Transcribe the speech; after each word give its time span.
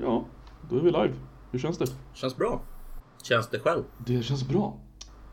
Ja, 0.00 0.24
då 0.70 0.76
är 0.76 0.80
vi 0.80 0.90
live. 0.90 1.12
Hur 1.50 1.58
känns 1.58 1.78
det? 1.78 1.86
Känns 2.14 2.36
bra. 2.36 2.60
Känns 3.22 3.48
det 3.48 3.58
själv? 3.58 3.82
Det 4.06 4.22
känns 4.22 4.48
bra. 4.48 4.76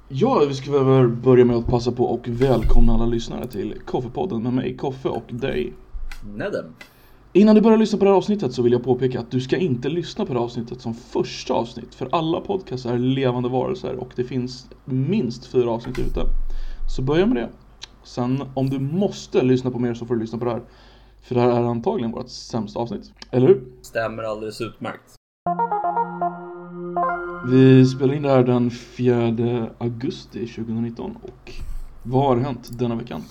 Ja, 0.10 0.46
vi 0.48 0.54
ska 0.54 0.84
väl 0.84 1.08
börja 1.08 1.46
med 1.46 1.56
att 1.56 1.68
passa 1.68 1.92
på 1.92 2.06
och 2.06 2.28
välkomna 2.28 2.94
alla 2.94 3.06
lyssnare 3.06 3.48
till 3.48 3.82
Koffepodden 3.86 4.44
med 4.44 4.54
mig, 4.54 4.78
Koffe 4.78 5.10
och 5.10 5.24
dig. 5.30 5.74
Nedem. 6.36 6.66
Innan 7.34 7.56
du 7.56 7.62
börjar 7.62 7.78
lyssna 7.78 8.00
på 8.00 8.06
det 8.06 8.12
här 8.12 8.18
avsnittet 8.18 8.54
så 8.54 8.62
vill 8.62 8.72
jag 8.72 8.84
påpeka 8.84 9.20
att 9.20 9.32
du 9.32 9.42
ska 9.42 9.58
inte 9.58 9.90
lyssna 9.90 10.26
på 10.26 10.34
det 10.34 10.40
här 10.40 10.46
avsnittet 10.46 10.82
som 10.82 10.94
första 10.94 11.54
avsnitt. 11.54 11.96
För 11.96 12.10
alla 12.12 12.42
podcasts 12.42 12.86
är 12.86 12.98
levande 12.98 13.50
varelser 13.50 13.96
och 13.96 14.10
det 14.16 14.24
finns 14.24 14.70
minst 14.86 15.46
fyra 15.46 15.72
avsnitt 15.72 16.00
ute. 16.00 16.22
Så 16.96 17.02
börja 17.02 17.26
med 17.26 17.36
det. 17.36 17.50
Sen 18.04 18.44
om 18.54 18.70
du 18.70 18.80
måste 18.80 19.42
lyssna 19.42 19.72
på 19.72 19.80
mer 19.80 19.94
så 19.94 20.06
får 20.06 20.16
du 20.16 20.22
lyssna 20.22 20.40
på 20.40 20.46
det 20.46 20.52
här. 20.52 20.62
För 21.22 21.36
det 21.36 21.42
här 21.42 21.50
är 21.50 21.64
antagligen 21.64 22.12
vårt 22.12 22.30
sämsta 22.30 22.80
avsnitt. 22.80 23.12
Eller 23.32 23.48
hur? 23.48 23.64
Stämmer 23.82 24.24
alldeles 24.24 24.62
utmärkt. 24.62 25.16
Vi 27.48 27.86
spelar 27.86 28.14
in 28.14 28.22
det 28.22 28.30
här 28.30 28.44
den 28.44 28.72
4 28.72 29.70
augusti 29.78 30.48
2019 30.48 31.18
och 31.24 31.52
vad 32.04 32.26
har 32.28 32.38
hänt 32.38 32.80
denna 32.80 32.96
veckan? 32.96 33.22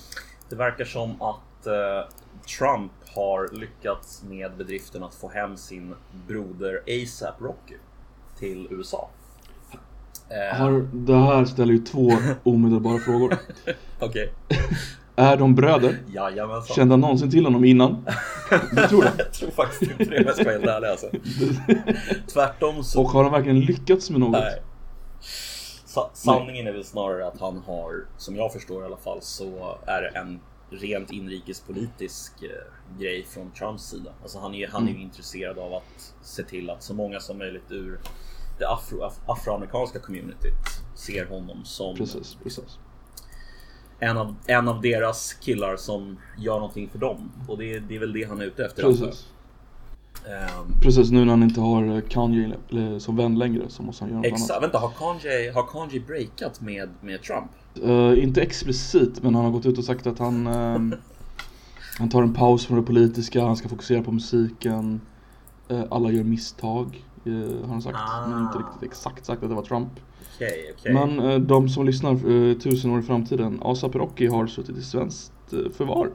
Det 0.48 0.56
verkar 0.56 0.84
som 0.84 1.22
att 1.22 1.66
eh, 1.66 1.72
Trump 2.58 2.92
har 3.14 3.48
lyckats 3.60 4.22
med 4.28 4.56
bedriften 4.58 5.02
att 5.02 5.14
få 5.14 5.28
hem 5.28 5.56
sin 5.56 5.94
broder 6.28 6.80
ASAP 6.86 7.40
Rocky 7.40 7.74
till 8.38 8.68
USA. 8.70 9.10
Eh, 10.28 10.58
Har, 10.58 10.88
det 10.92 11.16
här 11.16 11.44
ställer 11.44 11.72
ju 11.72 11.78
två 11.78 12.10
omedelbara 12.42 12.98
frågor. 12.98 13.34
Okej. 14.00 14.32
Är 15.20 15.36
de 15.36 15.54
bröder? 15.54 15.98
Jajamensan. 16.14 16.74
Kände 16.76 16.92
han 16.92 17.00
någonsin 17.00 17.30
till 17.30 17.44
honom 17.44 17.64
innan? 17.64 18.06
Du 18.72 18.86
tror 18.88 19.02
det? 19.02 19.12
Jag 19.18 19.32
tror 19.32 19.50
faktiskt 19.50 19.82
inte 19.82 20.04
det 20.04 20.18
om 20.18 20.24
jag 20.26 20.34
ska 20.34 20.44
vara 20.44 20.52
helt 20.54 20.66
ärlig 20.66 20.88
alltså. 20.88 21.06
Tvärtom 22.32 22.84
så... 22.84 23.00
Och 23.02 23.08
har 23.10 23.22
han 23.22 23.32
verkligen 23.32 23.60
lyckats 23.60 24.10
med 24.10 24.20
något? 24.20 24.30
Nej. 24.32 24.62
Sa- 25.86 26.10
sanningen 26.14 26.66
är 26.66 26.72
väl 26.72 26.84
snarare 26.84 27.26
att 27.26 27.40
han 27.40 27.62
har, 27.66 27.92
som 28.16 28.36
jag 28.36 28.52
förstår 28.52 28.82
i 28.82 28.86
alla 28.86 28.96
fall, 28.96 29.18
så 29.22 29.78
är 29.86 30.02
det 30.02 30.08
en 30.08 30.40
rent 30.70 31.10
inrikespolitisk 31.12 32.32
eh, 32.42 32.98
grej 33.00 33.26
från 33.28 33.50
Trumps 33.50 33.82
sida. 33.82 34.10
Alltså 34.22 34.38
han 34.38 34.54
är, 34.54 34.68
han 34.68 34.82
är 34.86 34.90
Mm. 34.90 35.02
intresserad 35.02 35.58
av 35.58 35.74
att 35.74 36.14
se 36.22 36.42
till 36.42 36.70
att 36.70 36.82
så 36.82 36.94
många 36.94 37.20
som 37.20 37.38
möjligt 37.38 37.70
ur 37.72 37.98
det 38.58 38.68
afro, 38.68 39.02
af, 39.02 39.14
afroamerikanska 39.26 39.98
communityt 39.98 40.54
ser 40.94 41.26
honom 41.26 41.64
som 41.64 41.96
Precis, 41.96 42.36
precis. 42.42 42.78
En 44.00 44.16
av, 44.16 44.34
en 44.46 44.68
av 44.68 44.80
deras 44.80 45.34
killar 45.34 45.76
som 45.76 46.16
gör 46.38 46.54
någonting 46.54 46.88
för 46.88 46.98
dem. 46.98 47.30
Och 47.48 47.58
det, 47.58 47.74
är- 47.74 47.80
det 47.80 47.96
är 47.96 48.00
väl 48.00 48.12
det 48.12 48.24
han 48.28 48.40
är 48.40 48.44
ute 48.44 48.64
efter. 48.64 48.82
Precis. 48.82 49.26
Ehm, 50.26 50.80
Precis 50.80 51.10
nu 51.10 51.24
när 51.24 51.30
han 51.30 51.42
inte 51.42 51.60
har 51.60 51.96
eh, 51.96 52.00
Kanye 52.08 52.52
som 52.98 53.16
vän 53.16 53.38
längre 53.38 53.62
så 53.68 53.82
måste 53.82 54.04
han 54.04 54.10
göra 54.10 54.18
något 54.20 54.26
Exakt, 54.26 54.50
annat. 54.50 54.62
vänta 54.62 54.78
har 54.78 54.90
Kanye, 54.98 55.52
har 55.52 55.62
Kanye 55.66 56.00
breakat 56.00 56.60
med, 56.60 56.88
med 57.00 57.22
Trump? 57.22 57.50
Eh, 57.84 58.22
inte 58.24 58.40
explicit 58.42 59.22
men 59.22 59.34
han 59.34 59.44
har 59.44 59.52
gått 59.52 59.66
ut 59.66 59.78
och 59.78 59.84
sagt 59.84 60.06
att 60.06 60.18
han 60.18 60.46
ehm, 60.46 60.94
Han 61.98 62.08
tar 62.08 62.22
en 62.22 62.34
paus 62.34 62.66
från 62.66 62.76
det 62.76 62.82
politiska, 62.86 63.44
han 63.44 63.56
ska 63.56 63.68
fokusera 63.68 64.02
på 64.02 64.12
musiken 64.12 65.00
Eh, 65.68 65.82
Alla 65.90 66.10
gör 66.10 66.22
misstag 66.24 67.04
har 67.24 67.68
han 67.68 67.82
sagt 67.82 67.98
Ah. 67.98 68.26
Men 68.28 68.42
inte 68.42 68.58
riktigt 68.58 68.82
exakt 68.82 69.26
sagt 69.26 69.42
att 69.42 69.48
det 69.48 69.54
var 69.54 69.62
Trump 69.62 70.00
Okej, 70.34 70.74
okej. 70.78 70.94
Men 70.94 71.20
eh, 71.20 71.38
de 71.38 71.68
som 71.68 71.86
lyssnar 71.86 72.10
eh, 72.12 72.56
tusen 72.58 72.90
år 72.90 73.00
i 73.00 73.02
framtiden 73.02 73.60
ASAP 73.62 73.94
Rocky 73.94 74.26
har 74.26 74.46
suttit 74.46 74.76
i 74.76 74.82
svenskt 74.82 75.52
eh, 75.52 75.72
förvar 75.76 76.10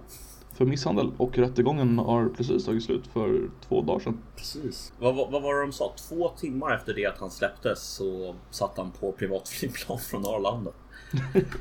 För 0.53 0.66
misshandel 0.66 1.11
och 1.17 1.38
rättegången 1.38 2.00
har 2.00 2.30
precis 2.30 2.66
tagit 2.66 2.83
slut 2.83 3.08
för 3.08 3.50
två 3.67 3.81
dagar 3.81 4.00
sedan 4.00 4.20
Precis. 4.36 4.94
Vad, 5.00 5.16
vad, 5.16 5.31
vad 5.31 5.42
var 5.42 5.56
det 5.56 5.61
de 5.61 5.72
sa? 5.72 5.94
Två 6.09 6.30
timmar 6.30 6.76
efter 6.76 6.94
det 6.94 7.06
att 7.06 7.20
han 7.20 7.31
släpptes 7.31 7.83
så 7.83 8.36
satt 8.50 8.78
han 8.78 8.92
på 8.92 9.11
privatflygplan 9.11 10.00
från 10.00 10.26
Arlanda. 10.26 10.72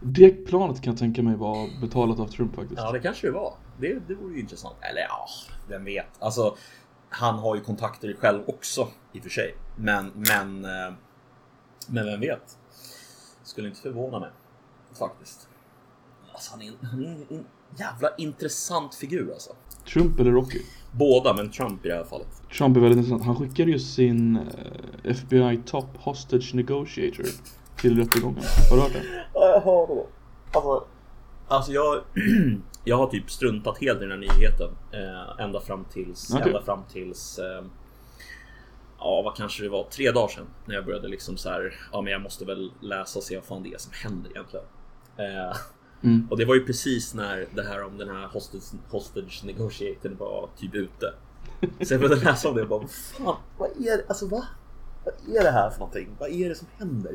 Det 0.00 0.30
planet 0.30 0.82
kan 0.82 0.92
jag 0.92 0.98
tänka 0.98 1.22
mig 1.22 1.36
var 1.36 1.80
betalat 1.80 2.20
av 2.20 2.26
Trump 2.26 2.54
faktiskt 2.54 2.80
Ja, 2.80 2.92
det 2.92 3.00
kanske 3.00 3.26
det 3.26 3.32
var. 3.32 3.54
Det, 3.80 4.08
det 4.08 4.14
vore 4.14 4.34
ju 4.34 4.40
intressant. 4.40 4.76
Eller 4.80 5.00
ja, 5.00 5.28
vem 5.68 5.84
vet. 5.84 6.06
Alltså, 6.18 6.56
han 7.10 7.38
har 7.38 7.54
ju 7.56 7.60
kontakter 7.60 8.16
själv 8.20 8.42
också 8.46 8.88
i 9.12 9.18
och 9.18 9.22
för 9.22 9.30
sig. 9.30 9.54
Men, 9.76 10.12
men, 10.14 10.64
eh, 10.64 10.94
men 11.88 12.06
vem 12.06 12.20
vet? 12.20 12.58
Skulle 13.42 13.68
inte 13.68 13.80
förvåna 13.80 14.20
mig 14.20 14.30
faktiskt. 14.98 15.48
Alltså, 16.32 16.50
han 16.50 16.62
är, 16.62 16.66
en- 16.68 16.86
han 16.86 17.04
är 17.04 17.08
en, 17.08 17.26
en 17.30 17.44
jävla 17.76 18.08
intressant 18.18 18.94
figur 18.94 19.32
alltså. 19.32 19.50
Trump 19.92 20.20
eller 20.20 20.30
Rocky? 20.30 20.60
Båda, 20.92 21.34
men 21.36 21.50
Trump 21.50 21.84
i 21.84 21.88
det 21.88 21.94
här 21.94 22.04
fallet. 22.04 22.42
Trump 22.58 22.76
är 22.76 22.80
väldigt 22.80 22.96
intressant. 22.98 23.24
Han 23.24 23.36
skickade 23.36 23.70
ju 23.70 23.78
sin 23.78 24.36
eh, 24.36 25.10
FBI 25.10 25.60
Top 25.66 25.86
Hostage 25.96 26.54
Negotiator 26.54 27.24
till 27.76 27.98
rättegången. 27.98 28.42
Har 28.70 28.76
du 28.76 28.82
hört 28.82 28.92
det? 28.92 29.02
Ja, 29.34 29.48
jag 29.48 29.60
hör 29.60 29.86
det. 29.86 30.06
Alltså, 30.52 30.84
alltså 31.48 31.72
jag, 31.72 32.00
jag 32.88 32.96
har 32.96 33.06
typ 33.06 33.30
struntat 33.30 33.78
helt 33.78 33.98
i 33.98 34.04
den 34.04 34.10
här 34.10 34.18
nyheten. 34.18 34.70
Eh, 34.92 35.44
ända 35.44 35.60
fram 35.60 35.84
tills, 35.84 36.30
Okej. 36.34 36.46
ända 36.46 36.62
fram 36.62 36.80
tills 36.92 37.38
eh, 37.38 37.64
Ja, 39.00 39.22
vad 39.24 39.36
kanske 39.36 39.62
det 39.62 39.68
var? 39.68 39.84
Tre 39.84 40.10
dagar 40.10 40.28
sedan. 40.28 40.46
När 40.66 40.74
jag 40.74 40.84
började 40.84 41.08
liksom 41.08 41.36
så 41.36 41.48
här. 41.48 41.74
Ja, 41.92 42.00
men 42.00 42.12
jag 42.12 42.22
måste 42.22 42.44
väl 42.44 42.72
läsa 42.80 43.18
och 43.18 43.22
se 43.22 43.36
vad 43.36 43.44
fan 43.44 43.62
det 43.62 43.74
är 43.74 43.78
som 43.78 43.92
händer 44.04 44.30
egentligen. 44.30 44.66
Eh, 45.16 45.56
Mm. 46.02 46.26
och 46.30 46.36
det 46.36 46.44
var 46.44 46.54
ju 46.54 46.66
precis 46.66 47.14
när 47.14 47.46
det 47.54 47.62
här 47.62 47.84
om 47.84 47.98
den 47.98 48.08
här 48.08 48.26
hostage, 48.26 48.62
hostage 48.90 49.42
negotiatorn 49.44 50.16
var 50.16 50.48
typ 50.56 50.74
ute. 50.74 51.14
Så 51.86 51.94
jag 51.94 52.00
började 52.00 52.24
läsa 52.24 52.48
om 52.48 52.56
det 52.56 52.62
och 52.62 52.68
bara, 52.68 52.78
vad 52.80 52.90
fan, 52.90 53.36
vad 53.58 53.68
är 53.70 53.96
det? 53.96 54.04
Alltså 54.08 54.26
va? 54.26 54.44
Vad 55.04 55.36
är 55.36 55.42
det 55.44 55.50
här 55.50 55.70
för 55.70 55.78
någonting? 55.78 56.08
Vad 56.18 56.30
är 56.30 56.48
det 56.48 56.54
som 56.54 56.66
händer? 56.78 57.12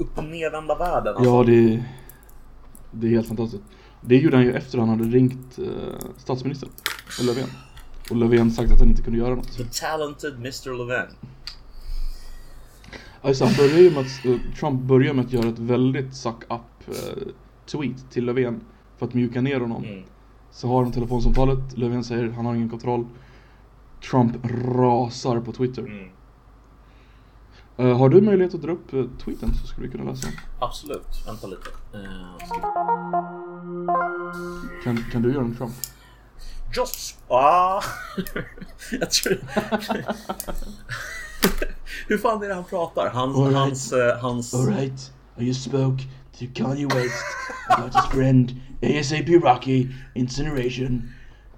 Upp 0.00 0.18
och 0.18 0.24
nedvända 0.24 0.74
världen 0.78 1.16
alltså. 1.16 1.30
Ja, 1.30 1.42
det, 1.44 1.84
det 2.90 3.06
är 3.06 3.10
helt 3.10 3.28
fantastiskt. 3.28 3.62
Det 4.06 4.16
gjorde 4.16 4.36
han 4.36 4.44
ju 4.44 4.52
efter 4.52 4.78
han 4.78 4.88
hade 4.88 5.04
ringt 5.04 5.58
eh, 5.58 6.08
statsministern, 6.16 6.70
Löfven. 7.22 7.48
Och 8.10 8.16
Löfven 8.16 8.50
sagt 8.50 8.72
att 8.72 8.78
han 8.78 8.88
inte 8.88 9.02
kunde 9.02 9.18
göra 9.18 9.34
något. 9.34 9.56
The 9.56 9.64
talented 9.64 10.34
Mr. 10.34 10.78
Levin. 10.78 11.16
Alltså, 13.22 13.44
han 13.44 13.54
börjar 13.54 13.78
ju 13.78 13.90
med 13.90 14.00
att, 14.00 14.24
eh, 14.24 14.54
Trump 14.60 14.80
börjar 14.80 15.14
med 15.14 15.24
att 15.24 15.32
göra 15.32 15.48
ett 15.48 15.58
väldigt 15.58 16.14
suck 16.14 16.42
up 16.44 16.88
eh, 16.88 17.22
tweet 17.66 18.10
till 18.10 18.24
Löfven 18.24 18.60
för 18.98 19.06
att 19.06 19.14
mjuka 19.14 19.40
ner 19.40 19.60
honom. 19.60 19.84
Mm. 19.84 20.04
Så 20.50 20.68
har 20.68 20.82
de 20.82 20.92
telefonsamtalet, 20.92 21.78
Löfven 21.78 22.04
säger 22.04 22.30
han 22.30 22.46
har 22.46 22.54
ingen 22.54 22.70
kontroll. 22.70 23.06
Trump 24.10 24.36
rasar 24.76 25.40
på 25.40 25.52
Twitter. 25.52 25.82
Mm. 25.82 26.08
Eh, 27.76 27.98
har 27.98 28.08
du 28.08 28.20
möjlighet 28.20 28.54
att 28.54 28.62
dra 28.62 28.72
upp 28.72 28.94
uh, 28.94 29.06
tweeten 29.24 29.54
så 29.54 29.66
skulle 29.66 29.86
vi 29.86 29.92
kunna 29.92 30.10
läsa 30.10 30.26
den. 30.26 30.36
Absolut. 30.60 31.26
Vänta 31.26 31.46
lite. 31.46 31.68
Eh, 31.94 33.33
Kan, 34.84 35.04
kan 35.12 35.22
du 35.22 35.32
göra 35.32 35.44
en 35.44 35.56
Trump? 35.56 35.74
just... 36.76 37.18
Ah. 37.28 37.82
jag 39.00 39.10
tror... 39.10 39.38
Hur 42.08 42.18
fan 42.18 42.42
är 42.42 42.48
det 42.48 42.54
han 42.54 42.64
pratar? 42.64 43.08
Hans... 43.08 43.36
All 43.36 43.44
right. 43.44 43.56
Hans... 43.56 43.92
eh, 43.92 44.18
hans... 44.18 44.54
Alright, 44.54 45.12
I 45.38 45.44
just 45.44 45.64
spoke 45.64 46.02
to 46.38 46.46
Kanye 46.54 46.86
West 46.94 47.24
about 47.68 47.94
his 47.94 48.04
friend 48.06 48.60
ASAP 48.82 49.42
Rocky 49.42 49.88
incineration. 50.14 51.08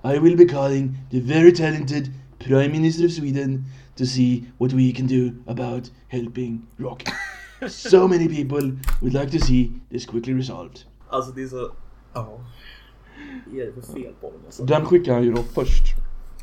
I 0.05 0.19
will 0.19 0.37
be 0.37 0.45
calling 0.45 0.99
the 1.11 1.21
very 1.21 1.53
talented 1.53 2.13
Prime 2.39 2.69
Minister 2.69 3.07
of 3.07 3.13
Sweden 3.13 3.65
to 3.97 4.07
see 4.07 4.45
what 4.59 4.73
we 4.73 4.93
can 4.93 5.07
do 5.07 5.33
about 5.47 5.91
helping 6.09 6.67
Rocky. 6.79 7.13
So 7.69 8.07
many 8.07 8.29
people 8.29 8.73
would 9.01 9.15
like 9.15 9.31
to 9.31 9.39
see 9.41 9.73
this 9.91 10.07
quickly 10.07 10.35
resolved. 10.35 10.85
Alltså 11.09 11.33
det 11.33 11.43
är 11.43 11.49
så... 11.49 11.73
Ja. 12.17 12.41
Vad 13.47 13.61
är 13.61 13.67
det 13.67 13.73
för 13.73 13.93
fel 13.93 14.13
på 14.21 14.31
dem 14.31 14.41
alltså? 14.47 14.65
Den 14.65 14.85
skickar 14.87 15.15
han 15.15 15.23
ju 15.25 15.33
då 15.33 15.43
först. 15.43 15.85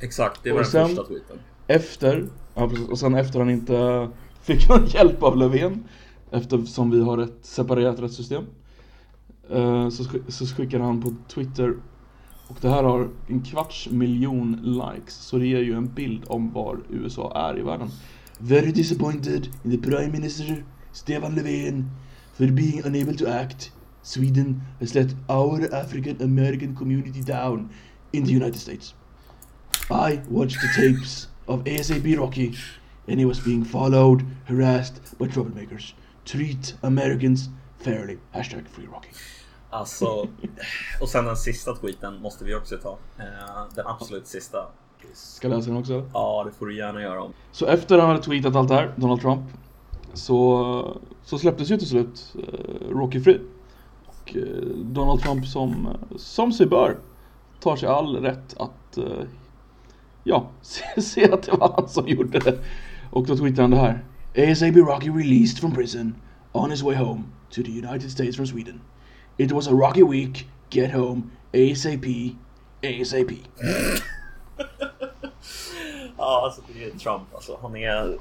Exakt, 0.01 0.43
det 0.43 0.51
var 0.51 0.57
Och 0.59 0.63
den 0.63 0.71
sen- 0.71 0.87
första 0.87 1.03
tweeten. 1.03 1.37
Efter, 1.67 2.27
ja 2.55 2.69
precis, 2.69 2.89
och 2.89 2.99
sen 2.99 3.15
efter 3.15 3.39
han 3.39 3.49
inte 3.49 4.09
fick 4.41 4.69
någon 4.69 4.85
hjälp 4.85 5.23
av 5.23 5.37
Löfven 5.37 5.83
Eftersom 6.31 6.91
vi 6.91 7.01
har 7.01 7.17
ett 7.17 7.37
separerat 7.41 7.99
rättssystem 7.99 8.43
eh, 9.49 9.89
så, 9.89 10.03
så 10.27 10.45
skickar 10.45 10.79
han 10.79 11.01
på 11.01 11.13
Twitter 11.33 11.75
Och 12.47 12.57
det 12.61 12.69
här 12.69 12.83
har 12.83 13.09
en 13.27 13.41
kvarts 13.41 13.89
miljon 13.91 14.59
likes 14.63 15.13
Så 15.13 15.37
det 15.37 15.47
ger 15.47 15.59
ju 15.61 15.73
en 15.73 15.93
bild 15.93 16.23
om 16.27 16.53
var 16.53 16.77
USA 16.89 17.31
är 17.51 17.59
i 17.59 17.61
världen 17.61 17.89
Very 18.39 18.71
disappointed 18.71 19.47
in 19.63 19.71
the 19.71 19.89
Prime 19.89 20.11
Minister 20.11 20.65
Stefan 20.91 21.35
Löfven 21.35 21.89
For 22.33 22.47
being 22.47 22.81
unable 22.85 23.17
to 23.17 23.25
act 23.27 23.71
Sweden 24.03 24.61
has 24.79 24.93
let 24.95 25.13
our 25.29 25.73
African 25.73 26.21
American 26.21 26.75
community 26.75 27.21
down 27.21 27.69
in 28.11 28.23
the 28.23 28.31
United 28.31 28.59
States 28.59 28.93
I 29.89 30.21
watched 30.29 30.61
the 30.61 30.67
tapes 30.75 31.27
of 31.47 31.63
ASAP 31.65 32.17
Rocky 32.17 32.55
and 33.07 33.19
he 33.19 33.25
was 33.25 33.39
being 33.39 33.65
followed, 33.65 34.25
harassed 34.45 35.17
by 35.17 35.27
troublemakers. 35.27 35.93
Treat 36.25 36.75
Americans 36.81 37.49
fairly. 37.79 38.17
Hashtag 38.31 38.67
free 38.67 38.85
Rocky. 38.85 39.09
Alltså, 39.69 40.27
och 41.01 41.09
sen 41.09 41.25
den 41.25 41.37
sista 41.37 41.75
tweeten 41.75 42.21
måste 42.21 42.45
vi 42.45 42.55
också 42.55 42.77
ta. 42.77 42.97
Eh, 43.17 43.25
den 43.75 43.87
absolut 43.87 44.27
sista. 44.27 44.67
Ska 45.13 45.47
jag 45.47 45.57
läsa 45.57 45.69
den 45.69 45.79
också? 45.79 46.09
Ja, 46.13 46.43
det 46.45 46.51
får 46.51 46.65
du 46.65 46.77
gärna 46.77 47.01
göra. 47.01 47.21
om. 47.21 47.33
Så 47.51 47.65
efter 47.65 47.99
han 47.99 48.07
hade 48.09 48.23
tweetat 48.23 48.55
allt 48.55 48.69
det 48.69 48.75
här, 48.75 48.93
Donald 48.95 49.21
Trump, 49.21 49.43
så, 50.13 51.01
så 51.23 51.37
släpptes 51.37 51.71
ju 51.71 51.77
till 51.77 51.87
slut 51.87 52.35
eh, 52.35 52.89
Rocky 52.89 53.21
fri. 53.21 53.41
Och 54.23 54.35
eh, 54.35 54.43
Donald 54.75 55.21
Trump 55.21 55.45
som, 55.47 55.97
som 56.15 56.53
sig 56.53 56.65
bör, 56.65 56.97
tar 57.59 57.75
sig 57.75 57.89
all 57.89 58.15
rätt 58.15 58.55
att, 58.57 58.97
eh, 58.97 59.23
ja, 60.23 60.49
se, 60.61 61.01
se 61.01 61.31
att 61.31 61.43
det 61.43 61.51
var 61.51 61.73
han 61.75 61.87
som 61.87 62.07
gjorde 62.07 62.39
det. 62.39 62.59
Och 63.11 63.25
då 63.25 63.35
tweetade 63.35 63.61
han 63.61 63.71
det 63.71 63.77
här. 63.77 64.03
ASAP 64.51 64.75
Rocky 64.75 65.09
released 65.09 65.59
from 65.59 65.71
prison 65.71 66.15
on 66.51 66.71
his 66.71 66.83
way 66.83 66.95
home 66.95 67.23
to 67.49 67.61
the 67.63 67.71
United 67.71 68.11
States 68.11 68.35
from 68.35 68.47
Sweden. 68.47 68.81
It 69.37 69.51
was 69.51 69.67
a 69.67 69.71
rocky 69.71 70.03
week, 70.03 70.47
get 70.69 70.91
home, 70.91 71.23
ASAP, 71.53 72.05
ASAP. 72.81 73.31
Ja, 76.17 76.41
alltså 76.45 76.61
det 76.67 76.83
är 76.83 76.89
Trump 76.89 77.23
alltså. 77.33 77.59
Han 77.61 77.75
är... 77.75 78.17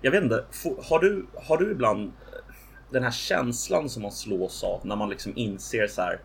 Jag 0.00 0.10
vet 0.10 0.22
inte, 0.22 0.44
har 0.88 0.98
du, 0.98 1.26
har 1.34 1.56
du 1.56 1.70
ibland 1.70 2.12
den 2.94 3.02
här 3.04 3.10
känslan 3.10 3.88
som 3.88 4.02
man 4.02 4.12
slås 4.12 4.64
av 4.64 4.80
när 4.86 4.96
man 4.96 5.08
liksom 5.10 5.32
inser 5.36 5.86
så 5.86 6.02
här 6.02 6.20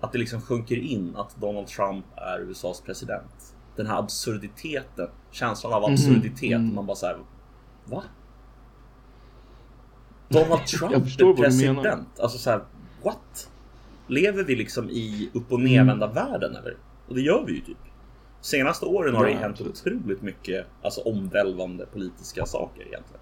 att 0.00 0.12
det 0.12 0.18
liksom 0.18 0.40
sjunker 0.40 0.76
in 0.76 1.16
att 1.16 1.36
Donald 1.36 1.66
Trump 1.66 2.04
är 2.16 2.40
USAs 2.40 2.80
president? 2.80 3.54
Den 3.76 3.86
här 3.86 3.98
absurditeten, 3.98 5.08
känslan 5.30 5.72
av 5.72 5.84
absurditet. 5.84 6.52
mm. 6.52 6.74
Man 6.74 6.86
bara 6.86 6.96
så 6.96 7.06
här, 7.06 7.18
va? 7.84 8.02
Donald 10.28 10.66
Trump 10.66 10.94
är 10.94 11.42
president? 11.42 12.20
Alltså 12.20 12.38
så 12.38 12.50
här, 12.50 12.60
what? 13.02 13.50
Lever 14.06 14.44
vi 14.44 14.56
liksom 14.56 14.90
i 14.90 15.30
upp 15.34 15.52
och 15.52 15.60
nervända 15.60 16.06
Mm. 16.10 16.14
världen 16.14 16.56
eller? 16.56 16.76
Och 17.08 17.14
det 17.14 17.20
gör 17.20 17.44
vi 17.46 17.52
ju 17.52 17.60
typ. 17.60 17.76
Senaste 18.40 18.86
åren 18.86 19.14
har 19.14 19.24
det 19.24 19.30
Ja, 19.30 19.38
hänt 19.38 19.52
absolut. 19.52 19.82
otroligt 19.86 20.22
mycket 20.22 20.66
alltså, 20.82 21.00
omvälvande 21.00 21.86
politiska 21.86 22.46
saker 22.46 22.80
egentligen. 22.80 23.20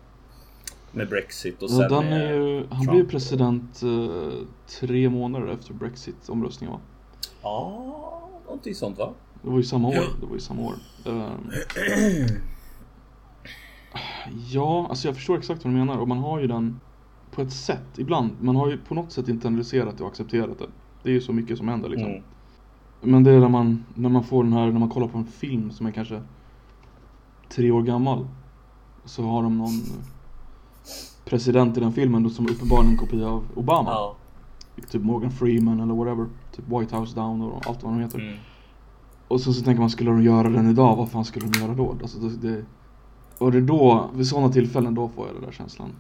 Med 0.92 1.08
Brexit 1.08 1.62
och 1.62 1.70
Ja, 1.70 1.74
sen 1.76 1.88
den 1.90 2.04
med 2.10 2.34
ju, 2.36 2.56
han 2.58 2.68
Trump. 2.68 2.90
blev 2.90 2.94
ju 3.02 3.08
president 3.08 3.82
eh, 3.82 4.46
tre 4.80 5.08
månader 5.10 5.46
efter 5.46 5.74
Brexit-omröstningen 5.74 6.72
va? 6.72 6.80
Ja, 7.42 8.28
någonting 8.44 8.74
sånt 8.74 8.98
va? 8.98 9.12
Det 9.42 9.50
var 9.50 9.56
ju 9.56 9.64
samma 9.64 9.88
år. 9.88 10.20
Det 10.20 10.26
var 10.26 10.34
ju 10.34 10.40
samma 10.40 10.62
år. 10.62 10.74
Ehm, 11.06 11.50
ja, 14.50 14.86
alltså 14.88 15.08
jag 15.08 15.14
förstår 15.14 15.38
exakt 15.38 15.64
vad 15.64 15.72
du 15.74 15.78
menar 15.78 15.98
och 15.98 16.08
man 16.08 16.18
har 16.18 16.40
ju 16.40 16.46
den 16.46 16.80
på 17.30 17.42
ett 17.42 17.52
sätt 17.52 17.98
ibland. 17.98 18.30
Man 18.40 18.56
har 18.56 18.70
ju 18.70 18.78
på 18.78 18.94
något 18.94 19.12
sätt 19.12 19.28
internaliserat 19.28 19.98
det 19.98 20.04
och 20.04 20.10
accepterat 20.10 20.58
det. 20.58 20.66
Det 21.02 21.08
är 21.08 21.12
ju 21.12 21.20
så 21.20 21.32
mycket 21.32 21.58
som 21.58 21.68
händer 21.68 21.88
liksom. 21.88 22.08
Mm. 22.10 22.22
Men 23.00 23.24
det 23.24 23.30
är 23.30 23.40
när 23.40 23.48
man, 23.48 23.84
när 23.94 24.08
man 24.08 24.24
får 24.24 24.44
den 24.44 24.52
här, 24.52 24.66
när 24.66 24.80
man 24.80 24.90
kollar 24.90 25.08
på 25.08 25.18
en 25.18 25.26
film 25.26 25.70
som 25.70 25.86
är 25.86 25.90
kanske 25.90 26.22
tre 27.48 27.70
år 27.70 27.82
gammal. 27.82 28.26
Så 29.04 29.22
har 29.22 29.42
de 29.42 29.58
någon 29.58 29.82
president 31.26 31.76
i 31.76 31.80
den 31.80 31.92
filmen 31.92 32.22
då 32.22 32.30
som 32.30 32.48
uppenbarligen 32.48 32.92
en 32.92 32.98
kopia 32.98 33.28
av 33.28 33.44
Obama. 33.54 33.90
Ja. 33.90 34.16
Typ 34.90 35.02
Morgan 35.02 35.30
Freeman 35.30 35.80
eller 35.80 35.94
whatever. 35.94 36.26
Typ 36.56 36.64
White 36.68 36.96
House 36.96 37.14
Down 37.16 37.42
och 37.42 37.66
allt 37.66 37.82
vad 37.82 37.92
de 37.92 38.00
heter. 38.00 38.18
Mm. 38.18 38.36
Och 39.28 39.40
så, 39.40 39.52
så 39.52 39.62
tänker 39.62 39.80
man, 39.80 39.90
skulle 39.90 40.10
de 40.10 40.22
göra 40.22 40.48
den 40.48 40.70
idag? 40.70 40.96
Vad 40.96 41.10
fan 41.10 41.24
skulle 41.24 41.46
de 41.46 41.60
göra 41.60 41.74
då? 41.74 41.96
Alltså, 42.02 42.18
det, 42.18 42.48
det, 42.48 42.64
och 43.38 43.52
det 43.52 43.60
då, 43.60 44.10
vid 44.14 44.26
sådana 44.26 44.52
tillfällen, 44.52 44.94
då 44.94 45.08
får 45.08 45.26
jag 45.26 45.34
den 45.36 45.42
där 45.42 45.52
känslan. 45.52 45.92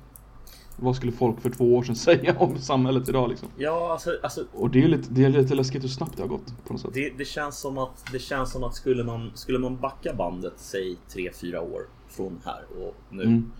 Vad 0.76 0.96
skulle 0.96 1.12
folk 1.12 1.40
för 1.40 1.50
två 1.50 1.76
år 1.76 1.82
sedan 1.82 1.96
säga 1.96 2.38
om 2.38 2.58
samhället 2.58 3.08
idag 3.08 3.28
liksom? 3.28 3.48
Ja, 3.56 3.92
alltså, 3.92 4.10
alltså 4.22 4.44
Och 4.52 4.70
det 4.70 4.84
är 4.84 4.88
lite, 4.88 5.08
det 5.10 5.24
är 5.24 5.28
lite 5.28 5.54
läskigt 5.54 5.84
hur 5.84 5.88
snabbt 5.88 6.16
det 6.16 6.22
har 6.22 6.28
gått 6.28 6.64
på 6.66 6.72
något 6.72 6.82
sätt. 6.82 6.90
det, 6.94 7.12
det 7.18 7.24
känns 7.24 7.58
som 7.58 7.78
att 7.78 8.04
det 8.12 8.18
känns 8.18 8.52
som 8.52 8.64
att 8.64 8.74
skulle 8.74 9.04
man 9.04 9.30
skulle 9.34 9.58
man 9.58 9.76
backa 9.76 10.14
bandet 10.14 10.54
säg 10.56 10.96
3-4 11.14 11.56
år 11.58 11.82
från 12.08 12.40
här 12.44 12.64
och 12.86 12.94
nu 13.10 13.22
Mm. 13.22 13.52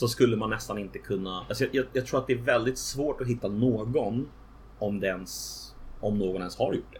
Så 0.00 0.08
skulle 0.08 0.36
man 0.36 0.50
nästan 0.50 0.78
inte 0.78 0.98
kunna. 0.98 1.44
Alltså 1.48 1.64
jag, 1.64 1.74
jag, 1.74 1.86
jag 1.92 2.06
tror 2.06 2.20
att 2.20 2.26
det 2.26 2.32
är 2.32 2.42
väldigt 2.42 2.78
svårt 2.78 3.20
att 3.20 3.26
hitta 3.26 3.48
någon 3.48 4.28
om 4.78 5.04
ens 5.04 5.66
om 6.00 6.18
någon 6.18 6.36
ens 6.36 6.58
har 6.58 6.74
gjort 6.74 6.92
det. 6.92 6.98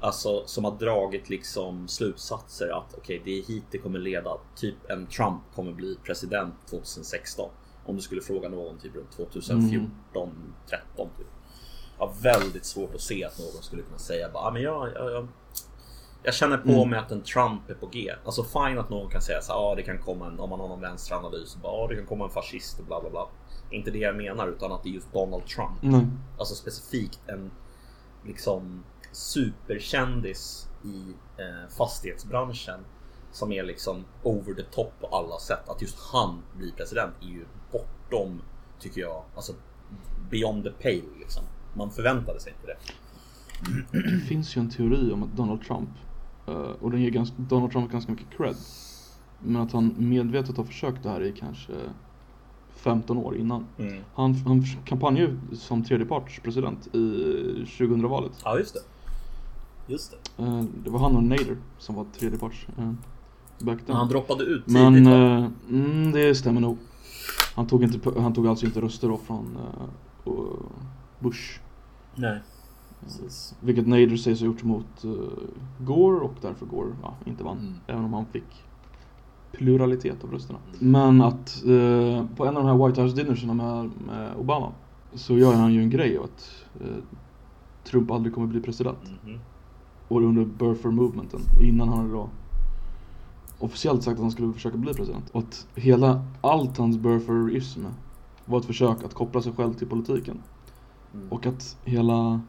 Alltså 0.00 0.46
som 0.46 0.64
har 0.64 0.78
dragit 0.78 1.30
liksom 1.30 1.88
slutsatser 1.88 2.68
att 2.68 2.94
okej, 2.98 3.22
det 3.24 3.38
är 3.38 3.42
hit 3.42 3.64
det 3.70 3.78
kommer 3.78 3.98
leda. 3.98 4.30
Typ 4.56 4.90
en 4.90 5.06
Trump 5.06 5.40
kommer 5.54 5.72
bli 5.72 5.96
president 6.04 6.54
2016. 6.70 7.50
Om 7.84 7.96
du 7.96 8.02
skulle 8.02 8.20
fråga 8.20 8.48
någon 8.48 8.78
typ 8.78 8.96
runt 8.96 9.12
2014, 9.12 10.30
13 10.68 11.08
typ. 11.18 11.26
Har 11.98 12.12
väldigt 12.22 12.64
svårt 12.64 12.94
att 12.94 13.00
se 13.00 13.24
att 13.24 13.38
någon 13.38 13.62
skulle 13.62 13.82
kunna 13.82 13.98
säga 13.98 14.30
bara, 14.32 14.44
ah, 14.44 14.50
men 14.50 14.62
jag, 14.62 14.88
jag, 14.94 15.12
jag, 15.12 15.28
jag 16.22 16.34
känner 16.34 16.58
på 16.58 16.68
Mm. 16.68 16.90
mig 16.90 16.98
att 16.98 17.10
en 17.10 17.22
Trump 17.22 17.70
är 17.70 17.74
på 17.74 17.86
G. 17.86 18.12
Alltså 18.24 18.44
fine 18.44 18.78
att 18.78 18.90
någon 18.90 19.10
kan 19.10 19.22
säga 19.22 19.40
så 19.42 19.52
ja 19.52 19.56
ah, 19.56 19.74
det 19.74 19.82
kan 19.82 19.98
komma 19.98 20.26
en, 20.26 20.40
om 20.40 20.50
man 20.50 20.60
har 20.60 20.68
någon 20.68 20.80
vänsteranalys, 20.80 21.56
bara, 21.62 21.72
ah, 21.72 21.86
det 21.88 21.96
kan 21.96 22.06
komma 22.06 22.24
en 22.24 22.30
fascist 22.30 22.78
och 22.78 22.84
bla 22.86 23.00
bla 23.00 23.10
bla. 23.10 23.26
Inte 23.70 23.90
det 23.90 23.98
jag 23.98 24.16
menar 24.16 24.48
utan 24.48 24.72
att 24.72 24.82
det 24.82 24.88
är 24.88 24.92
just 24.92 25.12
Donald 25.12 25.46
Trump. 25.46 25.78
Nej. 25.82 26.06
Alltså 26.38 26.54
specifikt 26.54 27.20
en 27.26 27.50
liksom 28.26 28.84
superkändis 29.12 30.68
i 30.84 31.14
eh, 31.42 31.68
fastighetsbranschen 31.78 32.80
som 33.32 33.52
är 33.52 33.62
liksom 33.62 34.04
over 34.22 34.54
the 34.54 34.62
top 34.62 34.92
på 35.00 35.06
alla 35.06 35.38
sätt. 35.38 35.68
Att 35.68 35.82
just 35.82 35.98
han 36.12 36.42
blir 36.56 36.72
president 36.72 37.14
är 37.22 37.26
ju 37.26 37.44
bortom, 37.72 38.42
tycker 38.80 39.00
jag, 39.00 39.24
alltså 39.34 39.52
beyond 40.30 40.64
the 40.64 40.70
pale 40.70 41.18
liksom. 41.18 41.42
Man 41.74 41.90
förväntade 41.90 42.40
sig 42.40 42.52
inte 42.52 42.66
det. 42.66 42.76
Det 44.10 44.20
finns 44.20 44.56
ju 44.56 44.60
en 44.60 44.70
teori 44.70 45.12
om 45.12 45.22
att 45.22 45.36
Donald 45.36 45.62
Trump, 45.62 45.90
och 46.80 46.90
den 46.90 47.00
ger 47.02 47.10
ganska, 47.10 47.36
Donald 47.38 47.72
Trump 47.72 47.92
ganska 47.92 48.12
mycket 48.12 48.26
cred. 48.36 48.56
Men 49.42 49.62
att 49.62 49.72
han 49.72 49.94
medvetet 49.98 50.56
har 50.56 50.64
försökt 50.64 51.02
det 51.02 51.08
här 51.08 51.22
i 51.22 51.32
kanske 51.32 51.72
15 52.76 53.18
år 53.18 53.36
innan. 53.36 53.66
Mm. 53.78 54.02
Han, 54.14 54.34
han 54.34 54.64
kampanjade 54.84 55.36
ju 55.50 55.56
som 55.56 55.84
tredjepartspresident 55.84 56.86
i 56.94 56.98
2000-valet. 57.66 58.32
Ja, 58.44 58.58
just 58.58 58.74
det. 58.74 58.80
Just 59.92 60.10
det. 60.36 60.42
Eh, 60.42 60.62
Det 60.84 60.90
var 60.90 60.98
han 60.98 61.16
och 61.16 61.22
Nader 61.22 61.56
som 61.78 61.94
var 61.94 62.04
tredjeparts 62.18 62.66
eh, 62.78 62.92
back. 63.60 63.78
Han 63.88 64.08
droppade 64.08 64.44
ut 64.44 64.66
tidigt 64.66 64.82
Men 64.82 65.04
va? 65.04 65.10
eh, 65.10 65.46
mm, 65.70 66.12
det 66.12 66.34
stämmer 66.34 66.60
nog. 66.60 66.78
Han 67.54 67.66
tog, 67.66 67.82
inte, 67.82 68.20
han 68.20 68.34
tog 68.34 68.46
alltså 68.46 68.66
inte 68.66 68.80
röster 68.80 69.08
då 69.08 69.16
från 69.16 69.56
eh, 69.56 70.28
och 70.32 70.58
Bush. 71.18 71.60
Nej. 72.14 72.40
Precis. 73.00 73.54
Vilket 73.60 73.86
Nader 73.86 74.16
sägs 74.16 74.40
ha 74.40 74.46
gjort 74.46 74.62
mot 74.62 75.04
uh, 75.04 75.12
Gore 75.78 76.20
och 76.20 76.34
därför 76.40 76.66
Gore 76.66 76.92
ja, 77.02 77.14
inte 77.24 77.44
vann. 77.44 77.58
Mm. 77.58 77.74
Även 77.86 78.04
om 78.04 78.12
han 78.12 78.26
fick 78.26 78.64
pluralitet 79.52 80.24
av 80.24 80.30
rösterna. 80.32 80.58
Men 80.78 81.22
att 81.22 81.62
eh, 81.64 82.26
på 82.36 82.46
en 82.46 82.56
av 82.56 82.64
de 82.64 82.66
här 82.66 82.86
White 82.86 83.02
House 83.02 83.16
dinnerserna 83.16 83.54
med, 83.54 83.90
med 84.06 84.36
Obama 84.36 84.72
så 85.14 85.38
gör 85.38 85.54
han 85.54 85.72
ju 85.72 85.82
en 85.82 85.90
grej 85.90 86.18
av 86.18 86.24
att 86.24 86.64
eh, 86.80 87.02
Trump 87.84 88.10
aldrig 88.10 88.34
kommer 88.34 88.46
bli 88.46 88.60
president. 88.60 89.12
Mhm. 89.24 89.38
Och 90.08 90.22
under 90.22 90.44
Burfer 90.44 90.90
movementen, 90.90 91.40
innan 91.62 91.88
han 91.88 91.98
hade 91.98 92.12
då 92.12 92.28
officiellt 93.58 94.02
sagt 94.02 94.14
att 94.14 94.22
han 94.22 94.30
skulle 94.30 94.52
försöka 94.52 94.76
bli 94.76 94.94
president. 94.94 95.30
Och 95.30 95.40
att 95.40 95.66
hela, 95.74 96.24
allt 96.40 96.78
hans 96.78 96.96
Burferism 96.96 97.84
var 98.44 98.58
ett 98.58 98.64
försök 98.64 99.04
att 99.04 99.14
koppla 99.14 99.42
sig 99.42 99.52
själv 99.52 99.74
till 99.74 99.86
politiken. 99.86 100.42
Mm. 101.14 101.28
Och 101.28 101.46
att 101.46 101.76
hela 101.84 102.40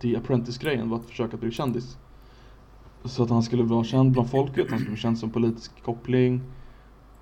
The 0.00 0.16
Apprentice-grejen 0.16 0.90
var 0.90 1.00
att 1.18 1.40
bli 1.40 1.50
kändis. 1.50 1.96
Så 3.04 3.22
att 3.22 3.30
han 3.30 3.42
skulle 3.42 3.62
vara 3.62 3.84
känd 3.84 4.12
bland 4.12 4.30
folket, 4.30 4.66
han 4.70 4.78
skulle 4.78 4.90
bli 4.92 5.00
känd 5.00 5.18
som 5.18 5.30
politisk 5.30 5.82
koppling. 5.82 6.42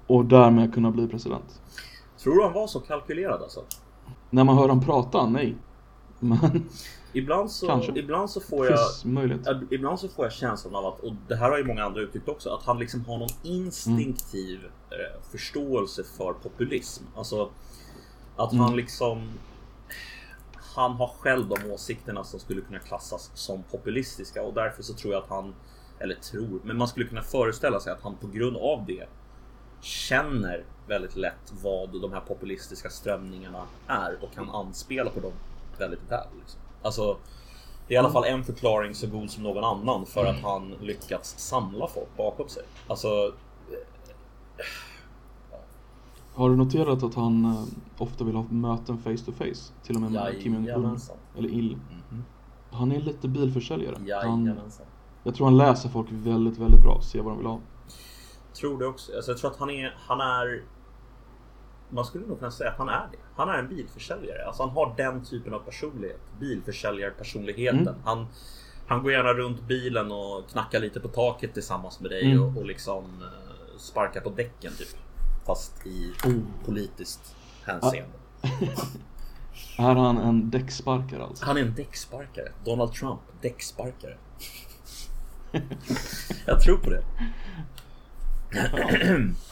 Och 0.07 0.25
därmed 0.25 0.75
kunna 0.75 0.91
bli 0.91 1.09
president. 1.09 1.61
Tror 2.19 2.35
du 2.35 2.43
han 2.43 2.53
var 2.53 2.67
så 2.67 2.81
kalkylerad 2.81 3.43
alltså? 3.43 3.65
När 4.31 4.45
man 4.45 4.57
hör 4.59 4.69
han 4.69 4.85
prata, 4.85 5.27
nej. 5.27 5.57
Men 6.21 6.69
Ibland 7.13 7.51
så, 7.51 7.67
Kanske. 7.67 7.99
ibland 7.99 8.31
så 8.31 8.41
får 8.41 8.67
jag 8.67 8.79
Ibland 9.71 10.01
så 10.01 10.09
får 10.09 10.25
jag 10.25 10.33
känslan 10.33 10.75
av 10.75 10.87
att, 10.87 11.01
och 11.01 11.13
det 11.29 11.37
här 11.37 11.51
har 11.51 11.59
ju 11.59 11.65
många 11.65 11.85
andra 11.85 12.01
uttryckt 12.01 12.29
också, 12.29 12.51
att 12.51 12.63
han 12.63 12.79
liksom 12.79 13.05
har 13.05 13.19
någon 13.19 13.29
instinktiv 13.43 14.59
eh, 14.91 15.23
förståelse 15.31 16.03
för 16.17 16.33
populism. 16.33 17.05
Alltså 17.17 17.49
att 18.37 18.53
han 18.53 18.61
Mm. 18.67 18.77
liksom 18.77 19.23
han 20.75 20.93
har 20.93 21.09
själv 21.09 21.49
de 21.49 21.71
åsikterna 21.71 22.25
som 22.25 22.41
skulle 22.41 22.61
kunna 22.61 22.79
klassas 22.79 23.31
som 23.35 23.63
populistiska 23.63 24.43
och 24.43 24.55
därför 24.55 24.83
så 24.83 24.95
tror 24.95 25.13
jag 25.13 25.23
att 25.23 25.29
han, 25.29 25.55
eller 25.99 26.15
tror, 26.15 26.61
men 26.65 26.77
man 26.77 26.89
skulle 26.89 27.07
kunna 27.07 27.23
föreställa 27.23 27.81
sig 27.81 27.93
att 27.93 28.03
han 28.03 28.17
på 28.17 28.27
grund 28.27 28.57
av 28.57 28.85
det 28.87 29.09
känner 29.81 30.65
väldigt 30.87 31.17
lätt 31.17 31.53
vad 31.63 32.03
de 32.03 32.13
här 32.13 32.21
populistiska 32.21 32.91
strömningarna 32.91 33.67
är 33.87 34.19
och 34.23 34.35
kan 34.35 34.51
anspela 34.51 35.11
på 35.11 35.21
dem 35.21 35.33
väldigt 35.79 36.11
väl. 36.11 36.27
Liksom. 36.41 36.61
Alltså, 36.83 37.19
det 37.89 37.95
är 37.95 37.97
i 37.97 37.99
alla 37.99 38.13
fall 38.13 38.25
en 38.25 38.45
förklaring 38.45 38.95
så 38.95 39.07
god 39.07 39.31
som 39.31 39.43
någon 39.43 39.65
annan 39.65 40.07
för 40.07 40.25
att 40.25 40.43
han 40.43 40.71
lyckats 40.81 41.39
samla 41.39 41.89
folk 41.89 42.17
bakom 42.17 42.49
sig. 42.49 42.63
Alltså, 42.87 43.35
har 46.39 46.51
du 46.51 46.57
noterat 46.57 47.03
att 47.03 47.15
han 47.15 47.45
eh, 47.45 47.65
ofta 47.99 48.25
vill 48.25 48.35
ha 48.35 48.43
möten 48.51 48.99
face 48.99 49.25
to 49.27 49.33
face? 49.33 49.73
Till 49.83 49.95
och 49.95 50.01
med 50.01 50.13
med 50.13 50.43
Kim 50.43 50.65
Jong-Un. 50.67 50.99
Eller 51.39 51.49
Il. 51.49 51.77
Mhm. 51.77 52.25
Han 52.71 52.93
är 52.93 53.01
lite 53.01 53.29
bilförsäljare. 53.29 53.97
Han. 54.23 54.61
Jag 55.25 55.35
tror 55.35 55.47
han 55.47 55.57
läser 55.57 55.89
folk 55.89 56.07
väldigt, 56.11 56.59
väldigt 56.59 56.83
bra. 56.83 57.01
Ser 57.01 57.21
vad 57.23 57.33
de 57.33 57.39
vill 57.39 57.47
ha. 57.47 57.61
Tror 58.61 58.79
det 58.79 58.87
också. 58.87 59.17
Alltså, 59.17 59.31
jag 59.31 59.39
tror 59.39 59.51
att 59.51 59.57
han 59.57 59.71
är, 59.71 59.95
han 59.99 60.21
är 60.21 60.63
man 61.91 62.05
skulle 62.05 62.27
nog 62.27 62.39
kunna 62.39 62.51
säga 62.51 62.71
att 62.71 62.79
han 62.79 62.89
är 62.89 63.09
det. 63.13 63.19
Han 63.37 63.49
är 63.49 63.59
en 63.59 63.69
bilförsäljare. 63.69 64.47
Alltså 64.47 64.63
han 64.63 64.71
har 64.71 64.95
den 64.97 65.25
typen 65.25 65.55
av 65.55 65.59
personlighet. 65.59 66.21
Bilförsäljarpersonligheten. 66.41 67.81
Mm. 67.81 67.95
Han, 68.05 68.27
han 68.87 69.03
går 69.03 69.13
gärna 69.13 69.33
runt 69.33 69.63
bilen 69.63 70.13
och 70.13 70.49
knackar 70.51 70.81
lite 70.81 71.01
på 71.01 71.09
taket 71.09 71.55
tillsammans 71.55 72.01
med 72.01 72.11
dig 72.11 72.33
Mm. 72.33 72.43
och, 72.43 72.57
och 72.57 72.67
liksom 72.67 73.05
eh, 73.05 73.79
sparkar 73.79 74.21
på 74.21 74.31
däcken 74.31 74.73
typ. 74.79 74.89
Fast 75.49 75.87
i 75.87 76.13
Oh. 76.27 76.33
politiskt 76.65 77.37
hänseende. 77.65 78.13
Är 79.79 79.95
han 79.95 80.19
en 80.19 80.51
däcksparkare 80.51 81.23
alltså? 81.25 81.45
Han 81.45 81.57
är 81.57 81.61
en 81.61 81.75
däcksparkare. 81.75 82.49
Donald 82.65 82.93
Trump, 82.93 83.21
däcksparkare. 83.41 84.17
Jag 86.47 86.63
tror 86.63 86.77
på 86.77 86.91
det. 86.91 87.03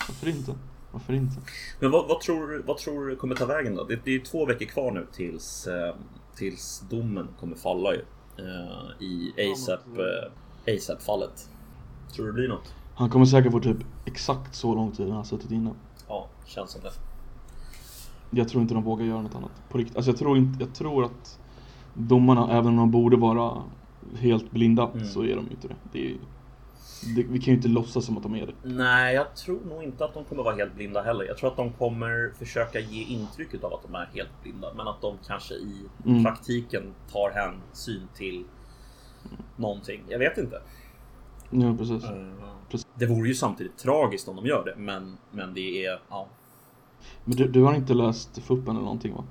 Varför 0.09 0.29
inte? 0.29 0.55
Varför 0.93 1.12
inte? 1.12 1.37
Men 1.81 1.91
vad, 1.91 2.09
vad, 2.09 2.21
tror, 2.21 2.62
vad 2.67 2.79
tror 2.79 3.07
du 3.07 3.17
kommer 3.17 3.35
ta 3.35 3.47
vägen 3.47 3.75
då? 3.75 3.85
Det, 3.85 4.00
det 4.05 4.15
är 4.15 4.21
två 4.21 4.47
veckor 4.47 4.67
kvar 4.67 4.91
nu 4.93 5.07
tills, 5.12 5.67
eh, 5.67 5.95
tills 6.37 6.85
domen 6.91 7.29
kommer 7.41 7.57
falla 7.57 7.95
ju. 7.95 8.05
Eh, 8.38 9.03
I 9.07 9.35
ASAP, 9.53 9.81
eh, 10.67 10.75
ASAP. 10.76 11.00
Tror 12.15 12.26
du 12.26 12.26
det 12.26 12.33
blir 12.33 12.49
något? 12.49 12.75
Han 12.95 13.11
kommer 13.11 13.26
säkert 13.26 13.53
få 13.53 13.61
typ 13.61 13.79
exakt 14.05 14.55
så 14.55 14.75
lång 14.75 14.93
tid 14.93 15.07
han 15.09 15.17
har 15.17 15.25
suttit 15.25 15.50
inne. 15.50 15.75
Ja, 16.08 16.26
känns 16.46 16.70
som 16.70 16.80
det. 16.82 16.90
Jag 18.30 18.48
tror 18.48 18.62
inte 18.62 18.75
de 18.75 18.82
vågar 18.82 19.04
göra 19.06 19.22
något 19.22 19.34
annat. 19.34 19.62
På 19.68 19.78
riktigt. 19.78 19.96
Alltså 19.96 20.10
jag 20.10 20.18
tror 20.18 20.36
inte, 20.38 20.64
jag 20.64 20.75
tror 20.75 21.04
att 21.04 21.38
domarna, 21.94 22.52
även 22.52 22.66
om 22.66 22.76
de 22.76 22.90
borde 22.90 23.16
vara 23.16 23.62
helt 24.18 24.50
blinda, 24.50 24.90
Mm. 24.94 25.04
så 25.06 25.22
är 25.25 25.36
de 25.36 25.50
inte 25.50 25.68
det. 25.68 25.75
det, 25.92 26.10
är, 26.10 26.16
det 27.16 27.22
vi 27.22 27.38
kan 27.38 27.46
ju 27.46 27.56
inte 27.56 27.68
låtsas 27.68 28.04
som 28.04 28.16
att 28.16 28.22
de 28.22 28.34
är 28.34 28.46
det. 28.46 28.52
Nej, 28.68 29.14
jag 29.14 29.36
tror 29.36 29.60
nog 29.68 29.82
inte 29.82 30.04
att 30.04 30.14
de 30.14 30.25
kommer 30.25 30.42
vara 30.42 30.54
helt 30.56 30.75
blinda 30.75 31.02
heller. 31.02 31.25
Jag 31.25 31.36
tror 31.38 31.50
att 31.50 31.56
de 31.56 31.72
kommer 31.72 32.32
försöka 32.38 32.80
ge 32.80 33.02
intrycket 33.02 33.64
av 33.64 33.75
att 33.75 33.82
de 33.82 33.94
är 33.94 34.10
helt 34.14 34.42
blinda, 34.42 34.75
men 34.76 34.88
att 34.88 35.00
de 35.00 35.18
kanske 35.26 35.54
i 35.54 35.82
Mm. 36.06 36.25
praktiken 36.25 36.82
tar 37.12 37.30
hänsyn 37.34 38.08
till 38.14 38.44
någonting. 39.56 40.02
Jag 40.08 40.18
vet 40.18 40.38
inte. 40.38 40.60
Ja, 41.50 41.75
precis. 41.79 42.05
Precis. 42.71 42.87
Det 42.95 43.07
vore 43.07 43.29
ju 43.29 43.35
samtidigt 43.35 43.79
tragiskt 43.79 44.29
om 44.29 44.37
de 44.37 44.47
gör 44.47 44.65
det, 44.65 44.75
men, 44.76 45.17
men 45.31 45.55
det 45.55 45.87
är 45.87 46.00
ja. 46.09 46.26
Men 47.25 47.37
du, 47.37 47.49
du 47.49 47.62
har 47.62 47.75
inte 47.75 47.95
läst 47.95 48.38
FUPen 48.43 48.71
eller 48.76 48.85
någonting 48.85 49.15
va? 49.15 49.25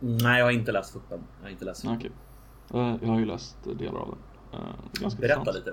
Nej, 0.00 0.38
jag 0.38 0.44
har 0.46 0.52
inte 0.52 0.72
läst 0.72 0.92
Fuppen. 0.92 1.20
Jag 1.40 1.46
har 1.46 1.50
inte 1.50 1.64
läst 1.64 1.84
Nej, 1.84 1.96
okej. 1.96 2.10
Eh, 2.74 2.96
Jag 3.02 3.08
har 3.08 3.18
ju 3.18 3.24
läst 3.24 3.56
delar 3.78 4.00
av 4.00 4.08
den. 4.52 4.60
Eh, 4.60 4.66
Ganska 5.00 5.20
Berätta 5.20 5.40
intressant. 5.40 5.66
lite 5.66 5.70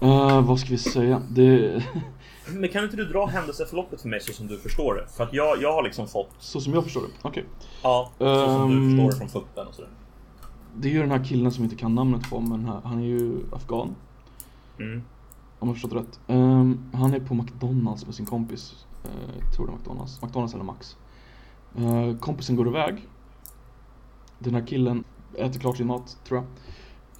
då. 0.00 0.06
Eh, 0.06 0.42
vad 0.46 0.60
ska 0.60 0.68
vi 0.70 0.78
säga? 0.78 1.22
Det, 1.30 1.82
Men 2.52 2.68
kan 2.68 2.84
inte 2.84 2.96
du 2.96 3.04
dra 3.04 3.26
händelseförloppet 3.26 4.00
för 4.00 4.08
mig 4.08 4.20
så 4.20 4.32
som 4.32 4.46
du 4.46 4.58
förstår 4.58 4.94
det? 4.94 5.06
För 5.16 5.24
att 5.24 5.32
jag, 5.34 5.62
jag 5.62 5.72
har 5.72 5.82
liksom 5.82 6.08
fått, 6.08 6.30
så 6.38 6.60
som 6.60 6.72
jag 6.74 6.84
förstår 6.84 7.00
det. 7.00 7.28
Okej. 7.28 7.44
ja, 7.82 8.10
så 8.18 8.46
som 8.46 8.70
du 8.70 8.76
Ehm. 8.76 8.90
förstår 8.90 9.10
det 9.10 9.16
från 9.16 9.28
Fuppen 9.42 9.66
och 9.66 9.74
sådär. 9.74 9.90
Det 10.76 10.88
är 10.88 10.92
ju 10.92 11.00
den 11.00 11.10
här 11.10 11.24
killen 11.24 11.52
som 11.52 11.64
inte 11.64 11.76
kan 11.76 11.94
namnet 11.94 12.30
på, 12.30 12.40
men 12.40 12.64
han 12.84 12.98
är 12.98 13.06
ju 13.06 13.40
afghan. 13.52 13.94
Mm. 14.82 15.02
Om 15.58 15.68
jag 15.68 15.76
förstått 15.76 15.92
rätt. 15.92 16.20
Um, 16.26 16.80
han 16.92 17.14
är 17.14 17.20
på 17.20 17.34
McDonalds 17.34 18.06
med 18.06 18.14
sin 18.14 18.26
kompis. 18.26 18.86
Uh, 19.04 19.50
tror 19.56 19.66
det 19.66 19.72
är 19.72 19.76
McDonalds. 19.76 20.22
McDonalds 20.22 20.54
eller 20.54 20.64
Max. 20.64 20.96
Uh, 21.78 22.18
kompisen 22.18 22.56
går 22.56 22.68
iväg. 22.68 23.08
Den 24.38 24.54
här 24.54 24.66
killen 24.66 25.04
äter 25.34 25.60
klart 25.60 25.76
sin 25.76 25.86
mat, 25.86 26.18
tror 26.24 26.40
jag. 26.40 26.46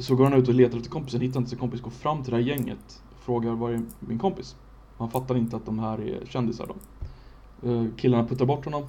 Så 0.05 0.17
går 0.17 0.25
han 0.25 0.35
ut 0.35 0.49
och 0.49 0.55
letar 0.55 0.77
efter 0.77 0.91
kompisen, 0.91 1.21
hittar 1.21 1.41
inte 1.41 1.51
sin 1.51 1.59
kompis, 1.59 1.81
går 1.81 1.91
fram 1.91 2.23
till 2.23 2.31
det 2.31 2.37
här 2.37 2.45
gänget. 2.45 3.03
Frågar 3.21 3.53
var 3.53 3.71
är 3.71 3.83
min 4.01 4.19
kompis? 4.19 4.57
Han 4.99 5.11
fattar 5.11 5.37
inte 5.37 5.57
att 5.57 5.67
de 5.67 5.79
här 5.79 6.01
är 6.01 6.27
kändisar 6.27 6.67
då. 6.67 6.75
Uh, 7.69 7.95
killarna 7.97 8.29
puttar 8.29 8.47
bort 8.47 8.65
honom. 8.65 8.83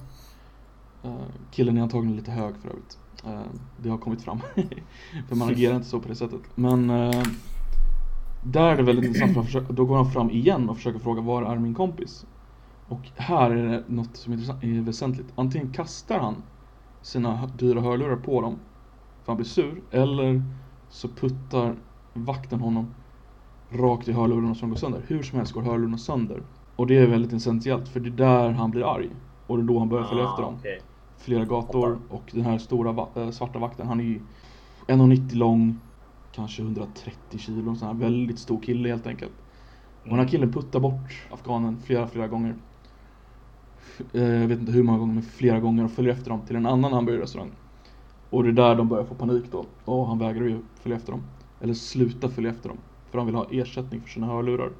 Uh, 1.04 1.14
killen 1.50 1.76
är 1.76 1.82
antagligen 1.82 2.16
lite 2.16 2.30
hög 2.30 2.56
för 2.56 2.68
övrigt. 2.68 2.98
Uh, 3.26 3.40
det 3.82 3.88
har 3.88 3.98
kommit 3.98 4.22
fram. 4.22 4.40
för 5.28 5.36
man 5.36 5.48
agerar 5.48 5.76
inte 5.76 5.88
så 5.88 6.00
på 6.00 6.08
det 6.08 6.14
sättet. 6.14 6.40
Men 6.54 6.90
där 8.44 8.72
är 8.72 8.76
det 8.76 8.82
väldigt 8.82 9.04
intressant 9.04 9.34
för 9.34 9.42
försöker, 9.42 9.72
då 9.72 9.84
går 9.84 9.96
han 9.96 10.10
fram 10.10 10.30
igen 10.30 10.68
och 10.68 10.76
försöker 10.76 10.98
fråga 10.98 11.20
var 11.20 11.42
är 11.42 11.58
min 11.58 11.74
kompis? 11.74 12.26
Och 12.88 13.08
här 13.16 13.50
är 13.50 13.68
det 13.68 13.84
något 13.86 14.16
som 14.16 14.32
är, 14.32 14.64
är 14.64 14.80
väsentligt. 14.80 15.26
Antingen 15.34 15.72
kastar 15.72 16.18
han 16.18 16.34
sina 17.02 17.46
dyra 17.58 17.80
hörlurar 17.80 18.16
på 18.16 18.40
dem 18.40 18.56
för 19.24 19.32
han 19.32 19.36
blir 19.36 19.46
sur 19.46 19.82
eller 19.90 20.42
så 20.88 21.08
puttar 21.08 21.74
vakten 22.12 22.60
honom 22.60 22.94
rakt 23.70 24.08
i 24.08 24.12
hörlurarna 24.12 24.54
som 24.54 24.68
går 24.68 24.76
sönder. 24.76 25.02
Hur 25.06 25.22
som 25.22 25.38
helst 25.38 25.52
går 25.52 25.62
hörlurarna 25.62 25.98
sönder. 25.98 26.42
Och 26.76 26.86
det 26.86 26.98
är 26.98 27.06
väldigt 27.06 27.32
essentiellt 27.32 27.88
för 27.88 28.00
det 28.00 28.08
är 28.08 28.10
där 28.10 28.50
han 28.50 28.70
blir 28.70 28.94
arg. 28.94 29.10
Och 29.46 29.56
det 29.56 29.62
är 29.62 29.66
då 29.66 29.78
han 29.78 29.88
börjar 29.88 30.04
följa 30.04 30.24
efter 30.24 30.42
dem. 30.42 30.54
Ah, 30.54 30.58
okej. 30.58 30.80
Flera 31.18 31.44
gator 31.44 31.98
och 32.10 32.22
den 32.32 32.42
här 32.42 32.58
stora 32.58 33.06
äh, 33.14 33.30
svarta 33.30 33.58
vakten 33.58 33.86
han 33.86 34.00
är 34.00 34.04
ju 34.04 34.20
1,90 34.86 35.34
lång 35.34 35.80
Kanske 36.34 36.62
130 36.62 37.38
kilo, 37.38 37.74
sån 37.76 37.88
här 37.88 37.94
väldigt 37.94 38.38
stor 38.38 38.60
kille 38.60 38.88
helt 38.88 39.06
enkelt. 39.06 39.32
Och 40.02 40.08
den 40.08 40.18
här 40.18 40.28
killen 40.28 40.52
puttar 40.52 40.80
bort 40.80 41.26
afghanen 41.30 41.80
flera, 41.80 42.06
flera 42.08 42.28
gånger. 42.28 42.54
Eh, 44.12 44.22
Jag 44.40 44.48
vet 44.48 44.58
inte 44.60 44.72
hur 44.72 44.82
många 44.82 44.98
gånger, 44.98 45.14
men 45.14 45.22
flera 45.22 45.60
gånger 45.60 45.84
och 45.84 45.90
följer 45.90 46.12
efter 46.12 46.30
dem 46.30 46.40
till 46.46 46.56
en 46.56 46.66
annan 46.66 46.92
hamburgerrestaurang. 46.92 47.50
Och 48.30 48.42
det 48.44 48.48
är 48.48 48.52
där 48.52 48.74
de 48.74 48.88
börjar 48.88 49.04
få 49.04 49.14
panik 49.14 49.44
då. 49.50 49.66
Och 49.84 50.06
han 50.06 50.18
vägrar 50.18 50.44
ju 50.44 50.58
följa 50.74 50.96
efter 50.98 51.12
dem. 51.12 51.22
Eller 51.60 51.74
sluta 51.74 52.28
följa 52.28 52.50
efter 52.50 52.68
dem. 52.68 52.78
För 53.10 53.18
han 53.18 53.26
vill 53.26 53.36
ha 53.36 53.46
ersättning 53.50 54.00
för 54.00 54.08
sina 54.08 54.26
hörlurar. 54.26 54.70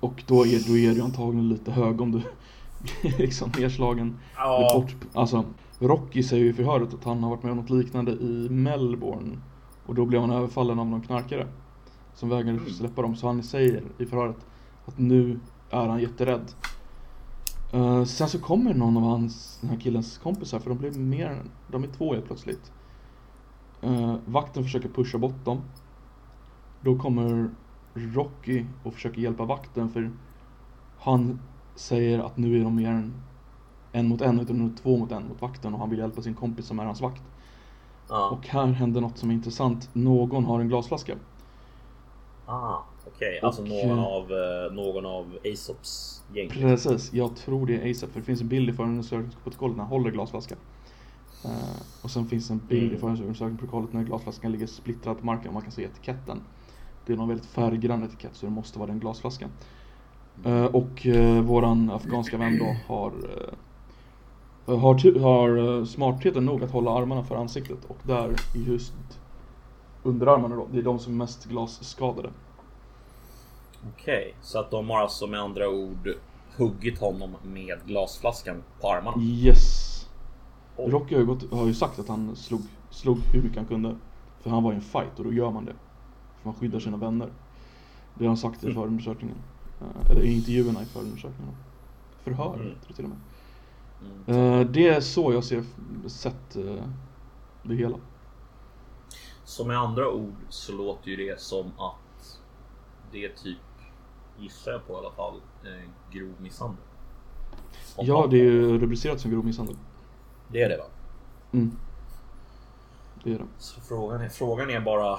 Och 0.00 0.24
då 0.26 0.46
är, 0.46 0.68
då 0.68 0.76
är 0.76 0.92
ju 0.94 1.02
antagligen 1.02 1.48
lite 1.48 1.70
hög 1.72 2.00
om 2.00 2.12
du 2.12 2.22
blir 3.02 3.18
liksom 3.18 3.50
nedslagen. 3.58 4.18
Ja, 4.36 4.70
bort, 4.74 4.94
alltså, 5.14 5.44
Rocky 5.78 6.22
säger 6.22 6.44
ju 6.44 6.50
i 6.50 6.52
förhöret 6.52 6.94
att 6.94 7.04
han 7.04 7.22
har 7.22 7.30
varit 7.30 7.42
med 7.42 7.52
om 7.52 7.58
något 7.58 7.70
liknande 7.70 8.12
i 8.12 8.48
Melbourne. 8.50 9.38
Och 9.86 9.94
då 9.94 10.06
blev 10.06 10.20
han 10.20 10.30
överfallen 10.30 10.78
av 10.78 10.86
någon 10.86 11.00
knarkare. 11.02 11.46
Som 12.14 12.28
vägrade 12.28 12.58
Mm. 12.58 12.70
släppa 12.70 13.02
dem. 13.02 13.16
Så 13.16 13.26
han 13.26 13.42
säger 13.42 13.82
i 13.98 14.06
förhöret 14.06 14.46
att 14.86 14.98
nu 14.98 15.40
är 15.70 15.88
han 15.88 16.00
jätterädd. 16.00 16.52
Eh, 17.72 18.04
sen 18.04 18.28
så 18.28 18.38
kommer 18.38 18.74
någon 18.74 18.96
av 18.96 19.02
hans, 19.02 19.58
den 19.60 19.70
här 19.70 19.76
killens 19.76 20.18
kompisar, 20.18 20.58
för 20.58 20.68
de 20.70 20.78
blir 20.78 20.92
mer, 20.92 21.26
än- 21.26 21.50
de 21.70 21.84
är 21.84 21.88
två 21.88 22.12
helt 22.14 22.26
plötsligt. 22.26 22.72
Eh, 23.82 24.16
vakten 24.26 24.62
försöker 24.64 24.88
pusha 24.88 25.18
bort 25.18 25.44
dem. 25.44 25.60
Då 26.80 26.98
kommer 26.98 27.50
Rocky 27.94 28.64
och 28.82 28.94
försöker 28.94 29.20
hjälpa 29.20 29.44
vakten 29.44 29.88
för 29.90 30.10
han 30.98 31.38
säger 31.74 32.18
att 32.18 32.36
nu 32.36 32.60
är 32.60 32.64
de 32.64 32.74
mer 32.76 32.90
än 32.90 33.12
en 33.92 34.08
mot 34.08 34.20
en 34.20 34.40
utan 34.40 34.58
nu 34.58 34.72
två 34.82 34.96
mot 34.96 35.12
en 35.12 35.28
mot 35.28 35.42
vakten 35.42 35.74
och 35.74 35.80
han 35.80 35.90
vill 35.90 35.98
hjälpa 35.98 36.22
sin 36.22 36.34
kompis 36.34 36.66
som 36.66 36.78
är 36.78 36.84
hans 36.84 37.00
vakt. 37.00 37.22
Ja. 38.08 38.28
Och 38.30 38.46
här 38.46 38.66
händer 38.66 39.00
något 39.00 39.18
som 39.18 39.30
är 39.30 39.34
intressant. 39.34 39.90
Någon 39.92 40.44
har 40.44 40.60
en 40.60 40.68
glasflaska. 40.68 41.16
Ah, 42.46 42.78
okej. 43.06 43.40
Alltså 43.42 43.62
Och, 43.62 43.68
någon 43.68 43.98
eh, 43.98 44.04
av, 44.04 44.32
eh, 44.32 44.72
någon 44.72 45.06
av 45.06 45.38
Aesops 45.44 46.22
gäng. 46.34 46.48
Precis, 46.48 47.12
jag 47.12 47.36
tror 47.36 47.66
det 47.66 47.74
är 47.76 47.90
ASAP 47.90 48.10
för 48.10 48.20
det 48.20 48.26
finns 48.26 48.40
en 48.40 48.48
bild 48.48 48.70
i 48.70 48.72
förundersökningsprotokollet 48.72 49.76
när 49.76 49.84
han 49.84 49.92
håller 49.92 50.10
glasflaskan. 50.10 50.58
Eh, 51.44 52.02
och 52.02 52.10
sen 52.10 52.26
finns 52.26 52.50
en 52.50 52.58
bild 52.68 52.82
i 52.82 52.86
Mm. 52.86 53.00
förundersökningsprotokollet 53.00 53.92
när 53.92 54.02
glasflaskan 54.02 54.52
ligger 54.52 54.66
splittrad 54.66 55.18
på 55.18 55.26
marken 55.26 55.48
och 55.48 55.54
man 55.54 55.62
kan 55.62 55.72
se 55.72 55.82
etiketten. 55.84 56.40
Det 57.06 57.12
är 57.12 57.16
någon 57.16 57.28
väldigt 57.28 57.46
färggrann 57.46 58.02
etikett 58.02 58.34
så 58.36 58.46
det 58.46 58.52
måste 58.52 58.78
vara 58.78 58.86
den 58.86 59.00
glasflaskan. 59.00 59.50
Eh, 60.44 60.64
och 60.64 61.06
eh, 61.06 61.40
våran 61.42 61.90
afghanska 61.90 62.38
vän 62.38 62.58
då 62.58 62.94
har 62.94 63.12
har, 64.66 65.20
har 65.20 65.78
eh, 65.78 65.84
smartheten 65.84 66.44
nog 66.44 66.62
att 66.64 66.70
hålla 66.70 66.90
armarna 66.90 67.24
för 67.24 67.36
ansiktet 67.36 67.78
och 67.88 67.98
där 68.02 68.36
i 68.54 68.62
just 68.64 68.92
underarmarna 70.02 70.56
då, 70.56 70.68
det 70.72 70.78
är 70.78 70.82
de 70.82 70.98
som 70.98 71.12
är 71.12 71.16
mest 71.16 71.44
glasskadade. 71.44 72.30
Okej, 73.94 74.34
så 74.42 74.58
att 74.58 74.70
de 74.70 74.90
har 74.90 75.00
alltså 75.00 75.26
med 75.26 75.40
andra 75.40 75.68
ord 75.68 76.08
huggit 76.56 76.98
honom 76.98 77.36
med 77.44 77.78
glasflaskan 77.86 78.62
på 78.80 78.88
armarna. 78.92 79.22
Yes! 79.22 79.92
Oj. 80.76 80.90
Rocky 80.90 81.14
har 81.14 81.20
ju, 81.20 81.26
gått, 81.26 81.52
har 81.52 81.66
ju 81.66 81.74
sagt 81.74 81.98
att 81.98 82.08
han 82.08 82.36
slog, 82.36 82.60
slog 82.90 83.18
hur 83.18 83.42
mycket 83.42 83.56
han 83.56 83.66
kunde. 83.66 83.96
För 84.40 84.50
han 84.50 84.62
var 84.62 84.72
i 84.72 84.74
en 84.74 84.80
fight 84.80 85.18
och 85.18 85.24
då 85.24 85.32
gör 85.32 85.50
man 85.50 85.64
det. 85.64 85.74
För 86.42 86.48
man 86.48 86.54
skyddar 86.54 86.78
sina 86.78 86.96
vänner. 86.96 87.28
Det 88.14 88.24
har 88.24 88.28
han 88.28 88.36
sagt 88.36 88.62
i 88.62 88.66
Mm. 88.66 88.74
förundersökningen. 88.74 89.36
Eh, 89.80 90.10
eller 90.10 90.22
i 90.22 90.32
intervjuerna 90.36 90.82
i 90.82 90.84
förundersökningen. 90.84 91.54
Förhör, 92.24 92.54
Mm. 92.54 92.72
till 92.96 93.04
och 93.04 93.10
med. 93.10 93.18
Mm. 94.00 94.60
Eh, 94.60 94.66
det 94.66 94.88
är 94.88 95.00
så 95.00 95.32
jag 95.32 95.44
ser 95.44 95.64
sett 96.06 96.56
eh, 96.56 96.84
det 97.62 97.74
hela. 97.74 97.96
Så 99.44 99.64
med 99.64 99.78
andra 99.78 100.10
ord 100.10 100.34
så 100.48 100.72
låter 100.72 101.10
ju 101.10 101.16
det 101.16 101.40
som 101.40 101.66
att 101.66 102.40
det 103.12 103.24
är 103.24 103.28
typ, 103.28 103.58
gissar 104.38 104.72
jag 104.72 104.86
på 104.86 104.92
i 104.92 104.96
alla 104.96 105.10
fall, 105.10 105.40
grov 106.12 106.34
misshandel. 106.38 106.82
Om 107.96 108.06
Ja, 108.06 108.26
det 108.30 108.36
är 108.36 108.44
ju 108.44 108.78
rubricerat 108.78 109.20
som 109.20 109.30
grov 109.30 109.44
misshandel. 109.44 109.76
Det 110.48 110.62
är 110.62 110.68
det 110.68 110.76
va? 110.76 110.84
Mm. 111.52 111.72
Det 113.24 113.32
är 113.32 113.38
det. 113.38 113.46
Så 113.58 113.80
frågan 113.80 114.20
är, 114.20 114.28
frågan 114.28 114.70
är 114.70 114.80
bara 114.80 115.18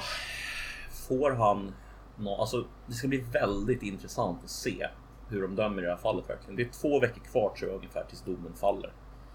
får 1.07 1.31
han 1.31 1.73
nå, 2.15 2.35
alltså 2.35 2.65
det 2.87 2.93
ska 2.93 3.07
bli 3.07 3.17
väldigt 3.17 3.83
intressant 3.83 4.43
att 4.43 4.49
se 4.49 4.87
hur 5.29 5.41
de 5.41 5.55
dömer 5.55 5.81
i 5.81 5.85
det 5.85 5.91
här 5.91 5.97
fallet 5.97 6.29
verkligen. 6.29 6.55
Det 6.55 6.63
är 6.63 6.69
två 6.81 6.99
veckor 6.99 7.21
kvar 7.31 7.49
tror 7.59 7.69
jag 7.71 7.77
ungefär 7.77 8.03
tills 8.09 8.21
domen 8.21 8.53
faller. 8.55 8.91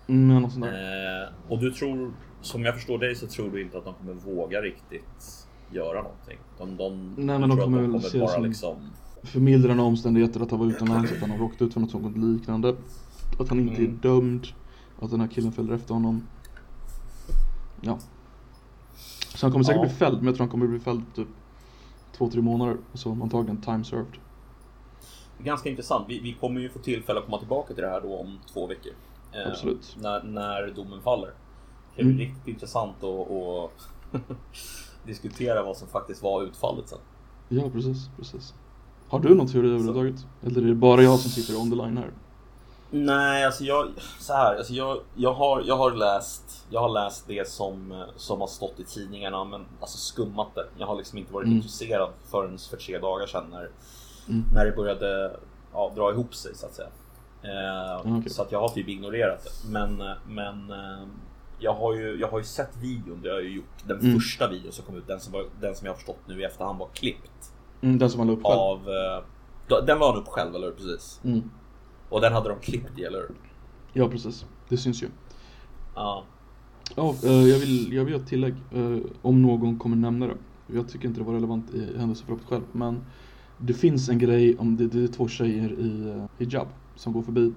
Mm, 0.06 0.42
något 0.42 0.52
sånt 0.52 0.64
där. 0.64 1.22
Eh, 1.22 1.28
och 1.48 1.58
du 1.58 1.70
tror, 1.70 2.12
som 2.40 2.64
jag 2.64 2.74
förstår 2.74 2.98
dig 2.98 3.14
så 3.14 3.26
tror 3.26 3.50
du 3.50 3.62
inte 3.62 3.78
att 3.78 3.84
de 3.84 3.94
kommer 3.94 4.12
våga 4.12 4.60
riktigt 4.60 5.46
göra 5.70 6.02
någonting. 6.02 6.38
De, 6.58 6.76
de, 6.76 7.14
Nej, 7.26 7.38
men 7.38 7.48
de 7.48 7.58
kommer 7.58 7.80
väl 7.80 7.92
de 7.92 8.00
kommer 8.00 8.12
det 8.12 8.18
bara 8.18 8.28
som- 8.28 8.44
liksom... 8.44 8.76
Förmildrande 9.22 9.82
omständigheter 9.82 10.40
att 10.40 10.50
han 10.50 10.60
var 10.60 10.66
utomlands, 10.66 11.12
att 11.12 11.18
han 11.18 11.30
har 11.30 11.38
råkat 11.38 11.62
ut 11.62 11.72
för 11.72 11.80
något 11.80 11.90
sånt 11.90 12.16
liknande. 12.16 12.76
Att 13.38 13.48
han 13.48 13.60
inte 13.60 13.82
Mm. 13.82 13.92
är 13.94 14.02
dömd. 14.02 14.46
Att 15.00 15.10
den 15.10 15.20
här 15.20 15.28
killen 15.28 15.52
följer 15.52 15.74
efter 15.74 15.94
honom. 15.94 16.26
Ja. 17.80 17.98
Så 19.34 19.46
han 19.46 19.52
kommer 19.52 19.64
säkert 19.64 19.82
Ja. 19.82 19.86
bli 19.88 19.94
fälld, 19.94 20.16
men 20.18 20.26
jag 20.26 20.34
tror 20.34 20.44
han 20.46 20.50
kommer 20.50 20.66
bli 20.66 20.78
fälld 20.78 21.02
typ 21.14 21.28
två, 22.16 22.30
tre 22.30 22.40
månader. 22.42 22.76
Och 22.92 22.98
så 22.98 23.10
antagligen 23.12 23.56
time 23.60 23.84
served. 23.84 24.06
Ganska 25.44 25.68
intressant. 25.68 26.04
Vi, 26.08 26.18
vi 26.20 26.32
kommer 26.40 26.60
ju 26.60 26.68
få 26.70 26.78
tillfälle 26.78 27.18
att 27.20 27.24
komma 27.26 27.38
tillbaka 27.38 27.74
till 27.74 27.82
det 27.82 27.90
här 27.90 28.00
då 28.00 28.16
om 28.16 28.38
två 28.52 28.66
veckor. 28.66 28.92
Eh, 29.32 29.48
Absolut. 29.50 29.96
När, 30.00 30.22
när 30.22 30.70
domen 30.76 31.00
faller. 31.02 31.30
Det 31.96 32.02
blir 32.04 32.14
Mm. 32.14 32.18
riktigt 32.18 32.48
intressant 32.48 33.04
att, 33.04 33.30
att 33.30 34.22
diskutera 35.06 35.62
vad 35.62 35.76
som 35.76 35.88
faktiskt 35.88 36.22
var 36.22 36.42
utfallet 36.42 36.88
sen. 36.88 36.98
Ja, 37.48 37.70
precis, 37.72 38.08
precis. 38.18 38.54
Har 39.08 39.20
du 39.20 39.34
någon 39.34 39.46
teori 39.48 39.68
överhuvudtaget? 39.68 40.26
Eller 40.46 40.62
är 40.62 40.66
det 40.66 40.74
bara 40.74 41.02
jag 41.02 41.18
som 41.18 41.30
sitter 41.30 41.60
on 41.60 41.70
the 41.70 41.76
line 41.76 41.96
här? 41.96 42.10
Nej, 42.90 43.44
alltså 43.44 43.64
jag, 43.64 43.88
så 44.20 44.32
här, 44.32 44.56
alltså 44.56 44.72
jag, 44.72 44.98
jag, 45.14 45.34
har, 45.34 45.62
jag 45.66 45.76
har 45.76 45.90
läst, 45.92 46.66
jag 46.70 46.80
har 46.80 46.88
läst 46.88 47.24
det 47.28 47.48
som, 47.48 48.04
som 48.16 48.40
har 48.40 48.46
stått 48.48 48.80
i 48.80 48.84
tidningarna, 48.84 49.44
men 49.44 49.64
alltså 49.80 49.98
skummat 49.98 50.54
det. 50.54 50.66
Jag 50.78 50.86
har 50.86 50.96
liksom 50.96 51.18
inte 51.18 51.32
varit 51.32 51.44
Mm. 51.46 51.56
intresserad 51.56 52.10
förrän 52.30 52.58
för 52.58 52.76
tre 52.76 52.98
dagar 52.98 53.26
sedan 53.26 53.44
när, 53.50 53.70
Mm. 54.28 54.44
när 54.54 54.64
det 54.64 54.72
började 54.72 55.36
ja, 55.72 55.92
dra 55.96 56.12
ihop 56.12 56.34
sig 56.34 56.54
så 56.54 56.66
att 56.66 56.74
säga. 56.74 56.88
Eh, 57.42 57.50
Ja, 57.50 58.02
okej. 58.18 58.30
Så 58.30 58.42
att 58.42 58.52
jag 58.52 58.60
har 58.60 58.68
typ 58.68 58.88
ignorerat 58.88 59.44
det. 59.44 59.68
Men, 59.72 60.02
men 60.28 60.70
eh, 60.70 61.06
jag, 61.58 61.74
har 61.74 61.94
ju, 61.94 62.20
jag 62.20 62.28
har 62.28 62.38
ju 62.38 62.44
sett 62.44 62.76
videon, 62.82 63.20
det 63.22 63.28
har 63.28 63.34
jag 63.36 63.44
ju 63.44 63.54
gjort. 63.56 63.84
Den 63.86 64.00
Mm. 64.00 64.14
första 64.14 64.48
videon 64.50 64.72
som 64.72 64.84
kom 64.84 64.96
ut, 64.96 65.06
den 65.06 65.20
som, 65.20 65.32
var, 65.32 65.44
den 65.60 65.74
som 65.74 65.86
jag 65.86 65.92
har 65.92 65.96
förstått 65.96 66.20
nu 66.26 66.40
i 66.40 66.44
efterhand 66.44 66.78
var 66.78 66.88
klippt. 66.94 67.52
Mm, 67.80 67.98
den 67.98 68.10
som 68.10 68.18
han 68.20 68.26
la 68.28 68.32
upp 68.34 68.44
själv. 68.44 68.58
Av, 68.60 68.78
eh, 68.88 69.84
den 69.86 69.98
la 69.98 70.12
han 70.12 70.20
upp 70.22 70.28
själv, 70.28 70.54
eller 70.54 70.66
hur? 70.66 70.74
Precis. 70.74 71.20
Mm. 71.24 71.50
Och 72.08 72.20
den 72.20 72.32
hade 72.32 72.48
de 72.48 72.58
klippt 72.58 72.98
i, 72.98 73.04
eller 73.04 73.18
hur? 73.18 73.30
Ja, 73.92 74.08
precis. 74.08 74.46
Det 74.68 74.76
syns 74.76 75.02
ju. 75.02 75.08
Ja. 75.94 76.24
Ja, 76.96 77.14
eh, 77.24 77.32
jag, 77.48 77.58
vill, 77.58 77.92
jag 77.92 78.04
vill 78.04 78.12
göra 78.14 78.22
ett 78.22 78.28
tillägg. 78.28 78.54
eh, 78.72 78.98
om 79.22 79.42
någon 79.42 79.78
kommer 79.78 79.96
nämna 79.96 80.26
det. 80.26 80.34
Jag 80.66 80.88
tycker 80.88 81.08
inte 81.08 81.20
det 81.20 81.24
var 81.26 81.34
relevant 81.34 81.70
i 81.74 81.98
händelseförloppet 81.98 82.46
själv. 82.48 82.62
Men 82.72 83.04
det 83.64 83.74
finns 83.74 84.08
en 84.08 84.18
grej 84.18 84.58
om 84.58 84.76
det, 84.76 84.86
det 84.86 85.04
är 85.04 85.08
två 85.08 85.28
tjejer 85.28 85.72
i 85.72 86.08
eh, 86.08 86.24
hijab 86.38 86.68
som 86.96 87.12
går 87.12 87.22
förbi. 87.22 87.52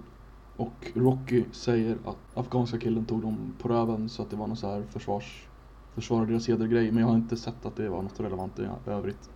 Och 0.57 0.91
Rocky 0.93 1.43
säger 1.51 1.97
att 2.05 2.17
afghanska 2.33 2.79
killen 2.79 3.05
tog 3.05 3.21
dem 3.21 3.53
på 3.62 3.67
röven 3.67 4.09
så 4.09 4.21
att 4.21 4.29
det 4.29 4.35
var 4.35 4.47
någon 4.47 4.57
så 4.57 4.67
här 4.67 4.83
försvars, 4.89 5.47
försvara 5.95 6.25
deras 6.25 6.50
heder-grej. 6.50 6.91
Men 6.91 7.01
jag 7.01 7.07
har 7.07 7.15
inte 7.15 7.38
sett 7.38 7.65
att 7.65 7.75
det 7.75 7.89
var 7.89 8.01
något 8.01 8.19
relevant 8.19 8.59
i 8.59 8.67
övrigt. 8.85 9.29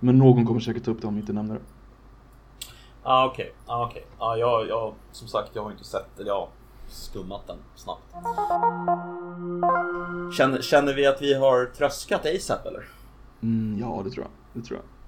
Men 0.00 0.18
någon 0.18 0.46
kommer 0.46 0.60
säkert 0.60 0.84
ta 0.84 0.90
upp 0.90 1.00
det 1.00 1.06
om 1.06 1.14
vi 1.14 1.20
inte 1.20 1.32
nämner 1.32 1.54
det. 1.54 1.60
Ah, 3.02 3.26
okej, 3.26 3.52
ah, 3.66 3.86
okej. 3.86 4.06
Ah, 4.18 4.36
jag, 4.36 4.68
jag, 4.68 4.94
som 5.12 5.28
sagt, 5.28 5.50
jag 5.54 5.62
har 5.62 5.70
inte 5.70 5.84
sett 5.84 6.18
eller 6.20 6.30
jag 6.30 6.40
har 6.40 6.48
skummat 6.88 7.46
den 7.46 7.58
snabbt. 7.74 8.02
Känner, 10.36 10.62
känner 10.62 10.94
vi 10.94 11.06
att 11.06 11.22
vi 11.22 11.34
har 11.34 11.66
tröskat 11.66 12.26
ASAP 12.26 12.66
eller? 12.66 12.84
Mm, 13.42 13.78
ja, 13.80 14.02
det 14.04 14.10
tror 14.10 14.24
jag. 14.24 14.62
Det 14.62 14.68
tror 14.68 14.80
jag. 14.80 15.01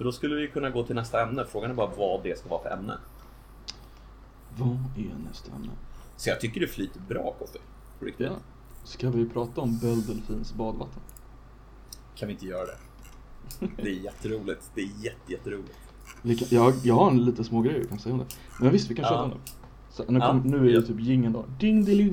För 0.00 0.04
då 0.04 0.12
skulle 0.12 0.34
vi 0.34 0.48
kunna 0.48 0.70
gå 0.70 0.84
till 0.84 0.94
nästa 0.94 1.22
ämne. 1.22 1.44
Frågan 1.44 1.70
är 1.70 1.74
bara 1.74 1.90
vad 1.96 2.22
det 2.22 2.38
ska 2.38 2.48
vara 2.48 2.62
för 2.62 2.70
ämne. 2.70 2.98
Vad 4.56 4.68
är 4.96 5.28
nästa 5.28 5.52
ämne? 5.52 5.68
Så 6.16 6.28
jag 6.30 6.40
tycker 6.40 6.60
det 6.60 6.66
flyter 6.66 7.00
bra 7.00 7.34
Koffe. 7.38 7.58
Riktigt. 8.00 8.26
Ja. 8.26 8.36
Ska 8.84 9.10
vi 9.10 9.28
prata 9.28 9.60
om 9.60 9.78
Belle 9.78 10.02
Delfins 10.02 10.54
badvatten? 10.54 11.00
Kan 12.16 12.28
vi 12.28 12.32
inte 12.34 12.46
göra 12.46 12.64
det? 12.66 12.76
Det 13.82 13.88
är 13.90 13.94
jätteroligt. 13.94 14.70
Det 14.74 14.80
är 14.80 14.88
jätte, 15.04 15.32
jätteroligt. 15.32 15.78
Vi 16.22 16.36
kan, 16.36 16.48
jag, 16.50 16.74
jag 16.82 16.94
har 16.94 17.10
en 17.10 17.24
lite 17.24 17.44
små 17.44 17.60
grejer 17.62 17.78
jag 17.78 17.88
kan 17.88 17.98
säga 17.98 18.12
om 18.12 18.18
det. 18.18 18.26
Men 18.60 18.70
visst, 18.70 18.90
vi 18.90 18.94
kan 18.94 19.02
Ja. 19.02 19.08
köra 19.08 19.22
om 19.22 19.30
det. 19.30 19.36
Så, 19.90 20.04
nu, 20.08 20.18
Ja. 20.18 20.26
kom, 20.28 20.38
nu 20.40 20.56
är 20.56 20.62
det 20.62 20.70
Ja. 20.70 20.82
typ 20.82 21.00
jingeln 21.00 21.32
då. 21.32 21.44
Ding 21.58 21.84
dili 21.84 22.10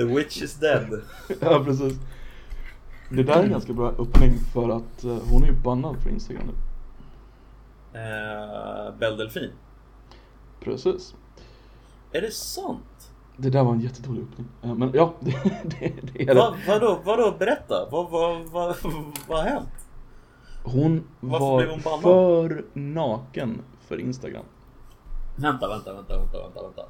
The 0.00 0.06
witch 0.06 0.42
is 0.42 0.54
dead. 0.54 1.02
Ja, 1.40 1.64
precis. 1.64 1.98
Det 3.10 3.22
där 3.22 3.36
är 3.36 3.42
en 3.42 3.50
ganska 3.50 3.72
bra 3.72 3.88
öppning 3.88 4.38
för 4.52 4.68
att 4.68 5.04
eh, 5.04 5.18
hon 5.30 5.42
är 5.42 5.46
ju 5.46 5.52
bannad 5.52 5.96
för 6.02 6.10
Instagram 6.10 6.42
nu. 6.46 6.52
Eh, 7.98 8.94
Belle 8.98 9.16
Delfin. 9.16 9.50
Precis. 10.60 11.14
Är 12.12 12.20
det 12.20 12.30
sant? 12.30 13.12
Det 13.36 13.50
där 13.50 13.64
var 13.64 13.72
en 13.72 13.80
jättedålig 13.80 14.22
öppning. 14.22 14.46
Eh, 14.62 14.74
men 14.74 14.90
ja, 14.94 15.14
det, 15.20 15.30
det, 15.64 15.92
det 16.12 16.22
är 16.22 16.26
det. 16.26 16.34
Va, 16.34 16.54
vadå, 16.68 17.00
vadå, 17.04 17.34
berätta. 17.38 17.88
Vad, 17.90 18.10
vad, 18.10 18.42
vad, 18.46 18.76
vad 19.28 19.38
har 19.38 19.50
hänt? 19.50 19.68
Hon 20.62 21.04
Varför 21.20 21.46
var 21.46 21.58
blev 21.58 21.70
hon 21.70 21.80
bannad? 21.80 22.02
för 22.02 22.64
naken 22.72 23.62
för 23.80 24.00
Instagram. 24.00 24.44
Vänta, 25.36 25.68
vänta, 25.68 25.94
vänta, 25.94 26.18
vänta, 26.18 26.42
vänta, 26.42 26.62
vänta. 26.62 26.82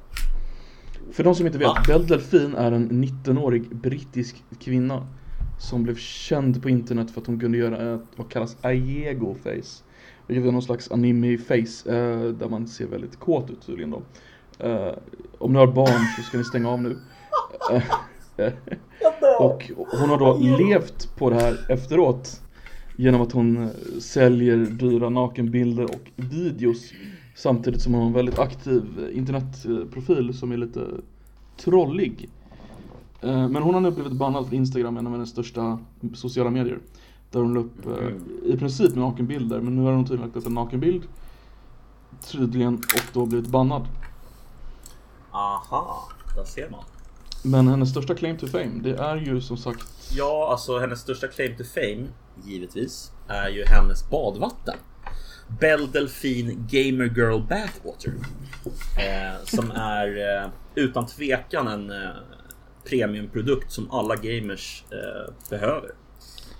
För 1.11 1.23
de 1.23 1.35
som 1.35 1.45
inte 1.45 1.57
vet, 1.57 1.67
Va? 1.67 1.83
Belle 1.87 2.05
Delphine 2.05 2.57
är 2.57 2.71
en 2.71 2.89
19-årig 2.89 3.75
brittisk 3.75 4.43
kvinna 4.59 5.07
som 5.59 5.83
blev 5.83 5.95
känd 5.95 6.61
på 6.61 6.69
internet 6.69 7.11
för 7.11 7.21
att 7.21 7.27
hon 7.27 7.39
kunde 7.39 7.57
göra 7.57 7.95
ett, 7.95 8.01
vad 8.15 8.29
kallas 8.29 8.57
Aiego 8.61 9.35
face. 9.43 9.83
Vilket 10.27 10.47
är 10.47 10.51
någon 10.51 10.61
slags 10.61 10.91
anime 10.91 11.37
face 11.37 11.91
eh, 11.93 12.23
där 12.23 12.49
man 12.49 12.67
ser 12.67 12.87
väldigt 12.87 13.19
kåt 13.19 13.49
ut 13.49 13.65
tydligen 13.65 13.91
då. 13.91 14.01
Eh, 14.65 14.93
om 15.37 15.53
ni 15.53 15.59
har 15.59 15.67
barn 15.67 16.05
så 16.17 16.21
ska 16.21 16.37
ni 16.37 16.43
stänga 16.43 16.69
av 16.69 16.81
nu. 16.81 16.97
Och 19.39 19.71
hon 19.99 20.09
har 20.09 20.19
då 20.19 20.37
levt 20.37 21.17
på 21.17 21.29
det 21.29 21.35
här 21.35 21.57
efteråt 21.69 22.41
genom 22.95 23.21
att 23.21 23.31
hon 23.31 23.57
eh, 23.57 23.69
säljer 23.99 24.57
dyra 24.57 25.09
nakenbilder 25.09 25.83
och 25.83 26.11
videos 26.15 26.91
samtidigt 27.35 27.81
som 27.81 27.93
hon 27.93 28.01
har 28.01 28.07
en 28.07 28.13
väldigt 28.13 28.39
aktiv 28.39 28.83
eh, 28.99 29.17
internetprofil 29.17 30.37
som 30.37 30.51
är 30.51 30.57
lite 30.57 30.87
trollig. 31.57 32.29
Eh, 33.21 33.47
Men 33.49 33.63
hon 33.63 33.73
har 33.73 33.81
nu 33.81 33.91
blivit 33.91 34.11
bannad 34.13 34.45
från 34.47 34.55
Instagram, 34.55 34.97
en 34.97 35.07
av 35.07 35.13
hennes 35.13 35.29
största 35.29 35.79
sociala 36.13 36.49
medier. 36.49 36.79
Där 37.31 37.39
hon 37.39 37.53
la 37.53 37.59
upp 37.59 37.85
eh, 37.85 38.51
i 38.53 38.57
princip 38.57 38.95
nakenbilder, 38.95 39.61
men 39.61 39.75
nu 39.75 39.81
har 39.81 39.91
hon 39.93 40.05
tydligen 40.05 40.25
lagt 40.25 40.37
upp 40.37 40.45
en 40.47 40.53
nakenbild. 40.53 41.03
Tydligen, 42.31 42.73
och 42.73 43.01
då 43.13 43.25
blivit 43.25 43.47
bannad. 43.47 43.87
Aha, 45.31 46.09
där 46.35 46.43
ser 46.43 46.69
man. 46.69 46.83
Men 47.43 47.67
hennes 47.67 47.89
största 47.89 48.15
claim 48.15 48.37
to 48.37 48.47
fame, 48.47 48.79
det 48.83 48.97
är 48.97 49.15
ju 49.15 49.41
som 49.41 49.57
sagt 49.57 49.87
Ja, 50.11 50.47
alltså 50.51 50.79
hennes 50.79 50.99
största 50.99 51.27
claim 51.27 51.57
to 51.57 51.63
fame, 51.63 52.07
givetvis, 52.45 53.11
är 53.27 53.49
ju 53.49 53.63
hennes 53.65 54.09
badvatten. 54.09 54.75
Belle 55.59 55.87
Delphine 55.87 56.53
Gamer 56.69 57.05
Girl 57.15 57.41
Bathwater. 57.41 58.13
Eh, 58.97 59.43
som 59.45 59.71
är 59.71 60.07
eh, 60.43 60.49
utan 60.75 61.05
tvekan 61.07 61.67
en 61.67 61.91
eh, 61.91 62.09
premiumprodukt 62.89 63.71
som 63.71 63.91
alla 63.91 64.15
gamers 64.15 64.83
eh, 64.91 65.33
behöver. 65.49 65.91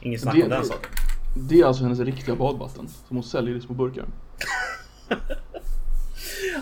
Inget 0.01 0.21
snack 0.21 0.35
om 0.43 0.49
den 0.49 0.65
saken. 0.65 0.89
Det 1.49 1.59
är 1.61 1.65
alltså 1.65 1.83
hennes 1.83 1.99
riktiga 1.99 2.35
badvatten 2.35 2.87
som 3.07 3.17
hon 3.17 3.23
säljer 3.23 3.55
i 3.55 3.61
små 3.61 3.73
burkar. 3.75 4.05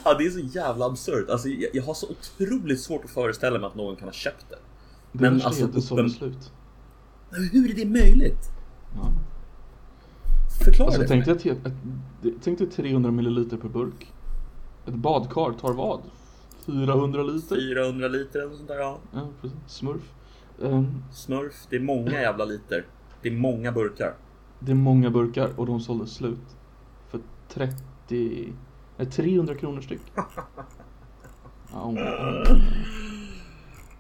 Ja, 0.06 0.14
det 0.14 0.26
är 0.26 0.30
så 0.30 0.40
jävla 0.40 0.86
absurt. 0.86 1.30
Alltså, 1.30 1.48
jag, 1.50 1.70
jag 1.74 1.84
har 1.84 1.94
så 1.94 2.08
otroligt 2.10 2.82
svårt 2.82 3.06
att 3.06 3.12
föreställa 3.12 3.60
mig 3.60 3.68
att 3.68 3.76
någon 3.76 3.96
kan 3.96 4.08
ha 4.08 4.14
köpt 4.14 4.46
det. 4.50 4.56
Det 5.12 5.22
Men 5.22 5.42
alltså, 5.42 5.62
är 5.62 5.66
att 5.66 5.74
det 5.74 5.80
uppen- 5.80 6.10
slut. 6.10 6.52
Hur 7.52 7.70
är 7.72 7.74
det 7.74 7.86
möjligt? 7.86 8.50
Ja. 8.96 9.12
Förklara 10.66 10.88
Alltså 10.88 11.02
det 11.02 11.08
tänk 11.08 11.26
dig, 11.26 11.36
mig. 11.36 11.52
ett, 11.52 11.66
ett, 12.26 12.34
tänk 12.44 12.60
dig 12.60 12.70
300 12.70 13.12
milliliter 13.12 13.58
per 13.58 13.70
burk. 13.70 14.14
Ett 14.86 14.94
badkar 14.94 15.54
tar 15.60 15.74
vad? 15.74 16.02
400 16.66 17.24
liter? 17.24 17.56
400 17.56 18.08
liter 18.08 18.40
eller 18.40 18.56
sånt 18.56 18.68
där. 18.68 18.80
Ja. 18.80 18.98
Ja, 19.14 19.28
precis. 19.42 19.58
Smurf. 19.68 20.02
Ehm, 20.64 21.04
Smurf, 21.12 21.68
det 21.70 21.76
är 21.76 21.80
många 21.80 22.12
jävla 22.22 22.46
liter. 22.46 22.86
Det 23.22 23.30
är 23.30 23.34
många 23.34 23.72
burkar. 23.72 24.14
det 24.60 24.72
är 24.72 24.76
många 24.76 25.10
burkar 25.10 25.50
och 25.60 25.66
de 25.66 25.80
sålde 25.80 26.08
slut. 26.08 26.58
För 27.10 27.20
30... 27.50 28.54
Nej, 28.98 29.08
300 29.12 29.56
kronor 29.56 29.82
styck. 29.82 30.02
Ja, 31.72 31.80
hon, 31.84 31.98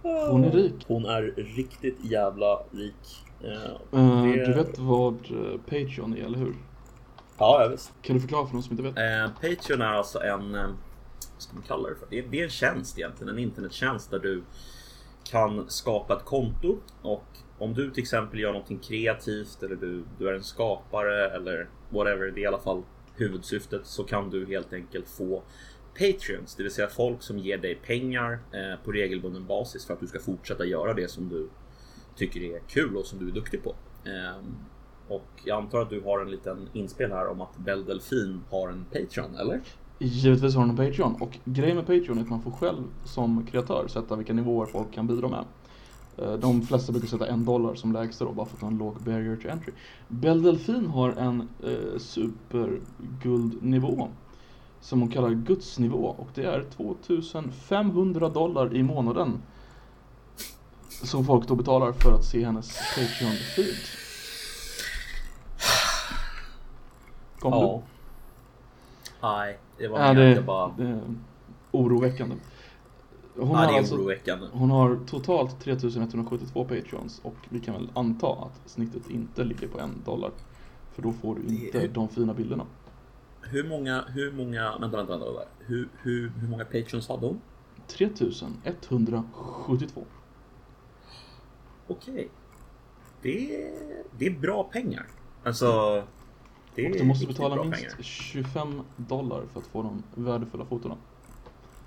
hon, 0.01 0.27
hon 0.31 0.43
är 0.43 0.51
rik. 0.51 0.85
Hon 0.87 1.05
är 1.05 1.21
riktigt 1.55 2.05
jävla 2.05 2.59
rik. 2.71 3.25
Eh, 3.43 4.23
det- 4.23 4.45
Du 4.45 4.53
vet 4.53 4.79
vad 4.79 5.13
eh, 5.13 5.59
Patreon 5.61 6.13
är, 6.17 6.25
eller 6.25 6.37
hur? 6.37 6.55
Ja, 7.37 7.61
jag 7.61 7.69
visst. 7.69 7.91
Kan 8.01 8.15
du 8.15 8.19
förklara 8.21 8.45
för 8.47 8.53
de 8.53 8.63
som 8.63 8.71
inte 8.79 8.83
vet? 8.83 8.97
Eh, 8.97 9.33
Patreon 9.41 9.81
är 9.81 9.85
alltså 9.93 10.19
en, 10.19 10.51
vad 10.53 10.75
ska 11.37 11.53
man 11.53 11.63
kalla 11.67 11.89
det 11.89 11.95
för? 11.95 12.07
Det 12.09 12.19
är, 12.19 12.23
det 12.31 12.39
är 12.39 12.43
en 12.43 12.49
tjänst 12.49 12.97
egentligen, 12.97 13.33
en 13.33 13.39
internettjänst 13.39 14.11
där 14.11 14.19
du 14.19 14.43
kan 15.23 15.69
skapa 15.69 16.15
ett 16.17 16.25
konto 16.25 16.77
och 17.01 17.23
om 17.57 17.73
du 17.73 17.91
till 17.91 18.03
exempel 18.03 18.39
gör 18.39 18.51
någonting 18.51 18.79
kreativt 18.79 19.63
eller 19.63 19.75
du, 19.75 20.03
du 20.19 20.29
är 20.29 20.33
en 20.33 20.43
skapare 20.43 21.29
eller 21.29 21.67
whatever, 21.89 22.31
det 22.31 22.39
är 22.41 22.43
i 22.43 22.47
alla 22.47 22.59
fall 22.59 22.83
huvudsyftet 23.15 23.81
så 23.85 24.03
kan 24.03 24.29
du 24.29 24.45
helt 24.45 24.73
enkelt 24.73 25.09
få 25.09 25.43
Patreons, 25.93 26.55
det 26.55 26.63
vill 26.63 26.71
säga 26.71 26.87
folk 26.87 27.21
som 27.21 27.39
ger 27.39 27.57
dig 27.57 27.75
pengar 27.75 28.31
eh, 28.33 28.83
på 28.85 28.91
regelbunden 28.91 29.45
basis 29.47 29.85
för 29.85 29.93
att 29.93 29.99
du 29.99 30.07
ska 30.07 30.19
fortsätta 30.19 30.65
göra 30.65 30.93
det 30.93 31.07
som 31.11 31.29
du 31.29 31.49
tycker 32.19 32.41
är 32.41 32.59
kul 32.59 32.97
och 32.97 33.05
som 33.05 33.19
du 33.19 33.27
är 33.27 33.31
duktig 33.31 33.63
på. 33.63 33.75
Ehm, 34.05 34.55
och 35.07 35.27
jag 35.43 35.57
antar 35.57 35.81
att 35.81 35.89
du 35.89 36.01
har 36.01 36.19
en 36.19 36.31
liten 36.31 36.69
inspel 36.73 37.11
här 37.11 37.27
om 37.27 37.41
att 37.41 37.57
Bell 37.57 37.85
Delfin 37.85 38.41
har 38.49 38.69
en 38.69 38.85
Patreon, 38.85 39.35
eller? 39.35 39.61
Givetvis 39.99 40.55
har 40.55 40.61
den 40.61 40.69
en 40.69 40.77
Patreon 40.77 41.21
och 41.21 41.37
grejen 41.45 41.75
med 41.75 41.85
Patreon 41.85 42.17
är 42.17 42.21
att 42.21 42.29
man 42.29 42.41
får 42.41 42.51
själv 42.51 42.83
som 43.03 43.45
kreatör 43.45 43.87
sätta 43.87 44.15
vilka 44.15 44.33
nivåer 44.33 44.65
folk 44.65 44.91
kan 44.91 45.07
bidra 45.07 45.27
med. 45.27 45.45
Eh, 46.17 46.33
de 46.33 46.61
flesta 46.61 46.91
brukar 46.91 47.07
sätta 47.07 47.27
en 47.27 47.45
dollar 47.45 47.75
som 47.75 47.93
lägsta 47.93 48.25
då 48.25 48.31
bara 48.31 48.45
för 48.45 48.55
att 48.55 48.61
ha 48.61 48.67
en 48.67 48.77
låg 48.77 49.01
barrier 49.01 49.35
to 49.35 49.49
entry. 49.49 49.73
Bell 50.07 50.43
Delfin 50.43 50.85
har 50.85 51.11
en 51.11 51.49
eh, 51.63 51.97
superguldnivå 51.97 54.07
som 54.81 54.99
hon 54.99 55.09
kallar 55.09 55.29
gudsnivå 55.29 56.15
och 56.17 56.29
det 56.35 56.43
är 56.43 56.65
2500 56.75 58.29
dollar 58.29 58.75
i 58.75 58.83
månaden 58.83 59.41
som 61.03 61.25
folk 61.25 61.47
då 61.47 61.55
betalar 61.55 61.91
för 61.91 62.13
att 62.13 62.25
se 62.25 62.45
hennes 62.45 62.77
Patreon-feed. 62.95 63.75
Kom 67.39 67.53
Ja. 67.53 67.81
Nej, 69.21 69.59
det 69.77 69.87
var 69.87 69.99
Ja, 69.99 70.13
det, 70.13 70.41
bara... 70.41 70.73
det 70.77 70.83
är 70.83 71.01
oroväckande. 71.71 72.35
Hon, 73.35 73.49
Ja, 73.49 73.55
har 73.57 73.67
det 73.67 73.73
är 73.73 73.77
alltså, 73.77 73.95
oroväckande. 73.95 74.47
hon 74.51 74.71
har 74.71 74.99
totalt 75.07 75.59
3172 75.61 76.65
Patreons 76.65 77.19
och 77.23 77.35
vi 77.49 77.59
kan 77.59 77.73
väl 77.73 77.89
anta 77.95 78.27
att 78.27 78.61
snittet 78.65 79.09
inte 79.09 79.43
ligger 79.43 79.67
på 79.67 79.79
en 79.79 80.01
dollar. 80.05 80.31
För 80.93 81.01
då 81.01 81.11
får 81.13 81.35
du 81.35 81.41
inte 81.41 81.79
Det- 81.79 81.87
de 81.87 82.09
fina 82.09 82.33
bilderna. 82.33 82.65
Hur 83.41 83.69
många, 83.69 84.03
hur 84.07 84.31
många, 84.31 84.77
vänta, 84.79 84.97
vänta, 84.97 85.11
vänta, 85.17 85.25
vänta. 85.25 85.41
Hur, 85.59 85.89
hur, 86.01 86.29
hur 86.29 86.47
många 86.47 86.65
Patreons 86.65 87.09
hade 87.09 87.25
hon? 87.25 87.41
3172. 87.87 90.05
Okej. 91.89 92.29
Det, 93.21 93.55
är, 93.55 93.73
det 94.17 94.25
är 94.25 94.31
bra 94.31 94.63
pengar. 94.63 95.05
Alltså... 95.43 96.03
Det 96.75 96.85
är 96.85 96.91
Och 96.91 96.97
du 96.97 97.03
måste 97.03 97.27
betala 97.27 97.63
minst 97.63 97.81
pengar. 97.81 97.97
25 98.01 98.81
dollar 98.95 99.43
för 99.53 99.59
att 99.59 99.67
få 99.67 99.81
de 99.83 100.03
värdefulla 100.15 100.65
fotona. 100.65 100.97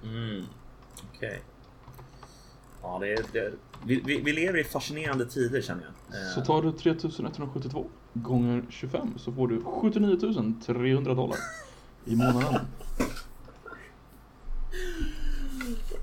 Mm, 0.05 0.45
okej. 1.15 1.43
Ja, 2.83 2.99
det 3.01 3.13
är, 3.13 3.25
det, 3.33 3.53
vi, 3.87 4.01
vi, 4.05 4.21
vi 4.21 4.33
lever 4.33 4.59
i 4.59 4.65
fascinerande 4.65 5.27
tider 5.27 5.63
känner 5.63 5.83
jag. 5.83 6.33
Så 6.35 6.41
tar 6.41 6.63
du 6.63 6.73
3172 6.73 7.87
gånger 8.15 8.65
25 8.71 9.19
så 9.19 9.33
får 9.33 9.49
du 9.49 9.63
79 9.65 10.55
300 10.67 11.15
dollar 11.15 11.39
i 12.05 12.17
månaden. 12.17 12.61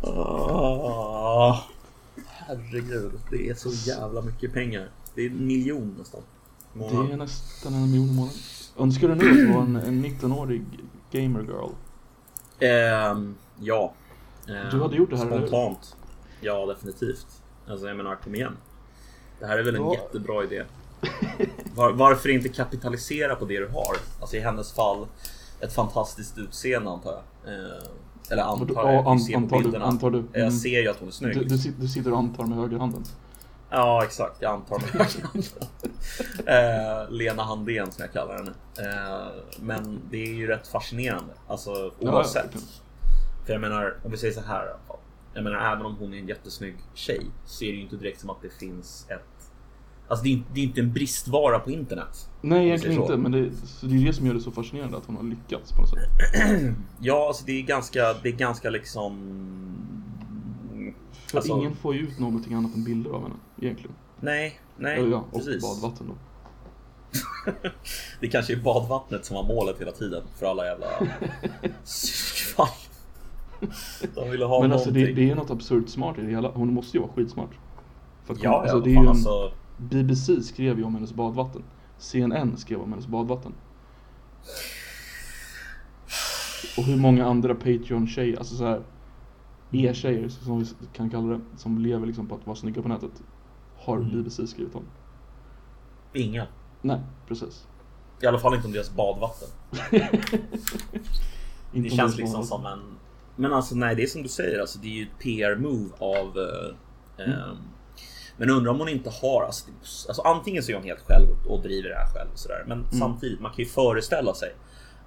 Ah, 0.01 1.63
herregud, 2.49 3.11
det 3.31 3.49
är 3.49 3.53
så 3.53 3.69
jävla 3.89 4.21
mycket 4.21 4.53
pengar. 4.53 4.89
Det 5.15 5.21
är 5.25 5.29
en 5.29 5.47
miljon 5.47 5.95
nästan. 5.99 6.21
Det 6.73 7.13
är 7.13 7.17
nästan 7.17 7.73
en 7.73 7.81
miljon 7.91 8.07
i 8.09 8.13
månaden. 8.13 8.37
Önskar 8.77 9.07
du 9.07 9.15
nu 9.15 9.29
att 9.29 9.35
du 9.35 9.53
var 9.53 9.61
en, 9.61 9.75
en 9.75 10.05
19-årig 10.05 10.63
gamer 11.11 11.41
girl? 11.41 11.69
Ehm, 12.59 13.35
ja. 13.59 13.93
Ehm, 14.47 14.69
Du 14.71 14.81
hade 14.81 14.95
gjort 14.95 15.09
det 15.09 15.17
här, 15.17 15.25
eller? 15.25 15.37
Spontant. 15.47 15.95
Ja, 16.41 16.65
definitivt. 16.65 17.27
Alltså 17.67 17.87
jag 17.87 17.97
menar, 17.97 18.15
kom 18.15 18.35
igen. 18.35 18.57
Det 19.39 19.45
här 19.45 19.57
är 19.57 19.63
väl 19.63 19.75
en 19.75 19.81
Ja. 19.81 19.93
jättebra 19.93 20.43
idé. 20.43 20.63
Var, 21.75 21.91
varför 21.91 22.29
inte 22.29 22.49
kapitalisera 22.49 23.35
på 23.35 23.45
det 23.45 23.59
du 23.59 23.67
har? 23.67 23.95
Alltså 24.21 24.35
i 24.35 24.39
hennes 24.39 24.71
fall, 24.73 25.07
ett 25.59 25.73
fantastiskt 25.73 26.37
utseende 26.37 26.89
antar 26.91 27.11
jag. 27.43 27.53
Ehm, 27.53 27.87
eller 28.31 28.43
antar 28.43 28.67
Ja, 28.75 28.91
jag, 28.93 29.07
an- 29.07 29.19
ser 29.19 29.35
antar 29.37 29.57
du, 29.57 29.63
bilderna. 29.63 29.85
antar 29.85 30.11
du. 30.11 30.23
Jag 30.33 30.41
Mm. 30.41 30.51
ser 30.51 30.81
ju 30.81 30.87
att 30.89 30.97
hon 30.99 31.07
är 31.07 31.11
snygg. 31.11 31.33
Du, 31.33 31.43
du, 31.43 31.57
du 31.79 31.87
sitter 31.87 32.11
och 32.11 32.17
antar 32.17 32.45
med 32.45 32.57
högerhanden. 32.57 33.03
Ja, 33.69 34.03
exakt. 34.03 34.35
Jag 34.39 34.51
antar 34.53 34.79
mig 34.79 35.07
eh, 36.45 37.09
Lena 37.11 37.43
Handén 37.43 37.91
som 37.91 38.01
jag 38.03 38.13
kallar 38.13 38.35
henne. 38.37 38.51
Eh, 38.77 39.27
men 39.59 39.99
det 40.11 40.23
är 40.23 40.33
ju 40.33 40.47
rätt 40.47 40.67
fascinerande. 40.67 41.33
Alltså 41.47 41.91
oavsett. 41.99 42.49
Ja, 42.53 42.59
För 43.45 43.53
jag 43.53 43.61
menar, 43.61 43.97
om 44.03 44.11
vi 44.11 44.17
säger 44.17 44.33
så 44.33 44.41
här. 44.41 44.73
Jag 45.33 45.43
menar, 45.43 45.73
även 45.73 45.85
om 45.85 45.95
hon 45.99 46.13
är 46.13 46.17
en 46.17 46.27
jättesnygg 46.27 46.75
tjej 46.93 47.25
så 47.45 47.63
är 47.65 47.69
det 47.71 47.75
ju 47.77 47.81
inte 47.83 47.95
direkt 47.95 48.19
som 48.21 48.29
att 48.29 48.41
det 48.41 48.49
finns 48.59 49.05
ett... 49.09 49.38
Alltså 50.09 50.23
det 50.23 50.29
är, 50.29 50.33
inte- 50.33 50.49
det 50.53 50.59
är 50.59 50.63
inte 50.63 50.81
en 50.81 50.93
bristvara 50.93 51.59
på 51.59 51.71
internet. 51.71 52.29
Nej, 52.41 52.65
egentligen 52.67 53.01
inte. 53.01 53.17
Men 53.17 53.31
det, 53.31 53.39
det 53.81 53.95
är 53.95 54.05
det 54.05 54.13
som 54.13 54.25
gör 54.27 54.33
det 54.33 54.39
så 54.39 54.51
fascinerande 54.51 54.97
att 54.97 55.05
hon 55.05 55.15
har 55.15 55.23
lyckats 55.23 55.71
på 55.71 55.81
något 55.81 55.89
sätt. 55.89 55.99
Ja, 56.99 57.27
alltså 57.27 57.45
det 57.45 57.51
är 57.51 57.61
ganska, 57.63 58.13
det 58.23 58.29
är 58.29 58.33
ganska 58.33 58.69
liksom... 58.69 59.19
För 61.27 61.37
Alltså- 61.37 61.57
ingen 61.57 61.75
får 61.75 61.95
ju 61.95 62.01
ut 62.01 62.19
någonting 62.19 62.53
annat 62.53 62.75
än 62.75 62.83
bilder 62.83 63.11
av 63.11 63.21
henne, 63.23 63.35
egentligen. 63.61 63.95
Nej, 64.19 64.59
nej, 64.77 64.99
Ja, 65.01 65.07
ja, 65.07 65.25
och 65.31 65.37
precis. 65.45 65.61
badvatten 65.81 66.07
då. 66.07 66.13
Det 68.19 68.27
kanske 68.27 68.53
är 68.53 68.57
badvattnet 68.57 69.25
som 69.25 69.35
var 69.35 69.43
målet 69.43 69.81
hela 69.81 69.91
tiden 69.91 70.23
för 70.39 70.45
alla 70.45 70.65
jävla 70.65 70.87
psykfall. 71.83 72.67
De 74.15 74.31
ville 74.31 74.45
ha 74.45 74.61
Men 74.61 74.71
alltså 74.71 74.89
någonting. 74.89 75.15
det, 75.15 75.21
det 75.21 75.31
är 75.31 75.35
något 75.35 75.51
absurt 75.51 75.89
smart 75.89 76.17
i 76.17 76.21
det 76.21 76.29
hela. 76.31 76.51
Hon 76.51 76.73
måste 76.73 76.97
ju 76.97 77.01
vara 77.03 77.11
skitsmart. 77.15 77.49
För 78.25 78.33
att 78.33 78.43
Ja, 78.43 78.61
alltså, 78.61 78.77
ja, 78.77 78.83
det 78.83 78.91
är 78.91 78.95
fan 78.95 79.03
ju 79.03 79.09
en, 79.09 79.15
alltså. 79.15 79.51
BBC 79.79 80.41
skrev 80.43 80.77
ju 80.77 80.83
om 80.83 80.95
hennes 80.95 81.13
badvatten. 81.13 81.63
CNN 81.97 82.57
skrev 82.57 82.81
om 82.81 82.89
hennes 82.91 83.07
badvatten. 83.07 83.53
Och 86.77 86.83
hur 86.83 86.97
många 86.97 87.25
andra 87.25 87.55
Patreon-tjejer, 87.55 88.37
alltså 88.37 88.55
så 88.55 88.65
här 88.65 88.81
E-tjejer 89.71 90.29
som 90.29 90.59
vi 90.59 90.65
kan 90.93 91.09
kalla 91.09 91.27
det, 91.33 91.39
som 91.57 91.77
lever 91.77 92.07
liksom 92.07 92.27
på 92.27 92.35
att 92.35 92.45
vara 92.47 92.55
snygga 92.55 92.81
på 92.81 92.87
nätet. 92.87 93.11
Har 93.77 93.97
Mm. 93.97 94.09
BBC 94.09 94.47
skrivit 94.47 94.75
om. 94.75 94.83
Inga. 96.13 96.47
Nej, 96.81 96.99
precis. 97.27 97.67
I 98.21 98.25
alla 98.25 98.39
fall 98.39 98.55
inte 98.55 98.67
om 98.67 98.73
deras 98.73 98.95
badvatten. 98.95 99.47
Det 101.71 101.89
känns 101.89 102.17
liksom 102.17 102.43
som 102.43 102.65
en... 102.65 102.79
Men 103.35 103.53
alltså 103.53 103.75
nej, 103.75 103.95
det 103.95 104.03
är 104.03 104.07
som 104.07 104.23
du 104.23 104.29
säger. 104.29 104.59
Alltså, 104.59 104.79
det 104.79 104.87
är 104.87 104.91
ju 104.91 105.03
ett 105.03 105.19
PR-move 105.23 105.89
av... 105.99 106.37
eh, 106.37 106.75
Mm. 107.27 107.57
Men 108.39 108.49
undrar 108.49 108.71
om 108.71 108.79
hon 108.79 108.89
inte 108.89 109.09
har... 109.21 109.43
Alltså, 109.43 109.65
det- 109.71 110.07
alltså 110.09 110.21
antingen 110.21 110.63
så 110.63 110.71
är 110.71 110.75
hon 110.75 110.83
helt 110.83 111.01
själv 111.07 111.27
och 111.47 111.61
driver 111.61 111.89
det 111.89 111.95
här 111.95 112.07
själv. 112.13 112.29
och 112.33 112.39
Sådär. 112.39 112.63
Men 112.67 112.77
Mm. 112.79 112.91
samtidigt, 112.91 113.39
man 113.39 113.51
kan 113.51 113.59
ju 113.59 113.69
föreställa 113.69 114.33
sig 114.33 114.55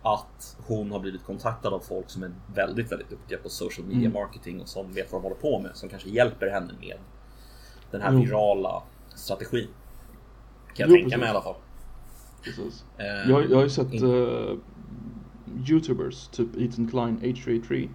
att 0.03 0.57
hon 0.67 0.91
har 0.93 1.01
blivit 1.01 1.25
kontaktad 1.25 1.69
av 1.75 1.79
folk 1.81 2.11
som 2.11 2.23
är 2.23 2.31
väldigt, 2.55 2.93
väldigt 2.93 3.11
duktiga 3.11 3.39
på 3.39 3.49
social 3.49 3.87
media 3.87 4.09
Mm. 4.09 4.13
marketing 4.13 4.61
och 4.61 4.69
som 4.69 4.93
vet 4.93 5.13
vad 5.13 5.21
de 5.21 5.23
håller 5.23 5.37
på 5.41 5.59
med. 5.61 5.71
Som 5.77 5.89
kanske 5.89 6.09
hjälper 6.09 6.51
henne 6.51 6.73
med 6.81 6.97
den 7.91 8.01
här 8.03 8.13
virala 8.13 8.83
strategin. 9.15 9.69
Kan 10.75 10.75
jag 10.77 10.89
Jo, 10.89 10.95
tänka 10.95 11.05
precis. 11.05 11.19
mig 11.21 11.27
i 11.27 11.31
alla 11.31 11.43
fall. 11.43 11.55
Precis. 12.45 12.85
Ehm, 12.99 13.31
Jag, 13.31 13.51
jag 13.51 13.57
har 13.57 13.63
ju 13.63 13.71
sett 13.71 13.95
eh, 14.03 14.57
Youtubers, 15.69 16.29
typ 16.29 16.57
Ethan 16.57 16.89
Klein, 16.89 17.19
H33 17.23 17.89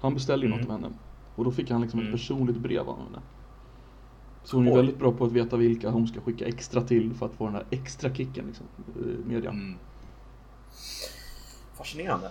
Han 0.00 0.14
beställde 0.14 0.46
ju 0.46 0.52
Mm. 0.52 0.64
något 0.64 0.74
av 0.74 0.80
henne 0.82 0.94
Och 1.36 1.44
då 1.44 1.50
fick 1.50 1.70
han 1.70 1.80
liksom 1.80 2.00
Mm. 2.00 2.12
ett 2.12 2.18
personligt 2.20 2.56
brev 2.56 2.88
av 2.88 2.96
henne 2.98 3.18
Så 4.46 4.56
hon 4.56 4.66
är 4.66 4.70
Oj. 4.70 4.76
väldigt 4.76 4.98
bra 4.98 5.12
på 5.12 5.24
att 5.24 5.32
veta 5.32 5.56
vilka 5.56 5.90
hon 5.90 6.08
ska 6.08 6.20
skicka 6.20 6.46
extra 6.46 6.80
till 6.80 7.14
för 7.14 7.26
att 7.26 7.34
få 7.34 7.44
den 7.44 7.54
här 7.54 7.64
extra 7.70 8.14
kicken 8.14 8.46
liksom, 8.46 8.66
i 8.96 9.28
media 9.28 9.50
Mm. 9.50 9.78
Fascinerande. 11.74 12.30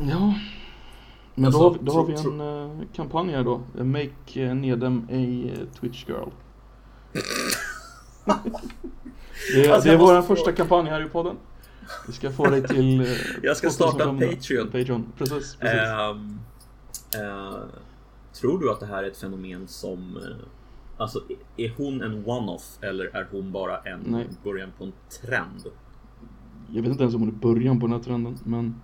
Ja 0.00 0.34
Men 1.34 1.44
Alltså, 1.44 1.60
då, 1.60 1.68
har 1.68 1.78
då 1.82 1.92
har 1.92 2.04
vi 2.04 2.14
en 2.14 2.40
eh, 2.40 2.86
kampanj 2.92 3.32
här 3.32 3.44
då 3.44 3.62
Make 3.84 4.46
uh, 4.46 4.54
Nedem 4.54 5.08
a 5.10 5.14
eh, 5.14 5.66
Twitch 5.80 6.04
girl 6.08 6.28
Det 9.54 9.66
är, 9.66 9.72
Alltså, 9.72 9.88
det 9.88 9.94
är 9.94 9.98
vår 9.98 10.22
första 10.22 10.52
kampanj 10.52 10.90
här 10.90 11.06
i 11.06 11.08
podden 11.08 11.36
Vi 12.06 12.12
ska 12.12 12.30
få 12.30 12.50
dig 12.50 12.62
till 12.68 13.00
eh, 13.00 13.06
Jag 13.42 13.56
ska 13.56 13.70
starta 13.70 14.08
en 14.08 14.18
2500. 14.18 14.26
Patreon. 14.26 14.66
Patreon, 14.66 15.12
precis, 15.18 15.56
precis. 15.56 15.80
Ehm, 15.80 16.38
eh, 17.14 17.58
tror 18.32 18.58
du 18.60 18.70
att 18.70 18.80
det 18.80 18.86
här 18.86 19.02
är 19.02 19.08
ett 19.08 19.16
fenomen 19.16 19.68
som... 19.68 20.18
alltså, 20.96 21.22
är 21.56 21.72
hon 21.76 22.02
en 22.02 22.24
one-off 22.26 22.78
eller 22.80 23.04
är 23.04 23.28
hon 23.30 23.52
bara 23.52 23.78
en 23.78 24.00
Nej. 24.06 24.28
början 24.44 24.72
på 24.78 24.84
en 24.84 24.92
trend? 25.22 25.62
Jag 26.72 26.82
vet 26.82 26.90
inte 26.90 27.02
ens 27.02 27.14
om 27.14 27.20
hon 27.20 27.28
är 27.30 27.32
början 27.32 27.80
på 27.80 27.86
den 27.86 27.96
här 27.96 28.02
trenden, 28.02 28.38
men 28.44 28.80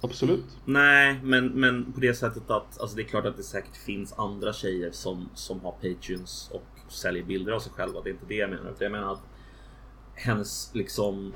absolut. 0.00 0.44
Nej, 0.64 1.20
men, 1.22 1.46
men 1.46 1.92
på 1.92 2.00
det 2.00 2.14
sättet 2.14 2.50
att 2.50 2.80
alltså 2.80 2.96
det 2.96 3.02
är 3.02 3.06
klart 3.06 3.26
att 3.26 3.36
det 3.36 3.42
säkert 3.42 3.76
finns 3.76 4.12
andra 4.12 4.52
tjejer 4.52 4.90
som, 4.92 5.28
som 5.34 5.60
har 5.60 5.72
Patreons 5.72 6.50
och 6.54 6.92
säljer 6.92 7.24
bilder 7.24 7.52
av 7.52 7.60
sig 7.60 7.72
själva. 7.72 8.00
Det 8.02 8.10
är 8.10 8.12
inte 8.12 8.26
det 8.28 8.34
jag 8.34 8.50
menar. 8.50 8.74
Jag 8.78 8.92
menar 8.92 9.12
att 9.12 9.22
hennes 10.14 10.70
liksom 10.74 11.32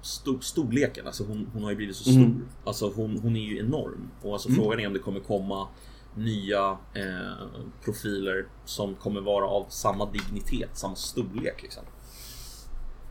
stor, 0.00 0.38
storleken, 0.40 1.06
alltså 1.06 1.24
hon, 1.24 1.50
hon 1.52 1.62
har 1.62 1.70
ju 1.70 1.76
blivit 1.76 1.96
så 1.96 2.02
stor. 2.04 2.14
Mm. 2.16 2.44
Alltså 2.64 2.92
hon, 2.96 3.18
hon 3.18 3.36
är 3.36 3.40
ju 3.40 3.58
enorm. 3.58 4.10
Och 4.22 4.32
alltså 4.32 4.48
Mm. 4.48 4.60
frågan 4.60 4.80
är 4.80 4.86
om 4.86 4.92
det 4.92 4.98
kommer 4.98 5.20
komma 5.20 5.68
nya 6.14 6.70
eh, 6.94 7.46
profiler 7.84 8.46
som 8.64 8.94
kommer 8.94 9.20
vara 9.20 9.44
av 9.46 9.66
samma 9.68 10.06
dignitet, 10.10 10.70
samma 10.72 10.94
storlek 10.94 11.62
liksom. 11.62 11.82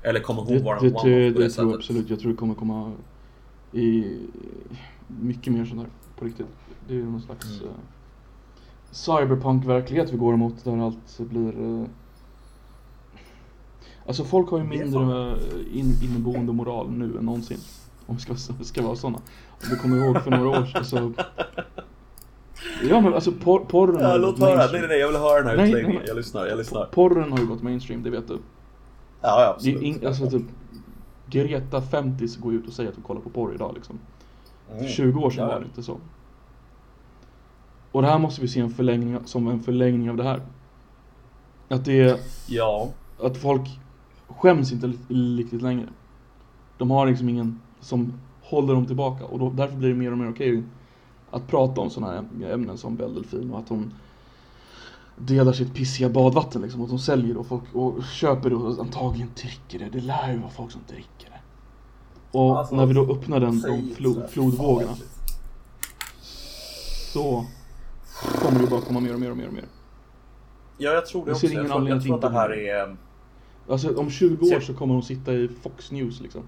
Eller 0.02 0.20
kommer 0.20 0.42
hon 0.42 0.54
Det, 0.54 0.64
vara 0.64 0.80
det, 0.80 0.88
one-off 0.88 1.02
på 1.02 1.08
det 1.08 1.30
det 1.30 1.32
tror 1.32 1.44
jag 1.44 1.52
sättet? 1.52 1.76
absolut. 1.76 2.10
Jag 2.10 2.20
tror 2.20 2.32
det 2.32 2.38
kommer 2.38 2.56
komma 2.56 2.94
i 3.72 4.18
mycket 5.08 5.54
mer 5.54 5.66
sånt 5.66 5.82
här 5.82 5.90
på 6.20 6.26
riktigt. 6.26 6.48
Det 6.88 6.94
är 6.94 6.98
ju 6.98 7.06
någon 7.06 7.22
slags 7.22 7.46
Mm. 7.62 7.64
eh, 7.70 7.76
cyberpunk-verklighet 8.92 10.14
vi 10.14 10.18
går 10.18 10.34
emot 10.34 10.64
där 10.64 10.78
allt 10.78 11.20
blir 11.20 11.80
eh, 11.82 11.86
Alltså 14.08 14.24
folk 14.24 14.50
har 14.50 14.58
ju 14.58 14.64
mindre 14.64 15.32
eh, 15.32 15.78
in, 15.80 15.94
inneboende 16.04 16.54
moral 16.54 16.92
nu 16.92 17.18
än 17.18 17.26
någonsin. 17.26 17.58
Om 18.06 18.16
vi 18.16 18.22
ska, 18.22 18.36
ska 18.64 18.82
vara 18.82 18.96
sådana. 18.96 19.18
Om 19.64 19.70
du 19.70 19.76
kommer 19.78 19.98
ihåg 19.98 20.22
för 20.24 20.32
några 20.32 20.60
år 20.60 20.66
sedan 20.66 20.86
så 20.86 21.14
Ja 22.90 23.02
men 23.02 23.14
alltså 23.14 23.32
por, 23.32 23.60
porren 23.60 23.96
har 23.96 24.04
Ja, 24.04 24.16
ju 24.16 24.22
låt 24.22 24.40
höra. 24.40 24.56
Mainstream. 24.56 24.82
nej, 24.82 24.90
nej, 24.90 25.00
jag 25.00 25.08
vill 25.08 25.18
höra 25.18 25.38
den 25.38 25.48
här 25.48 25.58
Nej, 25.58 25.70
utläggningen. 25.70 26.04
Jag 26.08 26.16
lyssnar, 26.18 26.46
jag 26.46 26.58
lyssnar. 26.58 26.86
Porren 26.86 27.32
har 27.32 27.40
ju 27.40 27.46
gått 27.46 27.62
mainstream, 27.64 28.04
det 28.04 28.10
vet 28.10 28.28
du. 28.28 28.34
Ja, 28.34 28.40
ja, 29.22 29.40
Det 29.40 29.50
absolut. 29.54 29.82
in, 29.82 30.08
alltså 30.08 30.30
typ 30.30 30.44
Greta 31.30 31.82
50 31.82 32.28
går 32.40 32.54
ut 32.54 32.68
och 32.68 32.74
säger 32.74 32.90
att 32.90 32.96
hon 32.96 33.04
kollar 33.04 33.22
på 33.22 33.30
porr 33.30 33.54
idag 33.56 33.72
liksom. 33.76 34.00
Mm. 34.72 34.84
För 34.84 34.90
20 34.90 35.20
år 35.20 35.30
sedan 35.30 35.44
Ja, 35.48 35.54
var 35.54 35.60
det 35.60 35.66
inte 35.66 35.84
så. 35.84 35.98
Och 37.92 38.02
det 38.02 38.08
här 38.08 38.20
måste 38.20 38.42
vi 38.42 38.48
se 38.48 38.60
en 38.60 38.70
förlängning, 38.70 39.18
som 39.26 39.48
en 39.48 39.60
förlängning 39.64 40.10
av 40.10 40.18
det 40.18 40.24
här. 40.24 40.42
Att 41.70 41.86
det 41.86 42.00
är, 42.02 42.18
Ja, 42.48 42.90
att 43.22 43.38
folk 43.38 43.80
skäms 44.28 44.72
inte 44.72 44.94
riktigt 45.38 45.62
längre. 45.62 45.88
De 46.78 46.92
har 46.92 47.06
liksom 47.08 47.30
ingen 47.30 47.62
som 47.80 48.14
håller 48.42 48.74
dem 48.74 48.86
tillbaka 48.86 49.26
och 49.26 49.40
då, 49.40 49.50
därför 49.50 49.76
blir 49.76 49.90
det 49.90 49.96
mer 49.96 50.12
och 50.12 50.18
mer 50.18 50.30
okej 50.30 50.64
att 51.38 51.48
prata 51.48 51.82
om 51.82 51.90
sådana 51.90 52.14
här 52.14 52.52
ämnen 52.52 52.78
som 52.78 52.96
Belle 52.96 53.14
Delfin 53.14 53.52
och 53.52 53.60
att 53.60 53.70
hon 53.70 53.94
delar 55.16 55.54
sitt 55.54 55.74
pissiga 55.74 56.10
badvatten 56.10 56.62
liksom. 56.62 56.82
Att 56.82 56.90
de 56.90 57.00
säljer 57.00 57.34
det 57.34 57.40
och 57.40 57.48
folk 57.48 57.64
och 57.74 58.04
köper 58.04 58.50
det 58.50 58.56
och 58.56 58.80
antagligen 58.80 59.30
dricker 59.36 59.80
det. 59.80 59.90
Det 59.90 60.06
lär 60.06 60.32
ju 60.34 60.40
vara 60.40 60.50
folk 60.50 60.72
som 60.72 60.82
dricker 60.88 61.30
det. 61.30 61.40
Och 62.38 62.60
Alltså, 62.60 62.76
när 62.76 62.86
vi 62.86 62.94
då 62.94 63.12
öppnar 63.12 63.40
den, 63.40 63.62
de 63.62 63.76
inte 63.76 63.96
flo, 63.96 64.14
sådär. 64.14 64.28
flodvågorna 64.28 64.96
så 67.14 67.46
kommer 68.42 68.60
det 68.60 68.68
bara 68.68 68.82
komma 68.82 69.00
mer 69.00 69.14
och 69.14 69.20
mer 69.20 69.32
och 69.32 69.38
mer 69.38 69.48
och 69.48 69.54
mer. 69.54 69.66
Ja, 70.78 70.92
jag 70.92 71.06
tror 71.06 71.26
det 71.26 71.32
Jag 71.32 71.38
ser 71.38 71.48
också. 71.48 71.56
Jag 71.56 71.66
ingen 71.66 71.72
tror, 71.72 71.90
jag 71.90 72.04
tror 72.04 72.16
att 72.16 72.22
det 72.22 72.30
här 72.30 72.50
är... 72.50 72.98
Alltså 73.70 74.00
om 74.00 74.10
20 74.10 74.56
år 74.56 74.60
så 74.60 74.74
kommer 74.74 74.94
hon 74.94 75.04
sitta 75.04 75.34
i 75.34 75.48
Fox 75.62 75.92
News 75.92 76.22
liksom. 76.22 76.44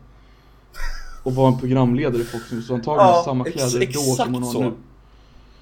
Och 1.23 1.35
vara 1.35 1.47
en 1.53 1.59
programledare 1.59 2.21
i 2.21 2.25
Fox 2.25 2.51
News. 2.51 2.67
Så 2.67 2.73
antagligen 2.73 3.07
Ja, 3.09 3.21
samma 3.25 3.45
ex- 3.45 3.53
kläder 3.55 3.79
då 3.79 3.83
exakt 3.83 4.15
som 4.23 4.33
hon 4.33 4.43
har 4.43 4.51
så. 4.51 4.61
nu. 4.61 4.71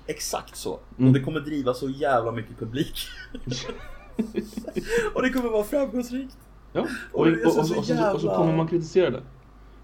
Exakt 0.08 0.56
så. 0.56 0.80
Mm. 0.98 1.08
Och 1.08 1.14
det 1.14 1.24
kommer 1.24 1.40
driva 1.40 1.74
så 1.74 1.90
jävla 1.90 2.32
mycket 2.32 2.60
publik. 2.60 2.98
och 5.14 5.22
det 5.22 5.30
kommer 5.30 5.50
vara 5.50 5.64
framgångsrikt. 5.64 6.38
Ja, 6.74 6.86
och, 7.14 7.20
Och 7.28 7.28
och, 7.60 7.66
så, 7.68 7.76
jävla- 7.84 8.14
och 8.14 8.22
så 8.22 8.30
kommer 8.30 8.56
man 8.58 8.68
kritisera 8.68 9.10
det. 9.10 9.22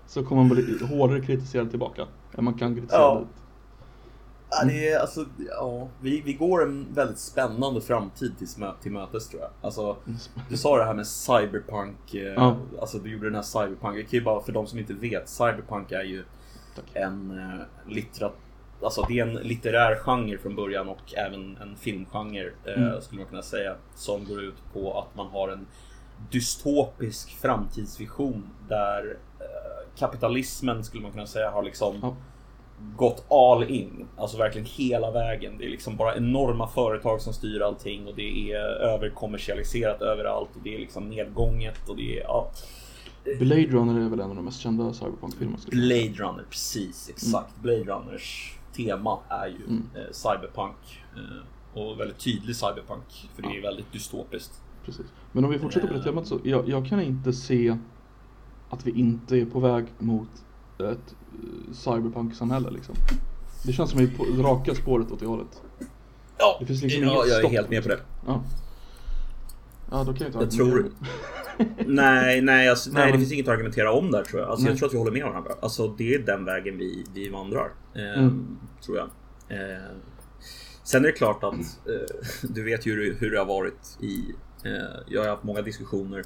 Så 0.07 0.23
kommer 0.23 0.43
man 0.43 0.49
bli 0.55 0.77
hårdare 0.97 1.21
kritiserad 1.21 1.69
tillbaka. 1.69 2.05
Än 2.37 2.43
man 2.43 2.53
kan 2.53 2.75
kritisera 2.75 2.99
Ja. 3.01 3.19
det. 3.21 3.27
Ja, 4.61 4.67
det 4.67 4.89
är 4.91 4.99
alltså, 4.99 5.25
ja, 5.49 5.87
vi, 6.01 6.21
vi 6.21 6.33
går 6.33 6.63
en 6.63 6.93
väldigt 6.93 7.19
spännande 7.19 7.81
framtid 7.81 8.37
till, 8.37 8.47
till 8.81 8.91
mötes 8.91 9.27
tror 9.29 9.41
jag. 9.41 9.51
Alltså, 9.61 9.97
du 10.49 10.57
sa 10.57 10.77
det 10.77 10.83
här 10.85 10.93
med 10.93 11.07
cyberpunk, 11.07 12.13
eh, 12.13 12.21
Ja. 12.21 12.57
alltså 12.81 12.97
du 12.99 13.11
gjorde 13.11 13.25
den 13.25 13.35
här 13.35 13.41
cyberpunk. 13.41 13.97
Jag 13.97 14.03
kan 14.09 14.19
ju 14.19 14.23
bara, 14.23 14.41
för 14.41 14.51
de 14.51 14.67
som 14.67 14.79
inte 14.79 14.93
vet, 14.93 15.29
cyberpunk 15.29 15.91
är 15.91 16.03
ju 16.03 16.23
Tack. 16.75 16.85
en 16.93 17.39
eh, 17.39 17.91
litterat 17.91 18.33
Alltså 18.83 19.05
det 19.07 19.19
är 19.19 19.27
en 19.27 19.33
litterär 19.33 19.95
genre 19.95 20.37
från 20.37 20.55
början 20.55 20.89
och 20.89 21.13
även 21.15 21.57
en 21.57 21.75
filmgenre 21.75 22.51
eh, 22.65 22.73
Mm. 22.83 23.01
skulle 23.01 23.21
man 23.21 23.29
kunna 23.29 23.41
säga. 23.41 23.75
Som 23.95 24.25
går 24.25 24.41
ut 24.43 24.55
på 24.73 24.99
att 24.99 25.15
man 25.15 25.27
har 25.27 25.49
en 25.49 25.67
dystopisk 26.31 27.29
framtidsvision 27.41 28.49
där 28.69 29.17
eh, 29.39 29.97
kapitalismen 29.99 30.83
skulle 30.83 31.03
man 31.03 31.11
kunna 31.11 31.25
säga 31.25 31.49
har 31.51 31.63
liksom 31.63 31.95
Ja. 32.01 32.15
Gått 32.95 33.25
all 33.31 33.63
in. 33.63 34.07
Alltså 34.17 34.37
verkligen 34.37 34.67
hela 34.67 35.11
vägen. 35.11 35.57
Det 35.57 35.65
är 35.65 35.69
liksom 35.69 35.97
bara 35.97 36.15
enorma 36.17 36.67
företag 36.67 37.21
som 37.21 37.33
styr 37.33 37.61
allting 37.61 38.07
och 38.07 38.15
det 38.15 38.51
är 38.51 38.57
överkommersialiserat 38.65 40.01
överallt 40.01 40.49
och 40.55 40.61
det 40.63 40.75
är 40.75 40.79
liksom 40.79 41.09
nedgånget 41.09 41.89
och 41.89 41.95
det 41.95 42.19
är 42.19 42.23
ja, 42.23 42.51
Blade 43.39 43.65
Runner 43.67 44.05
är 44.05 44.09
väl 44.09 44.19
en 44.19 44.29
av 44.29 44.35
de 44.35 44.45
mest 44.45 44.59
kända 44.59 44.93
cyberpunk-filmerna. 44.93 45.57
Blade 45.71 46.13
Runner, 46.13 46.43
precis 46.49 47.09
exakt. 47.09 47.55
Blade 47.61 47.83
Runners 47.83 48.57
tema 48.75 49.19
är 49.29 49.47
ju 49.47 49.65
Mm. 49.67 49.83
eh, 49.95 50.11
cyberpunk 50.11 50.75
eh, 51.15 51.79
och 51.81 51.99
väldigt 51.99 52.19
tydlig 52.19 52.55
cyberpunk 52.55 53.29
för 53.35 53.41
det 53.41 53.57
är 53.57 53.61
väldigt 53.61 53.91
dystopiskt. 53.91 54.61
Precis. 54.85 55.05
Men 55.31 55.45
om 55.45 55.51
vi 55.51 55.59
fortsätter 55.59 55.87
på 55.87 55.93
det 55.93 55.99
Eh. 55.99 56.05
temat 56.05 56.27
så, 56.27 56.39
jag, 56.43 56.69
jag 56.69 56.85
kan 56.87 57.01
inte 57.01 57.33
se 57.33 57.77
att 58.69 58.87
vi 58.87 58.91
inte 58.99 59.37
är 59.37 59.45
på 59.45 59.59
väg 59.59 59.85
mot 59.99 60.29
ett 60.91 61.15
eh, 61.33 61.73
cyberpunk-samhälle 61.73 62.69
liksom. 62.71 62.95
Det 63.65 63.73
känns 63.73 63.89
som 63.89 63.99
att 63.99 64.09
vi 64.09 64.13
är 64.13 64.17
på 64.17 64.43
raka 64.43 64.75
spåret 64.75 65.11
åt 65.11 65.19
det 65.19 65.25
hållet. 65.25 65.61
Ja, 66.37 66.57
Det 66.59 66.65
finns 66.65 66.81
liksom 66.83 67.03
ja 67.03 67.25
jag 67.27 67.43
är 67.45 67.49
helt 67.49 67.69
med 67.69 67.83
på 67.83 67.89
det. 67.89 67.99
Ja. 68.27 68.43
Ja, 69.91 70.03
då 70.03 70.13
kan 70.13 70.17
jag 70.17 70.27
inte 70.27 70.39
Jag 70.39 70.51
tror- 70.51 70.91
Nej, 71.87 72.41
nej, 72.41 72.69
alltså, 72.69 72.89
nej, 72.89 72.97
Nej, 73.01 73.05
det 73.05 73.11
men- 73.11 73.19
finns 73.21 73.31
inget 73.33 73.47
att 73.47 73.53
argumentera 73.53 73.91
om 73.93 74.11
där 74.11 74.23
tror 74.23 74.41
jag. 74.41 74.49
Alltså, 74.49 74.63
Nej. 74.63 74.71
jag 74.71 74.77
tror 74.79 74.87
att 74.87 74.93
vi 74.93 74.97
håller 74.97 75.11
med 75.11 75.23
varandra. 75.23 75.51
Alltså, 75.61 75.87
det 75.87 76.13
är 76.13 76.19
den 76.19 76.45
vägen 76.45 76.77
vi, 76.77 77.05
vi 77.13 77.29
vandrar. 77.29 77.71
Eh, 77.95 78.19
Mm. 78.23 78.57
Tror 78.85 78.97
jag. 78.97 79.07
Eh, 79.49 79.81
sen 80.83 81.03
är 81.03 81.07
det 81.07 81.11
klart 81.13 81.43
att 81.43 81.53
eh, 81.53 82.15
du 82.49 82.63
vet 82.63 82.85
ju 82.85 82.91
hur, 82.95 83.15
hur 83.19 83.31
det 83.31 83.37
har 83.39 83.45
varit 83.45 83.97
i... 84.01 84.33
Eh, 84.65 84.71
jag 85.07 85.21
har 85.21 85.29
haft 85.29 85.43
många 85.43 85.61
diskussioner 85.61 86.23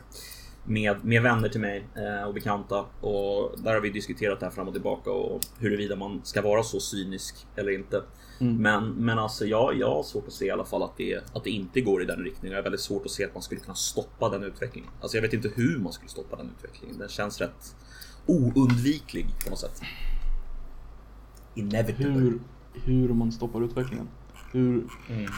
med, 0.68 1.06
med 1.06 1.22
vänner 1.22 1.50
till 1.50 1.62
mig 1.62 1.88
eh, 1.96 2.28
och 2.28 2.34
bekanta 2.34 2.86
och 3.02 3.56
där 3.58 3.74
har 3.74 3.82
vi 3.82 3.90
diskuterat 3.90 4.40
det 4.40 4.46
här 4.46 4.54
fram 4.54 4.68
och 4.68 4.74
tillbaka 4.74 5.12
och 5.12 5.42
huruvida 5.60 5.96
man 5.96 6.22
ska 6.24 6.42
vara 6.42 6.64
så 6.64 6.80
cynisk 6.80 7.48
eller 7.56 7.72
inte. 7.72 8.04
Mm. 8.40 8.56
Men, 8.56 8.90
men 8.90 9.20
alltså 9.20 9.46
jag, 9.46 9.76
jag 9.78 9.90
har 9.90 10.04
svårt 10.04 10.28
att 10.28 10.34
se 10.34 10.46
i 10.46 10.52
alla 10.52 10.66
fall 10.66 10.84
att 10.84 10.98
det, 10.98 11.24
att 11.34 11.44
det 11.44 11.50
inte 11.50 11.82
går 11.82 12.02
i 12.02 12.06
den 12.06 12.20
riktningen. 12.20 12.52
Jag 12.52 12.58
har 12.58 12.64
väldigt 12.64 12.82
svårt 12.82 13.06
att 13.06 13.12
se 13.12 13.26
att 13.26 13.34
man 13.34 13.44
skulle 13.44 13.62
kunna 13.62 13.76
stoppa 13.76 14.30
den 14.30 14.44
utvecklingen. 14.44 14.90
Alltså 15.02 15.18
jag 15.18 15.22
vet 15.22 15.34
inte 15.34 15.52
hur 15.56 15.78
man 15.80 15.94
skulle 15.94 16.10
stoppa 16.10 16.36
den 16.36 16.52
utvecklingen. 16.58 16.98
Den 16.98 17.10
känns 17.10 17.42
rätt 17.42 17.76
oundviklig 18.26 19.28
på 19.44 19.50
något 19.50 19.60
sätt. 19.60 19.82
Inevitable. 21.56 22.06
Hur, 22.14 22.40
hur 22.74 23.14
man 23.14 23.32
stoppar 23.32 23.64
utvecklingen. 23.64 24.08
Hur, 24.52 24.88
Mm. 25.10 25.32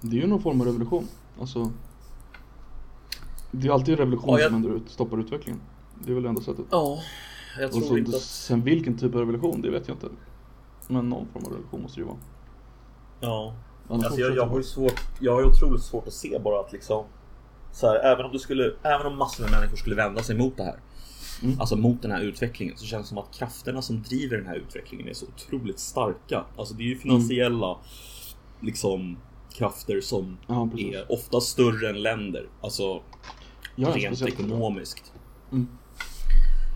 det 0.00 0.16
är 0.16 0.20
ju 0.20 0.26
någon 0.26 0.42
form 0.42 0.60
av 0.60 0.66
revolution. 0.66 1.08
Alltså, 1.40 1.72
det 3.50 3.68
är 3.68 3.72
alltid 3.72 3.98
revolution 3.98 4.30
Ja, 4.30 4.40
jag- 4.40 4.48
som 4.50 4.56
ändrar 4.56 4.74
ut, 4.74 4.90
stoppar 4.90 5.18
utvecklingen. 5.20 5.60
Det 6.04 6.10
är 6.10 6.14
väl 6.14 6.22
det 6.22 6.28
enda 6.28 6.40
sättet. 6.40 6.64
Ja, 6.70 6.98
jag 7.60 7.72
tror 7.72 7.82
så, 7.82 7.98
inte 7.98 8.16
att... 8.16 8.22
Sen 8.22 8.62
vilken 8.62 8.98
typ 8.98 9.14
av 9.14 9.20
revolution, 9.20 9.62
det 9.62 9.70
vet 9.70 9.88
jag 9.88 9.94
inte. 9.94 10.08
Men 10.88 11.08
någon 11.08 11.26
form 11.32 11.44
av 11.44 11.50
revolution 11.52 11.82
måste 11.82 12.00
det 12.00 12.02
ju 12.02 12.06
vara. 12.06 12.18
Ja. 13.20 13.54
Annars 13.88 14.04
Alltså 14.04 14.20
jag, 14.20 14.36
jag 14.36 14.46
har 14.46 14.56
ju 14.56 14.62
svårt, 14.64 15.00
jag 15.20 15.32
har 15.32 15.40
ju 15.40 15.46
otroligt 15.46 15.82
svårt 15.82 16.06
att 16.06 16.12
se 16.12 16.38
bara 16.38 16.60
att 16.60 16.72
liksom 16.72 17.04
så 17.72 17.86
här, 17.86 17.96
även 17.96 18.26
om 18.26 18.32
du 18.32 18.38
skulle, 18.38 18.72
även 18.82 19.06
om 19.06 19.18
massor 19.18 19.42
med 19.44 19.52
människor 19.52 19.76
skulle 19.76 19.96
vända 19.96 20.22
sig 20.22 20.38
mot 20.38 20.56
det 20.56 20.64
här. 20.64 20.80
Mm. 21.42 21.60
Alltså 21.60 21.76
mot 21.76 22.02
den 22.02 22.10
här 22.10 22.20
utvecklingen 22.20 22.76
så 22.76 22.86
känns 22.86 23.06
det 23.06 23.08
som 23.08 23.18
att 23.18 23.34
krafterna 23.34 23.82
som 23.82 24.02
driver 24.02 24.36
den 24.36 24.46
här 24.46 24.56
utvecklingen 24.56 25.08
är 25.08 25.14
så 25.14 25.26
otroligt 25.26 25.78
starka. 25.78 26.44
Alltså 26.56 26.74
det 26.74 26.82
är 26.82 26.86
ju 26.86 26.96
finansiella 26.98 27.78
liksom 28.60 29.18
krafter 29.54 30.00
som 30.00 30.38
Ja, 30.46 30.70
är 30.78 31.12
ofta 31.12 31.40
större 31.40 31.88
än 31.88 32.02
länder. 32.02 32.48
Alltså 32.60 33.02
Ja, 33.80 33.90
rent 33.94 34.22
ekonomiskt. 34.22 35.12
Mm. 35.52 35.68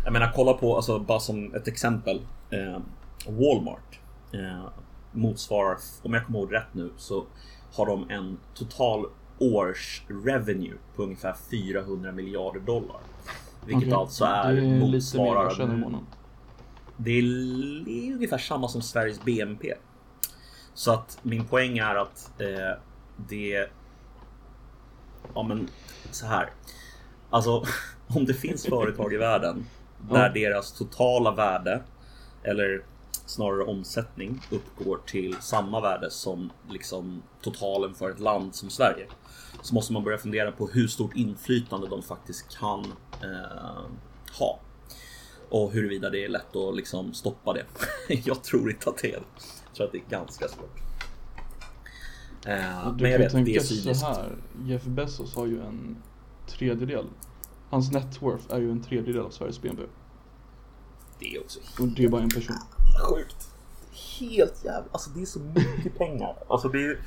Jag 0.04 0.12
menar 0.12 0.32
kolla 0.34 0.52
på, 0.52 0.76
alltså 0.76 0.98
bara 0.98 1.20
som 1.20 1.54
ett 1.54 1.68
exempel. 1.68 2.20
Eh, 2.50 2.78
Walmart 3.26 4.00
eh, 4.32 4.68
motsvarar, 5.12 5.78
om 6.02 6.14
jag 6.14 6.26
kommer 6.26 6.38
ihåg 6.38 6.54
rätt 6.54 6.74
nu, 6.74 6.92
så 6.96 7.24
har 7.72 7.86
de 7.86 8.10
en 8.10 8.38
total 8.54 9.06
års 9.38 10.02
revenue 10.24 10.74
på 10.96 11.02
ungefär 11.02 11.34
400 11.50 12.12
miljarder 12.12 12.60
dollar. 12.60 13.00
Vilket 13.66 13.82
Okej. 13.82 13.94
alltså 13.94 14.24
är, 14.24 14.52
Det 14.52 14.60
är 14.60 14.62
lite 14.62 15.18
mer 15.18 15.24
motsvarar... 15.24 16.00
Det 16.96 17.10
är, 17.10 17.22
det 17.84 18.08
är 18.08 18.14
ungefär 18.14 18.38
samma 18.38 18.68
som 18.68 18.82
Sveriges 18.82 19.24
BNP. 19.24 19.74
Så 20.74 20.92
att 20.92 21.18
min 21.22 21.44
poäng 21.44 21.78
är 21.78 21.94
att 21.94 22.40
eh, 22.40 22.80
det... 23.16 23.68
Ja 25.34 25.42
men 25.42 25.68
så 26.10 26.26
här. 26.26 26.50
Alltså 27.34 27.64
om 28.08 28.24
det 28.24 28.34
finns 28.34 28.66
företag 28.66 29.12
i 29.12 29.16
världen 29.16 29.66
där 30.10 30.26
Ja. 30.26 30.32
deras 30.32 30.72
totala 30.72 31.30
värde 31.34 31.82
eller 32.42 32.84
snarare 33.26 33.62
omsättning 33.64 34.40
uppgår 34.50 35.00
till 35.06 35.36
samma 35.40 35.80
värde 35.80 36.10
som 36.10 36.50
liksom 36.70 37.22
totalen 37.42 37.94
för 37.94 38.10
ett 38.10 38.20
land 38.20 38.54
som 38.54 38.70
Sverige. 38.70 39.06
Så 39.62 39.74
måste 39.74 39.92
man 39.92 40.04
börja 40.04 40.18
fundera 40.18 40.52
på 40.52 40.66
hur 40.66 40.88
stort 40.88 41.16
inflytande 41.16 41.86
de 41.88 42.02
faktiskt 42.02 42.58
kan 42.58 42.84
eh, 43.22 43.84
ha. 44.38 44.60
Och 45.48 45.72
huruvida 45.72 46.10
det 46.10 46.24
är 46.24 46.28
lätt 46.28 46.56
att 46.56 46.76
liksom 46.76 47.14
stoppa 47.14 47.52
det. 47.52 47.64
Jag 48.24 48.44
tror 48.44 48.70
inte 48.70 48.90
att 48.90 48.98
det 48.98 49.08
är 49.08 49.20
det. 49.20 49.26
Jag 49.66 49.74
tror 49.76 49.86
att 49.86 49.92
det 49.92 49.98
är 49.98 50.10
ganska 50.10 50.48
svårt. 50.48 50.80
Du 52.44 53.02
men 53.02 53.10
jag 53.10 53.18
vet, 53.18 53.32
det 53.32 53.38
är 53.38 53.44
tänka 53.44 53.60
cyniskt. 53.60 54.00
så 54.00 54.06
här. 54.06 54.32
Jeff 54.64 54.84
Bezos 54.84 55.34
har 55.34 55.46
ju 55.46 55.60
en 55.60 55.96
tredjedel. 56.46 57.06
Hans 57.70 57.92
net 57.92 58.22
worth 58.22 58.54
är 58.54 58.58
ju 58.58 58.70
en 58.70 58.82
tredjedel 58.82 59.22
av 59.22 59.30
Sveriges 59.30 59.62
BNP. 59.62 59.82
Det 61.18 61.36
är 61.36 61.40
också 61.40 61.60
Och 61.80 61.88
det 61.88 62.04
är 62.04 62.08
bara 62.08 62.22
en 62.22 62.28
person. 62.30 62.56
sjukt. 63.10 63.48
Helt 64.20 64.64
jävla, 64.64 64.84
alltså 64.92 65.10
det 65.10 65.22
är 65.22 65.26
så 65.26 65.38
mycket 65.38 65.98
pengar. 65.98 66.36
Alltså 66.48 66.68
det 66.68 66.78
är 66.84 66.98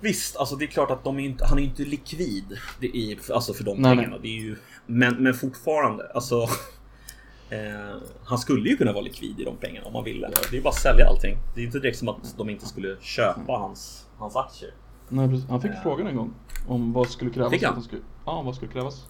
Visst, 0.00 0.36
alltså 0.36 0.56
det 0.56 0.64
är 0.64 0.66
klart 0.66 0.90
att 0.90 1.04
de 1.04 1.18
är 1.18 1.22
inte, 1.24 1.44
han 1.44 1.58
är 1.58 1.62
inte 1.62 1.82
likvid 1.84 2.58
det 2.80 2.96
är, 2.96 3.32
alltså 3.32 3.54
för 3.54 3.64
de 3.64 3.78
Nej, 3.78 3.96
pengarna. 3.96 4.18
Det 4.18 4.28
är 4.28 4.40
ju, 4.40 4.56
men, 4.86 5.22
men 5.22 5.34
fortfarande, 5.34 6.10
alltså 6.14 6.42
eh, 7.50 7.96
Han 8.24 8.38
skulle 8.38 8.70
ju 8.70 8.76
kunna 8.76 8.92
vara 8.92 9.02
likvid 9.02 9.40
i 9.40 9.44
de 9.44 9.56
pengarna 9.56 9.86
om 9.86 9.94
han 9.94 10.04
ville. 10.04 10.28
Det 10.28 10.48
är 10.48 10.54
ju 10.54 10.62
bara 10.62 10.68
att 10.68 10.80
sälja 10.80 11.08
allting. 11.08 11.36
Det 11.54 11.60
är 11.60 11.64
inte 11.64 11.78
direkt 11.78 11.98
som 11.98 12.08
att 12.08 12.34
de 12.38 12.50
inte 12.50 12.68
skulle 12.68 12.96
köpa 13.00 13.52
hans, 13.52 14.06
hans 14.18 14.36
aktier. 14.36 14.74
Nej. 15.12 15.42
Han 15.48 15.60
fick 15.60 15.70
Ja. 15.70 15.80
frågan 15.82 16.06
en 16.06 16.16
gång 16.16 16.30
om 16.68 16.92
vad 16.92 17.08
skulle 17.08 17.30
krävas. 17.30 17.50
Fick 17.50 17.60
för 17.60 17.66
han? 17.66 17.72
att 17.72 17.76
han 17.76 17.84
skulle, 17.84 18.02
ja, 18.26 18.42
vad 18.42 18.54
skulle 18.54 18.72
krävas 18.72 19.06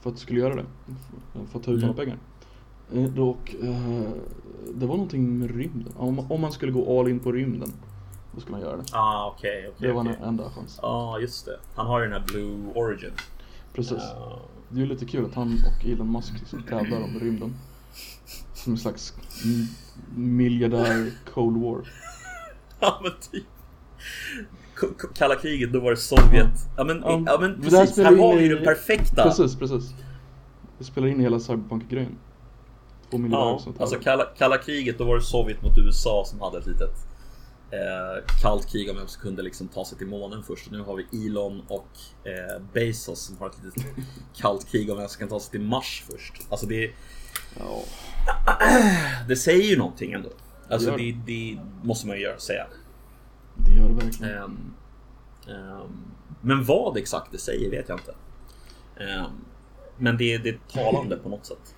för 0.00 0.10
att 0.10 0.16
du 0.16 0.22
skulle 0.22 0.40
göra 0.40 0.54
det. 0.54 0.64
För 1.50 1.58
att 1.58 1.64
ta 1.64 1.70
ut 1.70 1.78
Mm. 1.78 1.80
några 1.80 1.94
pengar. 1.94 2.18
Eh, 2.94 3.18
Och, 3.22 3.54
eh, 3.62 4.10
det 4.74 4.86
var 4.86 4.94
någonting 4.94 5.38
med 5.38 5.50
rymden. 5.56 5.92
Om, 5.96 6.18
om 6.32 6.40
man 6.40 6.52
skulle 6.52 6.72
gå 6.72 7.00
all 7.00 7.08
in 7.08 7.20
på 7.20 7.32
rymden, 7.32 7.72
då 8.34 8.40
skulle 8.40 8.52
man 8.52 8.60
göra 8.60 8.76
det. 8.76 8.84
Ah, 8.92 9.32
okej, 9.36 9.68
okej. 9.76 9.88
Det 9.88 9.92
var 9.94 10.02
okej. 10.02 10.16
en 10.22 10.28
enda 10.28 10.50
chans. 10.50 10.78
Ja, 10.82 11.18
just 11.18 11.46
det. 11.46 11.58
Han 11.74 11.86
har 11.86 12.00
ju 12.00 12.06
den 12.08 12.20
här 12.20 12.26
Blue 12.28 12.58
Origin. 12.74 13.12
Precis. 13.74 13.98
Ja. 13.98 14.40
Det 14.68 14.76
är 14.76 14.80
ju 14.80 14.86
lite 14.86 15.04
kul 15.06 15.24
att 15.24 15.34
han 15.34 15.52
och 15.52 15.86
Elon 15.86 16.12
Musk 16.12 16.32
liksom 16.40 16.62
tävlar 16.62 17.02
om 17.02 17.18
rymden. 17.20 17.54
Som 18.54 18.72
en 18.72 18.78
slags 18.78 19.14
miljardär 20.14 21.10
Cold 21.34 21.56
War. 21.62 21.88
Ja 22.80 23.00
men 23.02 23.12
typ. 23.30 23.44
Kalla 25.14 25.34
kriget, 25.36 25.72
då 25.72 25.80
var 25.80 25.90
det 25.90 25.96
Sovjet. 25.96 26.46
Ja 26.76 26.84
men, 26.84 27.00
Ja, 27.02 27.22
ja, 27.26 27.38
men 27.40 27.54
precis, 27.62 27.96
här 27.96 28.04
har 28.16 28.34
vi 28.36 28.40
i- 28.42 28.46
ju 28.48 28.54
den 28.54 28.64
perfekta. 28.64 29.22
Precis, 29.22 29.56
precis. 29.58 29.94
Det 30.78 30.84
spelar 30.84 31.08
in 31.08 31.20
hela 31.20 31.40
cyberpunk-grejen. 31.40 32.18
Två 33.10 33.18
miljardärer 33.18 33.50
Ja, 33.52 33.58
som 33.58 33.74
alltså 33.80 33.96
kalla, 33.98 34.24
kalla 34.38 34.58
kriget, 34.58 34.98
då 34.98 35.04
var 35.04 35.14
det 35.16 35.22
Sovjet 35.22 35.62
mot 35.62 35.78
USA 35.78 36.24
som 36.26 36.40
hade 36.40 36.58
ett 36.58 36.66
litet 36.66 37.06
eh, 37.70 38.40
kallt 38.42 38.68
krig 38.72 38.90
om 38.90 38.96
vem 38.96 39.08
som 39.08 39.22
kunde 39.22 39.42
liksom 39.42 39.68
ta 39.68 39.84
sig 39.84 39.98
till 39.98 40.06
månen 40.06 40.42
först. 40.42 40.70
Nu 40.70 40.80
har 40.80 40.96
vi 40.96 41.26
Elon 41.26 41.62
och 41.68 41.88
eh, 42.24 42.62
Bezos 42.72 43.20
som 43.20 43.36
har 43.38 43.46
ett 43.48 43.58
litet 43.64 43.92
kallt 44.36 44.66
krig 44.70 44.90
om 44.90 44.96
vem 44.98 45.08
som 45.08 45.18
kan 45.18 45.28
ta 45.28 45.40
sig 45.40 45.50
till 45.50 45.60
Mars 45.60 46.04
först. 46.10 46.32
Alltså 46.48 46.66
det, 46.66 46.90
Ja, 47.58 47.82
det 49.28 49.36
säger 49.36 49.64
ju 49.70 49.78
någonting 49.78 50.12
ändå. 50.12 50.28
Alltså 50.70 50.90
det, 50.96 51.12
det 51.26 51.58
måste 51.82 52.06
man 52.06 52.16
ju 52.16 52.22
göra, 52.22 52.38
säga. 52.38 52.66
Det 53.66 53.72
gör 53.72 53.88
det 53.88 53.94
verkligen. 53.94 54.34
Ehm, 54.34 54.56
ehm, 55.48 56.04
men 56.40 56.64
vad 56.64 56.96
exakt 56.96 57.32
det 57.32 57.38
säger 57.38 57.70
vet 57.70 57.88
jag 57.88 57.98
inte. 57.98 58.14
Ehm, 59.04 59.30
men 59.96 60.16
det, 60.16 60.38
det 60.38 60.48
är 60.48 60.58
talande 60.72 61.16
på 61.16 61.28
något 61.28 61.46
sätt. 61.46 61.74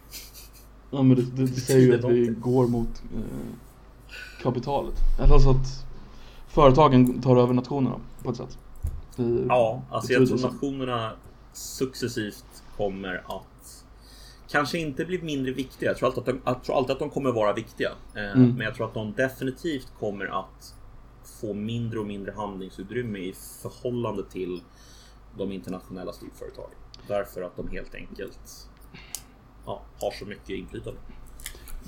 Ja 0.91 1.03
men 1.03 1.17
det, 1.17 1.23
det, 1.23 1.43
det 1.47 1.61
säger 1.61 1.81
ju 1.81 1.99
att 1.99 2.05
vi 2.11 2.27
går 2.27 2.67
mot 2.67 3.03
eh, 3.15 4.43
kapitalet. 4.43 4.95
Alltså 5.21 5.51
att 5.51 5.87
företagen 6.49 7.23
tar 7.23 7.37
över 7.37 7.55
nationerna 7.55 7.97
på 8.23 8.31
ett 8.31 8.37
sätt. 8.37 8.59
I 9.17 9.45
Ja, 9.49 9.83
alltså 9.91 10.13
jag 10.13 10.29
tror 10.29 10.39
nationerna 10.39 11.13
successivt 11.53 12.63
kommer 12.77 13.15
att 13.27 13.85
kanske 14.49 14.79
inte 14.79 15.05
bli 15.05 15.23
mindre 15.23 15.53
viktiga. 15.53 15.89
Jag 15.91 15.97
tror 15.97 16.07
alltid 16.09 16.21
att 16.21 16.27
de, 16.27 16.41
jag 16.45 16.65
tror 16.65 16.77
alltid 16.77 16.91
att 16.93 16.99
de 16.99 17.11
kommer 17.11 17.33
vara 17.33 17.53
viktiga. 17.53 17.91
Eh, 18.15 18.23
Mm. 18.37 18.55
Men 18.55 18.61
jag 18.61 18.75
tror 18.75 18.87
att 18.87 18.95
de 18.95 19.13
definitivt 19.13 19.89
kommer 19.99 20.27
att 20.41 20.75
få 21.43 21.55
mindre 21.55 21.99
och 21.99 22.07
mindre 22.07 22.33
handlingsutrymme 22.37 23.19
i 23.19 23.33
förhållande 23.63 24.25
till 24.25 24.63
de 25.39 25.53
internationella 25.53 26.13
storföretagen. 26.13 26.79
Därför 27.09 27.43
att 27.43 27.57
de 27.57 27.69
helt 27.69 27.95
enkelt 27.95 28.69
ja, 29.67 29.83
har 30.01 30.11
så 30.11 30.27
mycket 30.27 30.51
inflytande. 30.51 31.01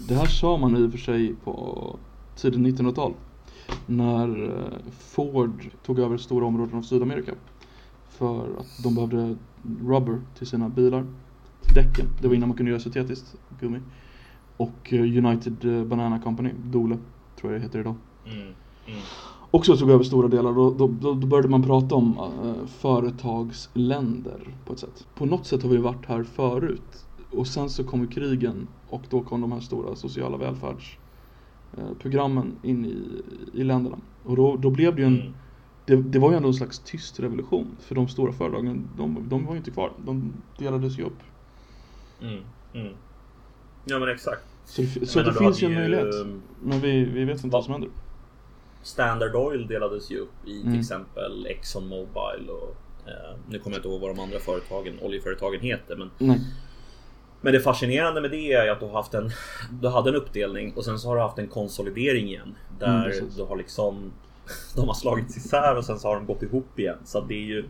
Det 0.09 0.15
här 0.15 0.27
sa 0.27 0.57
man 0.57 0.77
i 0.77 0.87
och 0.87 0.91
för 0.91 0.99
sig 0.99 1.35
på 1.45 1.99
tidigt 2.37 2.61
1900-tal. 2.61 3.15
När 3.87 4.45
eh, 4.45 4.93
Ford 4.99 5.71
tog 5.87 5.99
över 5.99 6.17
stora 6.17 6.47
områden 6.47 6.79
av 6.79 6.83
Sydamerika. 6.83 7.35
För 8.09 8.59
att 8.59 8.83
de 8.83 8.95
behövde 8.95 9.37
rubber 9.81 10.21
till 10.39 10.47
sina 10.47 10.69
bilar. 10.69 11.07
Till 11.61 11.75
däcken. 11.75 12.07
Det 12.21 12.29
var 12.29 12.35
innan 12.35 12.49
man 12.49 12.57
kunde 12.57 12.71
göra 12.71 12.81
syntetiskt 12.81 13.37
gummi. 13.61 13.81
Och 14.57 14.93
eh, 14.93 15.01
United 15.01 15.65
eh, 15.65 15.85
Banana 15.85 16.19
Company, 16.19 16.51
Dole, 16.65 16.99
tror 17.41 17.53
jag 17.53 17.61
det 17.61 17.65
heter 17.65 17.79
idag. 17.81 17.95
Mm. 18.27 18.55
Mm. 18.87 19.01
Också 19.55 19.77
tog 19.77 19.91
över 19.91 20.05
stora 20.05 20.29
delar. 20.29 20.53
Då, 20.53 20.71
då, 20.71 20.87
då, 20.87 21.15
började 21.15 21.49
man 21.49 21.63
prata 21.63 21.95
om 21.95 22.19
eh, 22.19 22.67
företagsländer 22.67 24.49
på 24.67 24.73
ett 24.73 24.79
sätt. 24.79 25.07
På 25.15 25.27
något 25.27 25.47
sätt 25.47 25.63
har 25.63 25.71
vi 25.71 25.77
varit 25.77 26.07
här 26.07 26.23
förut. 26.23 27.07
Och 27.31 27.47
sen 27.47 27.71
så 27.71 27.85
kom 27.85 28.01
ju 28.01 28.07
krigen 28.07 28.69
och 28.89 29.03
då 29.11 29.21
kom 29.21 29.41
de 29.41 29.53
här 29.53 29.61
stora 29.61 29.97
sociala 29.97 30.37
välfärdsprogrammen 30.37 32.53
in 32.63 32.85
i, 32.85 33.23
i 33.53 33.65
länderna. 33.65 33.99
Och 34.25 34.37
då, 34.37 34.57
då 34.57 34.71
blev 34.71 34.95
det 34.95 35.01
ju 35.03 35.07
en, 35.07 35.21
Mm. 35.21 35.33
det, 35.87 35.97
det 35.97 36.19
var 36.19 36.31
ju 36.31 36.37
ändå 36.37 36.49
en 36.49 36.55
slags 36.55 36.79
tyst 36.79 37.21
revolution. 37.21 37.67
För 37.81 37.95
de 37.95 38.09
stora 38.09 38.33
företagen, 38.33 38.89
de, 38.97 39.19
de 39.29 39.45
var 39.47 39.53
ju 39.53 39.59
inte 39.59 39.71
kvar. 39.71 39.93
De 40.07 40.33
delades 40.59 40.99
ju 40.99 41.03
upp. 41.03 41.19
Mm. 42.23 42.41
Mm. 42.75 42.93
Ja 43.85 43.99
men 43.99 44.09
exakt. 44.09 44.43
Så 44.65 44.83
så 45.07 45.23
det 45.23 45.35
finns 45.35 45.63
ju 45.63 45.67
en 45.67 45.75
möjlighet. 45.75 46.15
Men 46.63 46.81
vi, 46.81 47.05
vi 47.05 47.25
vet 47.25 47.45
inte 47.45 47.47
Va- 47.47 47.51
vad 47.59 47.65
som 47.65 47.73
händer. 47.73 47.91
Standard 48.85 49.35
Oil 49.35 49.67
delades 49.67 50.11
ju 50.11 50.19
upp 50.19 50.45
i 50.47 50.51
till 50.61 50.67
Mm. 50.67 50.81
exempel 50.81 51.47
Exxon 51.47 51.87
Mobil 51.87 52.49
och 52.51 52.77
eh, 53.09 53.37
nu 53.49 53.59
kommer 53.59 53.77
jag 53.77 53.79
inte 53.79 53.89
ihåg 53.89 54.01
vad 54.01 54.11
de 54.17 54.23
andra 54.23 54.39
företagen, 54.39 54.99
oljeföretagen 55.03 55.61
heter 55.61 55.97
men 55.97 56.11
Nej. 56.19 56.41
Men 57.41 57.53
det 57.53 57.61
fascinerande 57.61 58.21
med 58.21 58.31
det 58.31 58.53
är 58.53 58.71
att 58.71 58.81
du 58.81 58.87
har 58.87 58.93
haft 58.93 59.15
en 59.15 59.31
Du 59.83 59.89
hade 59.89 60.11
en 60.11 60.17
uppdelning 60.17 60.73
och 60.77 60.85
sen 60.85 60.99
så 60.99 61.09
har 61.09 61.17
du 61.17 61.23
haft 61.23 61.39
en 61.39 61.49
konsolidering 61.49 62.27
igen 62.27 62.55
Där 62.79 63.11
Mm, 63.19 63.29
du 63.37 63.43
har 63.43 63.57
liksom 63.57 64.13
De 64.77 64.87
har 64.89 64.95
slagits 64.95 65.37
isär 65.37 65.77
och 65.77 65.85
sen 65.85 65.99
så 65.99 66.09
har 66.09 66.15
de 66.15 66.27
gått 66.27 66.43
ihop 66.43 66.79
igen 66.79 66.99
så 67.05 67.21
det 67.21 67.35
är 67.35 67.45
ju 67.47 67.65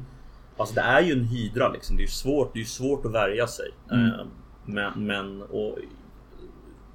Alltså 0.57 0.75
det 0.75 0.81
är 0.81 1.01
ju 1.03 1.13
en 1.13 1.25
hydra 1.25 1.69
liksom 1.73 1.97
Det 1.97 2.01
är 2.01 2.05
ju 2.05 2.11
svårt, 2.11 2.55
det 2.55 2.61
är 2.61 2.65
svårt 2.65 3.07
att 3.07 3.13
värja 3.13 3.47
sig 3.47 3.71
Mm. 3.91 4.07
Eh, 4.07 4.27
Men, 4.67 5.07
men 5.07 5.43
och 5.43 5.79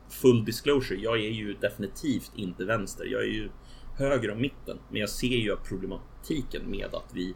Full 0.10 0.46
disclosure, 0.46 1.00
jag 1.00 1.16
är 1.16 1.30
ju 1.30 1.54
definitivt 1.54 2.32
inte 2.36 2.66
vänster 2.66 3.06
Jag 3.06 3.22
är 3.22 3.28
ju 3.28 3.50
höger 4.00 4.32
om 4.32 4.42
mitten 4.42 4.80
Men 4.90 5.02
jag 5.02 5.10
ser 5.10 5.28
ju 5.28 5.56
problematiken 5.56 6.72
med 6.72 6.96
att 6.96 7.14
vi 7.14 7.36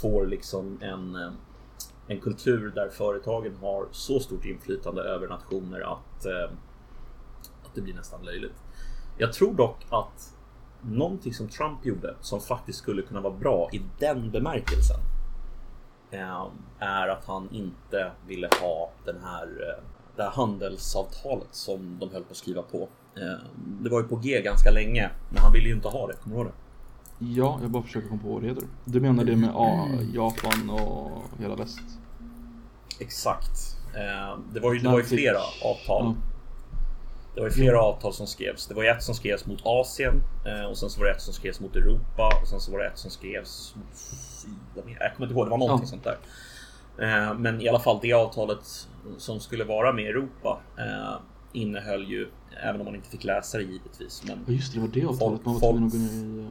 Får 0.00 0.26
liksom 0.26 0.78
en 0.82 1.14
eh, 1.14 1.32
en 2.06 2.20
kultur 2.20 2.72
där 2.74 2.88
företagen 2.88 3.56
har 3.60 3.88
så 3.92 4.20
stort 4.20 4.44
inflytande 4.44 5.02
över 5.02 5.28
nationer 5.28 5.80
att, 5.80 6.26
eh, 6.26 6.56
att 7.64 7.74
det 7.74 7.80
blir 7.80 7.94
nästan 7.94 8.24
löjligt. 8.24 8.62
Jag 9.18 9.32
tror 9.32 9.54
dock 9.54 9.86
att 9.90 10.36
någonting 10.80 11.34
som 11.34 11.48
Trump 11.48 11.86
gjorde 11.86 12.14
som 12.20 12.40
faktiskt 12.40 12.78
skulle 12.78 13.02
kunna 13.02 13.20
vara 13.20 13.34
bra 13.34 13.68
i 13.72 13.82
den 13.98 14.30
bemärkelsen 14.30 15.00
eh, 16.10 16.46
är 16.78 17.08
att 17.08 17.24
han 17.24 17.48
inte 17.52 18.12
ville 18.26 18.48
ha 18.60 18.90
den 19.04 19.20
här, 19.22 19.48
det 20.16 20.22
här 20.22 20.30
handelsavtalet 20.30 21.54
som 21.54 21.98
de 22.00 22.10
höll 22.10 22.24
på 22.24 22.30
att 22.30 22.36
skriva 22.36 22.62
på. 22.62 22.88
Eh, 23.16 23.46
det 23.56 23.90
var 23.90 24.02
ju 24.02 24.08
på 24.08 24.16
G 24.16 24.42
ganska 24.42 24.70
länge, 24.70 25.10
men 25.30 25.42
han 25.42 25.52
ville 25.52 25.68
ju 25.68 25.74
inte 25.74 25.88
ha 25.88 26.06
det. 26.06 26.12
Kommer 26.14 26.36
du 26.36 26.42
ihåg 26.42 26.46
det? 26.50 26.52
Ja, 27.24 27.58
jag 27.62 27.70
bara 27.70 27.82
försöker 27.82 28.08
komma 28.08 28.22
på 28.22 28.32
vad 28.32 28.42
det 28.42 28.48
heter. 28.48 28.64
Du 28.84 29.00
menar 29.00 29.24
det 29.24 29.36
med 29.36 29.50
A, 29.54 29.88
Japan 30.14 30.70
och 30.70 31.22
hela 31.40 31.54
väst? 31.56 31.80
Exakt. 33.00 33.76
Eh, 33.94 34.38
det 34.52 34.60
var 34.60 34.72
ju, 34.72 34.78
det 34.78 34.88
var 34.88 34.98
ju 34.98 35.04
flera 35.04 35.38
avtal. 35.64 36.04
Ja. 36.04 36.14
Det 37.34 37.40
var 37.40 37.48
ju 37.48 37.52
flera 37.54 37.80
avtal 37.82 38.12
som 38.12 38.26
skrevs. 38.26 38.66
Det 38.66 38.74
var 38.74 38.82
ju 38.82 38.88
ett 38.88 39.02
som 39.02 39.14
skrevs 39.14 39.46
mot 39.46 39.60
Asien 39.64 40.14
eh, 40.46 40.64
och 40.70 40.78
sen 40.78 40.90
så 40.90 41.00
var 41.00 41.06
det 41.06 41.12
ett 41.12 41.20
som 41.22 41.34
skrevs 41.34 41.60
mot 41.60 41.76
Europa 41.76 42.38
och 42.42 42.48
sen 42.48 42.60
så 42.60 42.72
var 42.72 42.78
det 42.78 42.86
ett 42.86 42.98
som 42.98 43.10
skrevs 43.10 43.74
mot 43.76 43.96
Sydamerika. 43.96 45.04
Jag 45.04 45.14
kommer 45.16 45.26
inte 45.26 45.38
ihåg, 45.38 45.46
det 45.46 45.50
var 45.50 45.58
någonting 45.58 45.84
Ja. 45.86 45.90
sånt 45.90 46.04
där. 46.04 46.18
Men 47.38 47.60
i 47.60 47.68
alla 47.68 47.80
fall 47.80 47.98
det 48.02 48.12
avtalet 48.12 48.88
som 49.18 49.40
skulle 49.40 49.64
vara 49.64 49.92
med 49.92 50.04
Europa 50.06 50.60
eh, 50.78 51.14
innehöll 51.52 52.04
ju, 52.10 52.28
även 52.62 52.80
om 52.80 52.84
man 52.84 52.94
inte 52.94 53.08
fick 53.08 53.24
läsa 53.24 53.58
det 53.58 53.64
givetvis, 53.64 54.22
men 54.26 54.38
Ja 54.46 54.52
just 54.52 54.72
det, 54.74 54.80
det 54.80 54.86
var 54.86 54.94
det 54.94 55.04
avtalet. 55.04 55.44
Man 55.44 55.54
var 55.54 55.60
tvungen 55.60 55.84
att 55.86 55.92
gå 55.92 55.98
ner 55.98 56.12
i... 56.12 56.46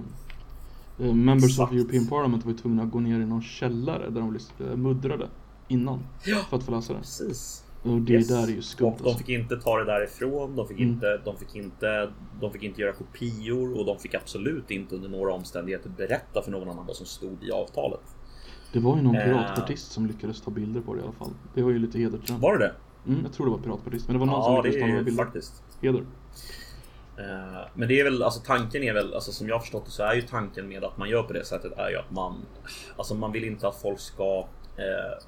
eh, 0.99 1.07
eh, 1.09 1.13
members 1.15 1.49
Exakt. 1.51 1.71
of 1.71 1.77
European 1.77 2.07
Parliament 2.07 2.45
var 2.45 2.51
ju 2.51 2.57
tvungna 2.57 2.83
att 2.83 2.91
gå 2.91 2.99
ner 2.99 3.19
i 3.19 3.25
någon 3.25 3.41
källare 3.41 4.09
där 4.09 4.21
de 4.21 4.37
uh, 4.65 4.75
muddrade 4.75 5.27
innan. 5.67 5.99
Ja. 6.25 6.37
För 6.49 6.57
att 6.57 6.63
få 6.63 6.71
läsa 6.71 6.93
det. 6.93 6.99
precis. 6.99 7.63
Och 7.83 8.01
det 8.01 8.13
Yes. 8.13 8.27
där 8.27 8.43
är 8.43 8.47
ju 8.51 8.61
skumt 8.61 8.85
de, 8.97 8.97
de 9.03 9.09
alltså. 9.09 9.17
fick 9.17 9.29
inte 9.29 9.55
ta 9.57 9.77
det 9.77 9.85
därifrån. 9.85 10.55
De 10.55 10.67
fick, 10.67 10.79
Mm. 10.79 10.93
inte, 10.93 11.17
de, 11.25 11.37
fick 11.37 11.55
inte, 11.55 12.11
de 12.41 12.51
fick 12.51 12.63
inte 12.63 12.81
göra 12.81 12.93
kopior 12.93 13.79
och 13.79 13.85
de 13.85 13.99
fick 13.99 14.13
absolut 14.13 14.71
inte 14.71 14.95
under 14.95 15.09
några 15.09 15.33
omständigheter 15.33 15.89
berätta 15.89 16.41
för 16.41 16.51
någon 16.51 16.69
annan 16.69 16.85
vad 16.85 16.95
som 16.95 17.05
stod 17.05 17.43
i 17.43 17.51
avtalet. 17.51 17.99
Det 18.73 18.79
var 18.79 18.95
ju 18.97 19.01
någon 19.01 19.15
Eh. 19.15 19.23
piratpartist 19.25 19.91
som 19.91 20.05
lyckades 20.07 20.41
ta 20.41 20.51
bilder 20.51 20.81
på 20.81 20.93
det 20.93 20.99
i 20.99 21.03
alla 21.03 21.11
fall. 21.11 21.31
Det 21.55 21.61
var 21.61 21.71
ju 21.71 21.79
lite 21.79 21.97
heder 21.99 22.17
till 22.17 22.27
den. 22.27 22.39
Var 22.41 22.57
det 22.57 22.65
det? 22.65 22.73
Mm, 23.07 23.21
jag 23.23 23.33
tror 23.33 23.45
det 23.45 23.51
var 23.51 23.57
piratpartist. 23.59 24.07
Men 24.07 24.13
det 24.13 24.19
var 24.19 24.25
någon 24.25 24.43
som 24.43 24.53
Ja, 24.53 24.61
det 24.61 24.67
lyckades 24.67 24.81
ta 24.83 24.87
några 24.91 25.03
bilder. 25.03 25.23
faktiskt. 25.23 25.63
Heder. 25.81 26.05
Eh, 27.17 27.67
men 27.73 27.87
det 27.87 27.99
är 27.99 28.03
väl, 28.03 28.23
alltså 28.23 28.41
tanken 28.45 28.83
är 28.83 28.93
väl, 28.93 29.13
alltså 29.13 29.31
som 29.31 29.47
jag 29.47 29.55
har 29.55 29.59
förstått 29.59 29.85
det 29.85 29.91
så 29.91 30.03
är 30.03 30.13
ju 30.13 30.21
tanken 30.21 30.67
med 30.67 30.83
att 30.83 30.97
man 30.97 31.09
gör 31.09 31.23
på 31.23 31.33
det 31.33 31.45
sättet 31.45 31.71
är 31.77 31.89
ju 31.89 31.97
att 31.97 32.11
man, 32.11 32.35
alltså 32.97 33.15
man 33.15 33.31
vill 33.31 33.43
inte 33.43 33.67
att 33.67 33.81
folk 33.81 33.99
ska, 33.99 34.47
eh, 34.77 35.23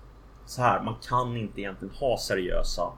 så 0.46 0.62
här, 0.62 0.84
man 0.84 0.96
kan 1.10 1.38
inte 1.38 1.62
egentligen 1.62 1.94
ha 1.96 2.18
seriösa 2.18 2.92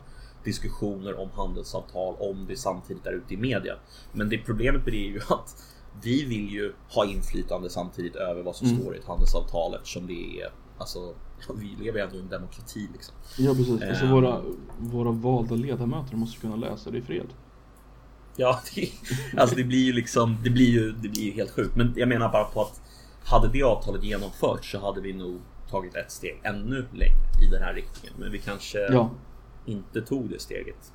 diskussioner 0.44 1.20
om 1.20 1.30
handelsavtal 1.36 2.16
om 2.20 2.46
det 2.48 2.56
samtidigt 2.58 3.06
är 3.06 3.12
ute 3.12 3.34
i 3.34 3.38
media. 3.38 3.76
Men 4.12 4.30
det 4.30 4.38
problemet 4.38 4.84
med 4.86 4.94
det 4.94 5.08
är 5.08 5.12
ju 5.12 5.20
att 5.30 5.64
vi 6.04 6.26
vill 6.26 6.50
ju 6.50 6.74
ha 6.90 7.06
inflytande 7.06 7.70
samtidigt 7.70 8.16
över 8.16 8.44
vad 8.44 8.56
som 8.56 8.68
Mm. 8.68 8.80
står 8.82 8.96
i 8.96 9.00
ett 9.00 9.06
handelsavtal 9.06 9.76
eftersom 9.76 10.08
det 10.08 10.42
är, 10.42 10.50
alltså, 10.78 11.14
vi 11.54 11.84
lever 11.84 12.00
ju 12.00 12.06
ändå 12.06 12.16
i 12.16 12.20
en 12.20 12.30
demokrati 12.30 12.88
liksom. 12.94 13.16
Ja 13.38 13.54
precis, 13.56 13.82
alltså 13.82 14.06
Ehm. 14.06 14.12
våra, 14.12 14.42
våra 14.80 15.12
valda 15.12 15.56
ledamöter 15.56 16.16
måste 16.16 16.42
kunna 16.42 16.56
läsa 16.56 16.92
det 16.92 16.98
i 16.98 17.02
fred. 17.02 17.28
Ja, 18.36 18.60
det, 18.76 18.90
alltså 19.38 19.56
det 19.56 19.64
blir 19.64 19.84
ju 19.86 19.94
liksom, 19.94 20.38
det 20.44 20.50
blir 20.50 20.70
ju, 20.70 20.92
det 20.92 21.10
blir 21.10 21.24
ju 21.24 21.32
helt 21.32 21.52
sjukt. 21.52 21.76
Men 21.76 21.94
jag 21.96 22.10
menar 22.10 22.32
bara 22.32 22.44
på 22.44 22.62
att 22.62 22.82
hade 23.26 23.48
det 23.48 23.64
avtalet 23.64 24.04
genomförts 24.04 24.72
så 24.72 24.80
hade 24.80 25.02
vi 25.02 25.14
nog 25.14 25.40
tagit 25.70 25.96
ett 25.96 26.12
steg 26.12 26.40
ännu 26.44 26.86
längre 26.94 27.46
i 27.48 27.52
den 27.52 27.62
här 27.64 27.74
riktningen. 27.74 28.14
Men 28.20 28.32
vi 28.32 28.40
kanske 28.40 28.80
Ja, 28.80 29.10
inte 29.66 30.02
tog 30.02 30.30
det 30.30 30.40
steget. 30.42 30.94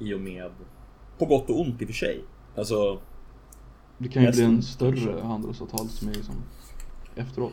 I 0.00 0.14
och 0.14 0.20
med, 0.20 0.50
på 1.18 1.24
gott 1.26 1.50
och 1.50 1.60
ont 1.60 1.82
i 1.82 1.84
och 1.84 1.88
för 1.88 1.94
sig. 1.94 2.24
Alltså, 2.56 3.00
det 3.98 4.08
kan 4.08 4.22
ju 4.24 4.30
bli 4.32 4.42
en 4.42 4.62
större 4.62 5.20
handelsavtal 5.22 5.88
som 5.88 6.08
är 6.08 6.14
liksom 6.14 6.34
efteråt. 7.16 7.52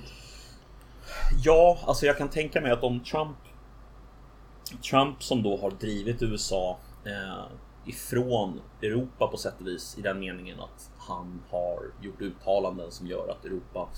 Ja, 1.44 1.78
alltså 1.86 2.06
jag 2.06 2.18
kan 2.18 2.30
tänka 2.30 2.62
mig 2.62 2.72
att 2.72 2.84
om 2.84 3.00
Trump 3.00 3.38
Trump 4.90 5.24
som 5.24 5.44
då 5.44 5.58
har 5.58 5.72
drivit 5.72 6.22
USA 6.22 6.78
eh, 7.06 7.46
ifrån 7.86 8.62
Europa 8.82 9.28
på 9.28 9.38
sätt 9.38 9.54
och 9.60 9.68
vis 9.68 9.98
i 9.98 10.02
den 10.02 10.20
meningen 10.20 10.60
att 10.60 10.92
han 10.98 11.42
har 11.50 11.80
gjort 12.02 12.22
uttalanden 12.22 12.92
som 12.92 13.08
gör 13.08 13.28
att 13.30 13.46
Europa 13.46 13.90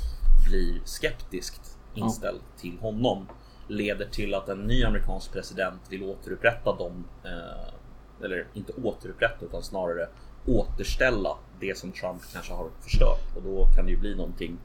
blir 0.49 0.81
skeptiskt 0.85 1.77
inställd 1.95 2.41
till 2.57 2.77
honom 2.79 3.27
leder 3.67 4.05
till 4.05 4.33
att 4.33 4.49
en 4.49 4.59
ny 4.59 4.83
amerikansk 4.83 5.33
president 5.33 5.81
vill 5.89 6.03
återupprätta 6.03 6.75
dem 6.75 7.05
eh, 7.23 8.23
eller 8.25 8.47
inte 8.53 8.73
återupprätta 8.83 9.45
utan 9.45 9.63
snarare 9.63 10.09
återställa 10.47 11.37
det 11.59 11.77
som 11.77 11.91
Trump 11.91 12.21
kanske 12.33 12.53
har 12.53 12.69
förstört. 12.81 13.35
Och 13.35 13.43
då 13.43 13.67
kan 13.75 13.85
det 13.85 13.91
ju 13.91 13.97
bli 13.97 14.15
någonting 14.15 14.57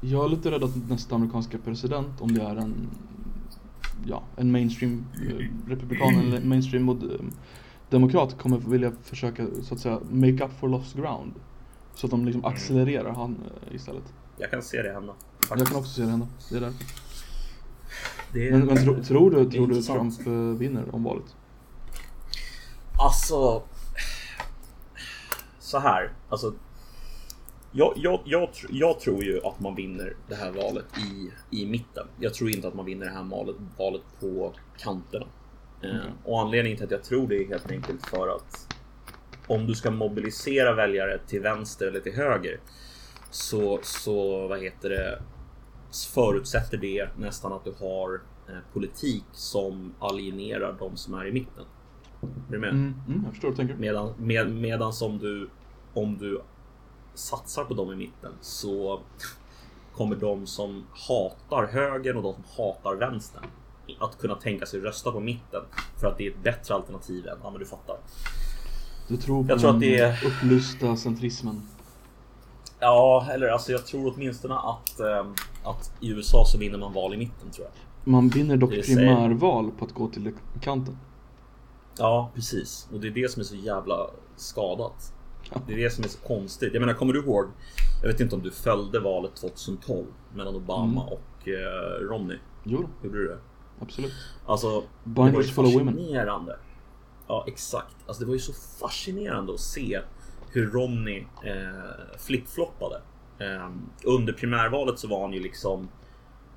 Jag 0.00 0.24
är 0.24 0.28
lite 0.28 0.50
rädd 0.50 0.64
att 0.64 0.88
nästa 0.88 1.14
amerikanska 1.14 1.58
president, 1.58 2.20
om 2.20 2.34
det 2.34 2.42
är 2.42 2.56
en, 2.56 2.88
ja, 4.06 4.22
en 4.36 4.52
mainstream 4.52 5.04
eh, 5.28 5.68
republikan 5.70 6.14
eller 6.18 6.40
mainstream 6.40 6.82
mod, 6.84 7.02
eh, 7.02 7.20
demokrat 7.90 8.38
kommer 8.38 8.58
vilja 8.58 8.92
försöka 9.02 9.46
så 9.62 9.74
att 9.74 9.80
säga 9.80 10.00
make 10.10 10.44
up 10.44 10.50
for 10.60 10.68
lost 10.68 10.96
ground. 10.96 11.32
Så 11.94 12.06
att 12.06 12.10
de 12.10 12.24
liksom 12.24 12.44
accelererar 12.44 13.12
han 13.14 13.36
eh, 13.68 13.74
istället. 13.74 14.12
jag 14.38 14.50
kan 14.50 14.62
se 14.62 14.82
det 14.82 14.92
hända. 14.92 15.12
Jag 15.50 15.66
kan 15.66 15.76
också 15.76 15.90
se 15.92 16.02
det 16.02 16.08
hända. 16.10 16.26
Det 16.50 16.56
är 16.56 16.60
därför. 16.60 16.84
Det 18.32 18.48
är- 18.48 18.52
Men, 18.52 18.66
men 18.66 18.76
tro, 18.84 19.02
tror 19.04 19.30
du, 19.30 19.50
tror 19.50 19.66
du. 19.66 19.82
Trump 19.82 20.26
vinner 20.60 20.94
om 20.94 21.02
valet? 21.04 21.36
Alltså. 23.00 23.62
Så 25.58 25.78
här, 25.78 26.12
alltså. 26.28 26.54
Jag, 27.72 27.92
jag, 27.96 28.20
jag, 28.24 28.48
jag 28.70 29.00
tror 29.00 29.24
ju 29.24 29.40
att 29.44 29.60
man 29.60 29.74
vinner 29.74 30.16
det 30.28 30.34
här 30.34 30.50
valet 30.52 30.84
i, 30.98 31.30
i 31.62 31.66
mitten. 31.66 32.06
Jag 32.20 32.34
tror 32.34 32.50
inte 32.50 32.68
att 32.68 32.74
man 32.74 32.84
vinner 32.84 33.06
det 33.06 33.12
här 33.12 33.24
valet, 33.24 33.56
valet 33.78 34.02
på 34.20 34.54
kanterna. 34.78 35.26
Eh, 35.82 35.90
Okej. 35.90 36.12
och 36.24 36.40
anledningen 36.40 36.76
till 36.76 36.84
att 36.84 36.90
jag 36.90 37.04
tror 37.04 37.28
det 37.28 37.36
är 37.36 37.48
helt 37.48 37.70
enkelt 37.70 38.06
för 38.06 38.28
att 38.28 38.74
om 39.46 39.66
du 39.66 39.74
ska 39.74 39.90
mobilisera 39.90 40.74
väljare 40.74 41.18
till 41.26 41.40
vänster 41.40 41.86
eller 41.86 42.00
till 42.00 42.14
höger 42.14 42.60
så, 43.30 43.78
så 43.82 44.48
vad 44.48 44.62
heter 44.62 44.88
det, 44.88 45.22
förutsätter 46.14 46.76
det 46.76 47.08
nästan 47.18 47.52
att 47.52 47.64
du 47.64 47.74
har 47.80 48.14
eh, 48.48 48.54
politik 48.72 49.24
som 49.32 49.94
alienerar 49.98 50.76
de 50.78 50.96
som 50.96 51.14
är 51.14 51.26
i 51.26 51.32
mitten. 51.32 51.64
Är 52.22 52.52
du 52.52 52.58
med? 52.58 52.70
Mm, 52.70 52.94
mm, 53.08 53.22
jag 53.24 53.32
förstår 53.32 53.48
vad 53.48 53.56
du 53.56 53.56
tänker. 53.56 53.80
Medan, 53.80 54.14
med, 54.18 54.50
medan 54.50 54.92
som 54.92 55.18
du, 55.18 55.50
om 55.94 56.18
du 56.18 56.40
satsar 57.18 57.64
på 57.64 57.74
dem 57.74 57.92
i 57.92 57.96
mitten 57.96 58.32
så 58.40 59.00
kommer 59.96 60.16
de 60.16 60.46
som 60.46 60.86
hatar 61.08 61.66
högern 61.72 62.16
och 62.16 62.22
de 62.22 62.34
som 62.34 62.44
hatar 62.56 62.94
vänstern 62.94 63.44
att 64.00 64.18
kunna 64.18 64.34
tänka 64.34 64.66
sig 64.66 64.80
rösta 64.80 65.12
på 65.12 65.20
mitten 65.20 65.62
för 66.00 66.06
att 66.06 66.18
det 66.18 66.26
är 66.26 66.30
ett 66.30 66.42
bättre 66.42 66.74
alternativ 66.74 67.26
än, 67.28 67.38
ja 67.42 67.50
men 67.50 67.58
du 67.60 67.66
fattar. 67.66 67.96
Du 69.08 69.16
tror 69.16 69.44
på 69.44 69.50
Jag 69.52 69.60
tror 69.60 69.70
att 69.70 69.80
det 69.80 69.98
är- 69.98 70.26
upplysta 70.26 70.96
centrismen. 70.96 71.62
Ja, 72.80 73.26
eller 73.30 73.48
alltså 73.48 73.72
jag 73.72 73.86
tror 73.86 74.14
åtminstone 74.16 74.54
att, 74.54 75.00
ehm, 75.00 75.34
att 75.64 75.92
i 76.00 76.08
USA 76.10 76.44
så 76.46 76.58
vinner 76.58 76.78
man 76.78 76.92
val 76.92 77.14
i 77.14 77.16
mitten 77.16 77.50
tror 77.50 77.66
jag. 77.66 78.12
Man 78.12 78.28
vinner 78.28 78.56
dock 78.56 78.70
Det 78.70 78.82
primärval 78.86 79.70
på 79.70 79.84
att 79.84 79.92
gå 79.94 80.08
till 80.08 80.32
kanten. 80.60 80.98
Ja, 81.98 82.30
precis. 82.34 82.88
Och 82.92 83.00
det 83.00 83.06
är 83.08 83.10
det 83.10 83.30
som 83.32 83.40
är 83.40 83.44
så 83.44 83.56
jävla 83.56 84.10
skadat. 84.36 85.12
Ja. 85.54 85.60
Det 85.66 85.72
är 85.72 85.76
det 85.76 85.90
som 85.90 86.04
är 86.04 86.08
så 86.08 86.18
konstigt. 86.18 86.72
Jag 86.74 86.80
menar, 86.80 86.94
kommer 86.94 87.12
du 87.12 87.18
ihåg? 87.20 87.46
Jag 88.02 88.08
vet 88.08 88.20
inte 88.20 88.34
om 88.36 88.42
du 88.42 88.50
följde 88.50 89.00
valet 89.00 89.36
2012 89.36 90.06
mellan 90.34 90.54
Obama 90.56 91.02
Mm. 91.02 91.12
och 91.12 91.48
eh, 91.48 92.00
Romney. 92.08 92.38
Jo 92.64 92.88
Gjorde 93.02 93.18
du 93.18 93.28
det? 93.28 93.38
absolut. 93.80 94.12
Alltså, 94.46 94.80
det 95.04 95.20
var 95.20 95.26
ju 95.26 95.32
Binders 95.32 95.58
women. 95.58 95.86
fascinerande. 95.94 96.56
Ja, 97.28 97.44
exakt. 97.48 97.96
Alltså, 98.06 98.22
det 98.22 98.26
var 98.26 98.34
ju 98.34 98.40
så 98.40 98.52
fascinerande 98.80 99.52
att 99.54 99.60
se 99.60 100.00
hur 100.50 100.70
Romney 100.70 101.24
eh, 101.44 102.18
flipfloppade. 102.18 103.00
Eh, 103.38 103.70
under 104.04 104.32
primärvalet 104.32 104.98
så 104.98 105.08
var 105.08 105.22
han 105.22 105.32
ju 105.32 105.40
liksom 105.42 105.88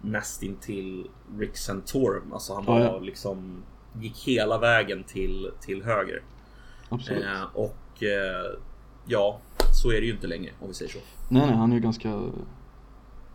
nästintill 0.02 1.08
Rick 1.38 1.58
Santorum. 1.58 2.34
Alltså 2.34 2.54
han 2.54 2.64
Ja, 2.68 2.74
var 2.74 2.80
ja. 2.80 3.00
liksom 3.00 3.64
gick 4.02 4.18
hela 4.28 4.58
vägen 4.58 5.04
till, 5.04 5.52
till 5.62 5.84
höger. 5.84 6.22
Absolut. 6.90 7.24
Eh, 7.26 7.44
och 7.54 8.04
eh, 8.04 8.52
ja, 9.06 9.38
så 9.74 9.92
är 9.92 10.02
det 10.02 10.06
ju 10.08 10.12
inte 10.14 10.28
längre 10.28 10.52
om 10.62 10.68
vi 10.68 10.74
säger 10.74 10.92
så. 10.92 10.98
Nej, 11.30 11.46
nej, 11.48 11.56
han 11.56 11.72
är 11.72 11.76
ju 11.76 11.82
ganska 11.82 12.22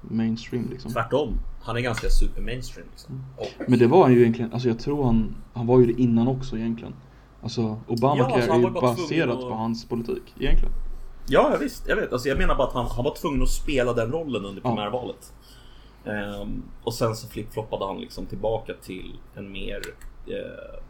mainstream 0.00 0.68
liksom. 0.70 0.92
Tvärtom. 0.92 1.38
Han 1.62 1.76
är 1.76 1.80
ganska 1.80 2.08
super 2.10 2.42
mainstream. 2.42 2.88
Liksom. 2.90 3.14
Mm. 3.14 3.24
Och, 3.36 3.70
Men 3.70 3.78
det 3.78 3.86
var 3.86 4.02
han 4.02 4.12
ju 4.12 4.20
egentligen, 4.20 4.52
alltså 4.52 4.68
jag 4.68 4.78
tror 4.78 5.04
han, 5.04 5.34
han 5.54 5.66
var 5.66 5.80
ju 5.80 5.86
det 5.86 6.02
innan 6.02 6.28
också 6.28 6.56
egentligen. 6.56 6.94
Alltså 7.42 7.80
Obamacare 7.88 8.28
Ja, 8.30 8.34
alltså, 8.36 8.52
är 8.52 8.58
ju 8.58 8.70
baserat 8.70 9.34
att- 9.36 9.40
på 9.42 9.54
hans 9.54 9.88
politik 9.88 10.34
egentligen. 10.38 10.72
ja, 11.28 11.48
ja, 11.52 11.58
visst. 11.60 11.88
Jag 11.88 11.96
vet. 11.96 12.12
Alltså, 12.12 12.28
jag 12.28 12.38
menar 12.38 12.54
bara 12.54 12.66
att 12.68 12.74
han, 12.74 12.86
han 12.86 13.04
var 13.04 13.14
tvungen 13.14 13.42
att 13.42 13.48
spela 13.50 13.92
den 13.92 14.12
rollen 14.12 14.44
under 14.44 14.62
Ja. 14.64 14.68
primärvalet. 14.70 15.32
Ehm, 16.04 16.62
och 16.84 16.94
sen 16.94 17.16
så 17.16 17.28
flipfloppade 17.28 17.86
han 17.86 18.00
liksom 18.00 18.26
tillbaka 18.26 18.72
till 18.82 19.18
en 19.34 19.52
mer 19.52 19.80
eh, 20.26 20.80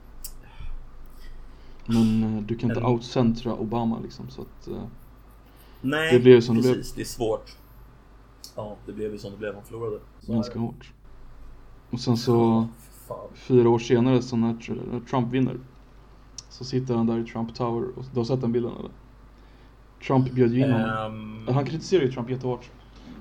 Men 1.89 2.37
eh, 2.37 2.43
du 2.43 2.57
kan 2.57 2.71
inte 2.71 2.81
En- 2.81 2.87
outcentra 2.87 3.55
Obama 3.55 3.99
liksom 4.03 4.29
så 4.31 4.41
att 4.41 4.69
eh, 4.69 4.75
Nej, 5.81 6.13
Det 6.15 6.21
blev 6.21 6.35
ju 6.35 6.43
som 6.43 6.57
det 6.57 6.63
precis. 6.63 6.93
Det 6.93 7.01
är 7.01 7.05
svårt. 7.05 7.57
Ja, 8.57 8.77
det 8.87 8.93
blev 8.93 9.13
ju 9.13 9.19
som 9.19 9.31
det 9.31 9.37
blev. 9.39 9.55
Han 9.55 9.63
förlorade. 9.65 9.99
Så 10.21 10.33
ganska 10.33 10.59
hårt. 10.59 10.93
Och 11.91 12.01
sen 12.01 12.17
så 12.17 12.67
Fan. 13.09 13.17
fyra 13.35 13.69
år 13.69 13.79
senare 13.79 14.23
så 14.23 14.37
när 14.37 14.53
Tr- 14.55 14.81
när 14.93 15.01
Trump 15.01 15.33
vinner 15.33 15.57
så 16.49 16.65
sitter 16.65 16.95
han 16.95 17.07
där 17.07 17.19
i 17.19 17.25
Trump 17.25 17.55
Tower 17.55 17.89
och 17.99 18.05
du 18.13 18.21
har 18.21 18.25
sett 18.25 18.41
den 18.41 18.53
bilden 18.53 18.73
eller? 18.79 18.91
Trump 20.07 20.33
bjöd 20.33 20.53
ju 20.53 20.65
in 20.65 20.73
honom. 20.73 20.91
Ehm, 21.47 21.55
Han 21.55 21.65
kritiserar 21.67 22.03
ju 22.03 22.13
Trump 22.13 22.31
jättehårt. 22.31 22.71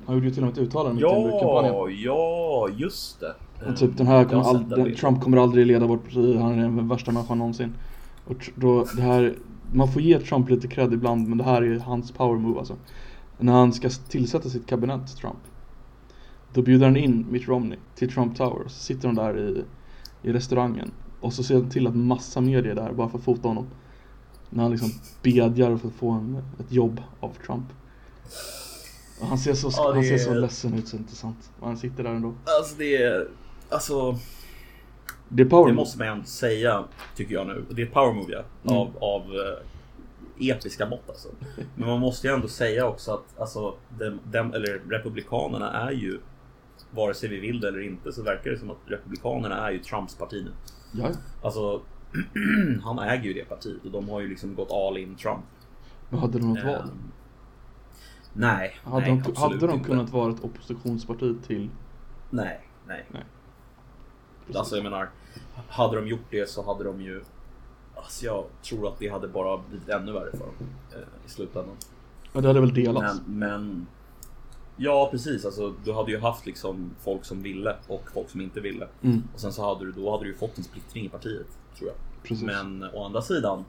Han 0.05 0.16
gjorde 0.16 0.28
ju 0.28 0.34
till 0.34 0.43
och 0.43 0.47
med 0.47 0.53
ett 0.53 0.59
uttalande 0.63 0.95
mitt 0.95 1.03
under 1.13 1.39
kampanjen. 1.39 1.74
ja, 1.74 1.89
ja, 1.89 2.70
just 2.78 3.20
det. 3.20 3.36
Och 3.70 3.78
typ 3.78 3.97
den 3.97 4.07
här 4.07 4.26
kommer 4.26 4.53
den 4.53 4.70
bilden. 4.70 4.95
Trump 4.95 5.24
kommer 5.24 5.38
aldrig 5.38 5.66
leda 5.68 5.86
vårt 5.88 6.03
parti, 6.03 6.38
han 6.39 6.51
är 6.51 6.57
den 6.63 6.88
värsta 6.88 7.11
människan 7.11 7.38
någonsin. 7.38 7.74
Och 8.26 8.50
då, 8.56 8.86
det 8.96 9.02
här, 9.02 9.36
man 9.74 9.92
får 9.92 10.02
ge 10.02 10.20
Trump 10.20 10.50
lite 10.50 10.68
cred 10.68 10.94
ibland 10.94 11.28
men 11.28 11.38
det 11.38 11.44
här 11.44 11.62
är 11.62 11.80
hans 11.80 12.12
power 12.12 12.40
move 12.40 12.60
alltså. 12.60 12.76
När 13.40 13.54
han 13.54 13.74
ska 13.74 13.90
tillsätta 13.90 14.50
sitt 14.50 14.66
kabinett, 14.68 15.18
Trump. 15.18 15.40
Då 16.54 16.62
bjuder 16.62 16.86
han 16.86 16.98
in 16.98 17.26
Mitt 17.32 17.48
Romney 17.48 17.80
till 17.96 18.12
Trump 18.14 18.38
Tower. 18.38 18.64
Så 18.68 18.80
sitter 18.80 19.08
de 19.08 19.16
där 19.16 19.40
i, 19.40 19.64
i 20.30 20.34
restaurangen. 20.34 20.92
Och 21.22 21.34
så 21.34 21.44
ser 21.44 21.56
han 21.56 21.70
till 21.70 21.88
att 21.88 21.96
massa 21.96 22.42
media 22.42 22.72
är 22.72 22.76
där 22.76 22.92
bara 22.94 23.10
för 23.10 23.18
att 23.18 23.24
fota 23.24 23.48
honom. 23.48 23.68
När 24.50 24.64
han 24.64 24.72
liksom 24.72 24.92
bedjar 25.22 25.78
för 25.78 25.88
att 25.88 25.94
få 25.94 26.12
en, 26.12 26.44
ett 26.60 26.72
jobb 26.72 27.02
av 27.20 27.32
Trump. 27.46 27.66
Och 29.22 29.28
han 29.28 29.38
ser 29.38 29.54
så, 29.54 29.70
Ja, 29.78 29.88
det 29.90 29.96
han 29.96 30.04
ser 30.04 30.18
så 30.18 30.32
är- 30.32 30.36
ledsen 30.36 30.74
ut 30.74 30.88
så 30.88 30.98
intressant. 30.98 31.52
Och 31.60 31.68
han 31.68 31.78
sitter 31.78 32.04
där 32.04 32.12
ändå. 32.14 32.34
Alltså 32.60 32.76
det 32.78 32.96
är... 32.98 33.28
Alltså, 33.70 34.18
Det 35.30 35.44
det 35.44 35.74
måste 35.74 36.00
man 36.00 36.08
ändå 36.08 36.26
säga, 36.26 36.84
tycker 37.16 37.34
jag 37.34 37.48
nu. 37.48 37.66
Det 37.70 37.82
är 37.82 37.86
power 37.86 38.14
move, 38.14 38.34
ja. 38.34 38.44
Mm. 38.64 38.78
Av, 38.82 38.98
av 39.04 39.22
eh, 39.22 40.50
episka 40.50 40.90
mått 40.90 41.10
alltså. 41.10 41.30
Men 41.76 41.90
man 41.90 42.00
måste 42.00 42.28
ju 42.28 42.34
ändå 42.34 42.48
säga 42.48 42.88
också 42.88 43.12
att 43.12 43.40
alltså, 43.40 43.76
dem, 44.00 44.20
dem, 44.24 44.54
eller 44.54 44.82
republikanerna 44.90 45.72
är 45.72 45.92
ju, 45.92 46.20
vare 46.92 47.14
sig 47.14 47.30
vi 47.30 47.40
vill 47.40 47.60
det 47.60 47.68
eller 47.68 47.82
inte, 47.82 48.12
så 48.12 48.24
verkar 48.24 48.52
det 48.52 48.58
som 48.60 48.72
att 48.72 48.78
republikanerna 48.86 49.68
är 49.68 49.72
ju 49.72 49.80
Trumps 49.80 50.16
parti 50.16 50.46
nu. 50.46 50.52
Ja. 51.02 51.10
Alltså, 51.42 51.82
han 52.84 53.00
äger 53.00 53.24
ju 53.24 53.34
det 53.34 53.46
partiet 53.50 53.86
och 53.86 53.92
de 53.92 54.10
har 54.10 54.22
ju 54.22 54.28
liksom 54.28 54.56
gått 54.56 54.72
all 54.72 54.98
in 54.98 55.16
Trump. 55.16 55.46
Men 56.10 56.20
hade 56.20 56.40
de 56.40 56.48
något 56.54 56.58
Eh, 56.58 56.66
val? 56.66 56.90
Nej, 58.34 58.76
Hade, 58.84 59.06
nej 59.08 59.22
de, 59.26 59.36
hade 59.36 59.68
de 59.68 59.74
inte. 59.74 59.86
kunnat 59.90 60.10
vara 60.10 60.32
ett 60.34 60.44
oppositionsparti 60.44 61.36
till... 61.48 61.70
Nej, 62.30 62.60
nej. 62.88 63.06
Nej. 63.12 63.24
Alltså 64.54 64.76
jag 64.76 64.84
menar, 64.84 65.10
hade 65.70 65.96
de 65.96 66.08
gjort 66.08 66.26
det 66.30 66.50
så 66.50 66.64
hade 66.66 66.84
de 66.84 67.02
ju... 67.02 67.24
Alltså 67.96 68.26
jag 68.26 68.46
tror 68.64 68.88
att 68.88 69.00
det 69.00 69.08
hade 69.08 69.28
bara 69.28 69.62
blivit 69.70 69.89
ännu 69.89 70.12
värre 70.12 70.32
för 70.32 70.38
dem 70.39 70.54
eh, 70.93 71.00
i 71.26 71.30
slutändan. 71.30 71.76
Men 72.34 72.41
det 72.43 72.50
hade 72.50 72.60
väl 72.62 72.74
delats? 72.74 73.22
Men, 73.26 73.39
men... 73.39 73.88
Ja 74.78 75.08
precis, 75.12 75.46
alltså 75.46 75.74
du 75.84 75.93
hade 75.93 76.12
ju 76.12 76.20
haft 76.20 76.46
liksom 76.46 76.89
folk 77.00 77.26
som 77.26 77.41
ville 77.41 77.76
och 77.88 78.04
folk 78.14 78.30
som 78.30 78.41
inte 78.41 78.62
ville. 78.62 78.88
Mm, 79.02 79.24
Och 79.34 79.39
sen 79.39 79.54
så 79.54 79.66
hade 79.74 79.86
du, 79.86 79.91
då 79.91 80.12
hade 80.12 80.24
du 80.24 80.30
ju 80.30 80.36
fått 80.36 80.58
en 80.58 80.64
splittring 80.64 81.06
i 81.06 81.10
partiet, 81.10 81.48
tror 81.78 81.89
jag. 81.89 81.98
precis. 82.24 82.43
Men 82.46 82.84
å 82.93 83.06
andra 83.06 83.22
sidan 83.22 83.66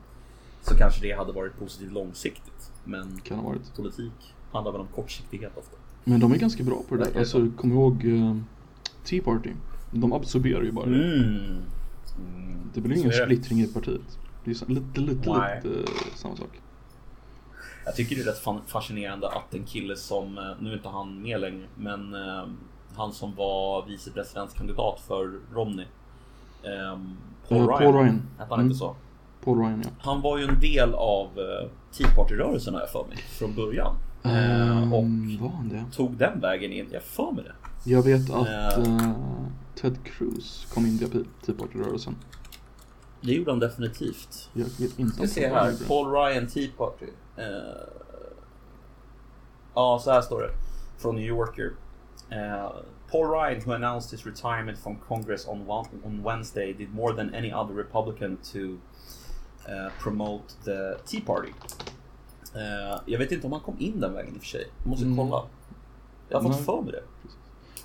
så 0.63 0.75
kanske 0.77 1.01
det 1.07 1.13
hade 1.13 1.33
varit 1.33 1.59
positivt 1.59 1.93
långsiktigt. 1.93 2.73
Men 2.85 3.21
Kan 3.25 3.39
ha 3.39 3.49
varit. 3.49 3.77
politik 3.77 4.35
handlar 4.53 4.73
väl 4.73 4.81
om 4.81 4.87
kortsiktighet 4.95 5.53
ofta. 5.57 5.77
Men 6.05 6.21
de 6.21 6.33
är 6.33 6.37
ganska 6.37 6.63
bra 6.65 6.83
på 6.89 6.97
det 6.97 7.05
där. 7.05 7.19
Alltså, 7.19 7.49
kom 7.57 7.73
ihåg 7.73 8.05
uh, 8.05 8.37
Tea 9.05 9.23
Party. 9.23 9.51
De 9.97 10.13
absorberar 10.13 10.63
ju 10.63 10.73
bara 10.73 10.87
det. 10.87 11.05
Mm. 11.15 11.25
Mm. 12.19 12.71
Det 12.75 12.81
blir 12.81 12.97
ingen 12.99 13.13
splittring 13.13 13.61
i 13.61 13.67
partiet. 13.67 14.19
Det 14.45 14.51
är 14.51 14.71
lite, 14.71 15.01
lite, 15.01 15.31
Nej. 15.33 15.61
lite 15.65 15.79
eh, 15.81 15.87
samma 16.15 16.37
sak. 16.37 16.61
Jag 17.85 17.97
tycker 17.97 18.17
det 18.17 18.23
är 18.23 18.27
rätt 18.27 18.69
fascinerande 18.71 19.29
att 19.29 19.55
en 19.55 19.65
kille 19.65 19.97
som, 19.97 20.39
eh, 20.39 20.45
nu 20.61 20.71
är 20.71 20.75
inte 20.75 20.89
han 20.89 21.23
med 21.23 21.41
längre, 21.41 21.67
men 21.77 22.15
eh, 22.15 22.45
han 22.97 23.13
som 23.13 23.35
var 23.35 23.87
vicepresidentskandidat 23.87 25.01
för 25.07 25.33
Romney. 25.55 25.87
Eh, 26.63 26.99
Paul, 27.49 27.59
Ryan, 27.67 27.79
Paul 27.79 27.95
Ryan. 27.95 28.23
Hette 28.39 28.49
han 28.51 28.53
Mm. 28.61 28.67
inte 28.67 28.79
så? 28.79 28.97
Paul 29.45 29.59
Ryan 29.59 29.83
ja. 29.85 29.91
Han 29.99 30.21
var 30.23 30.39
ju 30.39 30.45
en 30.45 30.61
del 30.61 30.95
av 30.95 31.29
Tea 31.93 32.09
Party-rörelsen 32.17 32.75
har 32.75 32.81
jag 32.81 32.91
för 32.91 33.05
mig, 33.09 33.17
från 33.17 33.55
början. 33.55 33.97
Eh, 34.25 34.93
och 34.93 35.03
Ehm, 35.03 35.91
tog 35.93 36.17
den 36.17 36.41
vägen 36.41 36.73
in, 36.73 36.87
jag 36.93 37.03
för 37.03 37.33
mig 37.33 37.45
det. 37.45 37.91
Jag 37.91 38.03
vet 38.03 38.31
att 38.31 38.49
Eh. 38.87 39.13
Ted 39.81 39.97
Cruz 40.05 40.67
kom 40.75 40.87
in 40.87 40.97
via 40.97 41.09
Tea 41.47 41.55
Party-rörelsen. 41.55 42.17
Det 43.21 43.33
gjorde 43.33 43.51
han 43.51 43.61
definitivt. 43.61 44.51
Jag 44.53 44.65
vet 44.79 44.99
inte 44.99 45.17
Ska 45.17 45.27
se 45.27 45.49
här. 45.49 45.75
Paul 45.89 46.11
Ryan 46.13 46.47
Tea 46.49 46.69
Party. 46.77 47.07
Eh, 47.37 47.45
ja, 49.75 50.01
så 50.05 50.11
här 50.11 50.21
står 50.21 50.41
det. 50.43 50.51
Från 50.99 51.15
New 51.17 51.25
Yorker. 51.25 51.73
Eh, 52.31 52.71
Paul 53.11 53.31
Ryan, 53.31 53.61
who 53.67 53.73
announced 53.73 54.11
his 54.19 54.27
retirement 54.27 54.79
from 54.79 54.97
Congress 55.09 55.49
on, 55.49 55.71
on 56.05 56.23
Wednesday, 56.23 56.73
did 56.73 56.95
more 56.95 57.15
than 57.17 57.35
any 57.35 57.53
other 57.53 57.75
Republican 57.75 58.37
to 58.53 58.59
eh, 59.71 59.93
promote 60.03 60.45
the 60.65 60.95
Tea 61.07 61.21
Party. 61.27 61.53
Eh, 62.55 63.01
jag 63.07 63.19
vet 63.19 63.33
inte 63.33 63.47
om 63.47 63.53
han 63.53 63.61
kom 63.63 63.77
in 63.79 64.01
den 64.01 64.13
vägen 64.15 64.35
i 64.35 64.39
och 64.39 64.43
för 64.43 64.49
sig. 64.49 64.67
Jag 64.79 64.87
måste 64.89 65.05
Mm. 65.05 65.17
kolla. 65.17 65.43
Jag 66.29 66.37
har 66.39 66.43
fått 66.43 66.53
Nej. 66.57 66.65
för 66.65 66.83
mig 66.83 66.93
det. 66.93 67.03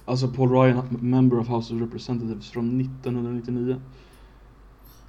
Alltså 0.05 0.27
Paul 0.27 0.49
Ryan, 0.49 0.97
member 1.01 1.39
of 1.39 1.47
House 1.47 1.73
of 1.73 1.81
Representatives 1.81 2.49
från 2.49 2.81
1999. 2.81 3.81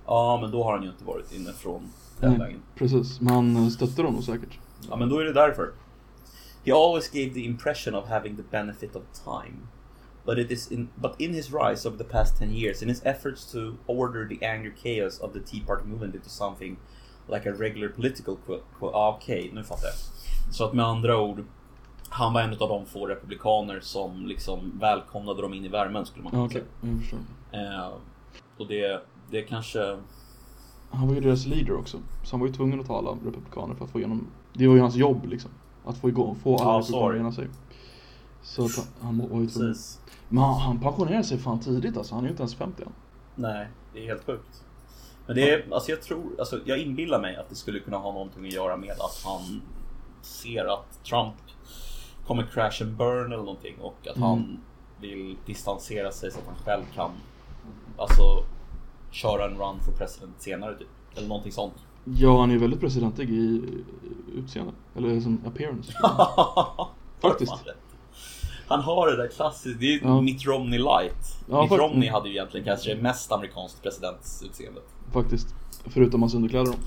Ja, 0.06 0.38
men 0.42 0.50
då 0.50 0.64
har 0.64 0.72
han 0.72 0.82
ju 0.82 0.90
inte 0.90 1.04
varit 1.04 1.32
inne 1.32 1.52
från 1.52 1.82
den 2.20 2.30
Nej. 2.30 2.38
vägen. 2.38 2.60
Precis, 2.74 3.20
men 3.20 3.34
han 3.34 3.56
eh, 3.56 3.68
stöttar 3.68 4.02
dem 4.02 4.22
säkert. 4.22 4.58
Ja, 4.88 4.96
men 4.96 5.08
då 5.08 5.18
är 5.18 5.24
det 5.24 5.32
därför. 5.32 5.72
He 6.64 6.72
always 6.72 7.10
gave 7.10 7.34
the 7.34 7.44
impression 7.44 7.94
of 7.94 8.08
having 8.08 8.36
the 8.36 8.42
benefit 8.50 8.96
of 8.96 9.02
time. 9.24 9.58
But 10.24 10.38
it 10.38 10.50
is 10.50 10.72
in 10.72 10.88
but 10.94 11.20
in 11.20 11.34
his 11.34 11.52
rise 11.52 11.88
over 11.88 11.98
the 11.98 12.04
past 12.04 12.38
10 12.38 12.52
years, 12.52 12.82
in 12.82 12.88
his 12.88 13.02
efforts 13.04 13.52
to 13.52 13.58
order 13.86 14.28
the 14.28 14.46
angry 14.46 14.72
chaos 14.82 15.18
of 15.20 15.32
the 15.32 15.40
Tea 15.40 15.60
Party 15.66 15.84
movement 15.88 16.14
into 16.14 16.28
something 16.28 16.76
like 17.28 17.46
a 17.46 17.52
regular 17.52 17.88
political 17.88 18.36
ah, 18.80 19.16
Okej, 19.16 19.50
nu 19.54 19.64
fattar 19.64 19.86
jag. 19.86 19.94
Så 20.54 20.64
att 20.64 20.74
med 20.74 20.86
andra 20.86 21.20
ord, 21.20 21.44
han 22.12 22.32
var 22.32 22.40
en 22.40 22.50
av 22.50 22.68
de 22.68 22.86
få 22.86 23.06
republikaner 23.06 23.80
som 23.80 24.26
liksom 24.26 24.78
välkomnade 24.80 25.42
dem 25.42 25.54
in 25.54 25.64
i 25.64 25.68
värmen 25.68 26.06
skulle 26.06 26.22
man 26.22 26.30
kunna 26.30 26.44
okej, 26.44 26.64
säga. 27.10 27.22
Eh, 27.52 27.90
och 28.58 28.66
det, 28.66 29.02
det 29.30 29.42
kanske... 29.42 29.98
Han 30.90 31.08
var 31.08 31.14
ju 31.14 31.20
deras 31.20 31.46
leader 31.46 31.76
också. 31.76 31.98
Så 32.24 32.30
han 32.30 32.40
var 32.40 32.46
ju 32.46 32.52
tvungen 32.52 32.80
att 32.80 32.86
tala 32.86 33.10
republikaner 33.10 33.74
för 33.74 33.84
att 33.84 33.90
få 33.90 33.98
igenom... 33.98 34.26
Det 34.52 34.68
var 34.68 34.74
ju 34.74 34.80
hans 34.80 34.94
jobb 34.94 35.26
liksom. 35.26 35.50
Att 35.84 35.96
få, 35.96 36.08
igång, 36.08 36.36
få 36.42 36.56
alla 36.56 36.66
var 36.70 36.78
republikaner 36.78 37.18
ena 37.18 37.32
sig. 37.32 37.48
Så 38.42 38.64
att 38.64 38.76
han, 39.00 39.06
han 39.06 39.18
var 39.18 39.40
ju 39.40 39.46
tvungen. 39.46 39.72
Precis. 39.72 40.00
Men 40.28 40.44
han, 40.44 40.60
han 40.60 40.80
pensionerade 40.80 41.24
sig 41.24 41.38
fan 41.38 41.60
tidigt 41.60 41.96
alltså. 41.96 42.14
Han 42.14 42.24
är 42.24 42.28
ju 42.28 42.30
inte 42.30 42.42
ens 42.42 42.54
50 42.54 42.82
än. 42.82 42.92
Nej, 43.34 43.68
det 43.92 44.04
är 44.04 44.06
helt 44.06 44.24
sjukt. 44.24 44.64
Men 45.26 45.36
det 45.36 45.50
är, 45.50 45.74
alltså 45.74 45.90
jag 45.90 46.02
tror, 46.02 46.22
alltså 46.38 46.60
jag 46.64 46.78
inbillar 46.78 47.20
mig 47.20 47.36
att 47.36 47.48
det 47.48 47.54
skulle 47.54 47.80
kunna 47.80 47.98
ha 47.98 48.12
någonting 48.12 48.46
att 48.46 48.52
göra 48.52 48.76
med 48.76 48.90
att 48.90 49.22
han 49.24 49.62
ser 50.22 50.64
att 50.64 51.04
Trump 51.04 51.34
kommer 52.26 52.42
crash 52.42 52.82
and 52.82 52.92
burn 52.96 53.26
eller 53.32 53.42
någonting 53.42 53.74
och 53.80 53.96
att 54.10 54.16
Mm. 54.16 54.28
han 54.28 54.60
vill 55.00 55.36
distansera 55.46 56.12
sig 56.12 56.30
så 56.30 56.38
att 56.38 56.46
han 56.46 56.56
själv 56.64 56.82
kan 56.94 57.10
alltså 57.98 58.44
köra 59.10 59.44
en 59.44 59.50
run 59.58 59.80
för 59.80 59.92
president 59.92 60.34
senare 60.38 60.74
typ. 60.78 60.88
Eller 61.16 61.28
någonting 61.28 61.52
sånt. 61.52 61.74
Ja, 62.04 62.40
han 62.40 62.50
är 62.50 62.58
väldigt 62.58 62.80
presidentig 62.80 63.30
i 63.30 63.62
utseende. 64.34 64.72
Eller 64.96 65.20
som 65.20 65.40
appearance. 65.46 65.92
Faktiskt. 67.22 67.52
Han 68.68 68.80
har 68.80 69.06
det 69.10 69.16
där 69.16 69.28
klassiska, 69.28 69.78
det 69.80 69.94
är 69.94 70.00
Ja. 70.02 70.20
Mitt 70.20 70.46
Romney 70.46 70.78
light. 70.78 71.44
Ja, 71.50 71.62
Mitt 71.62 71.72
Romney 71.72 72.08
hade 72.10 72.28
ju 72.28 72.34
egentligen 72.34 72.66
kanske 72.66 72.94
det 72.94 73.02
mest 73.02 73.32
amerikanskt 73.32 73.82
presidentsutseendet. 73.82 74.84
Faktiskt. 75.12 75.54
Förutom 75.86 76.22
hans 76.22 76.34
underkläder 76.34 76.66
då. 76.66 76.78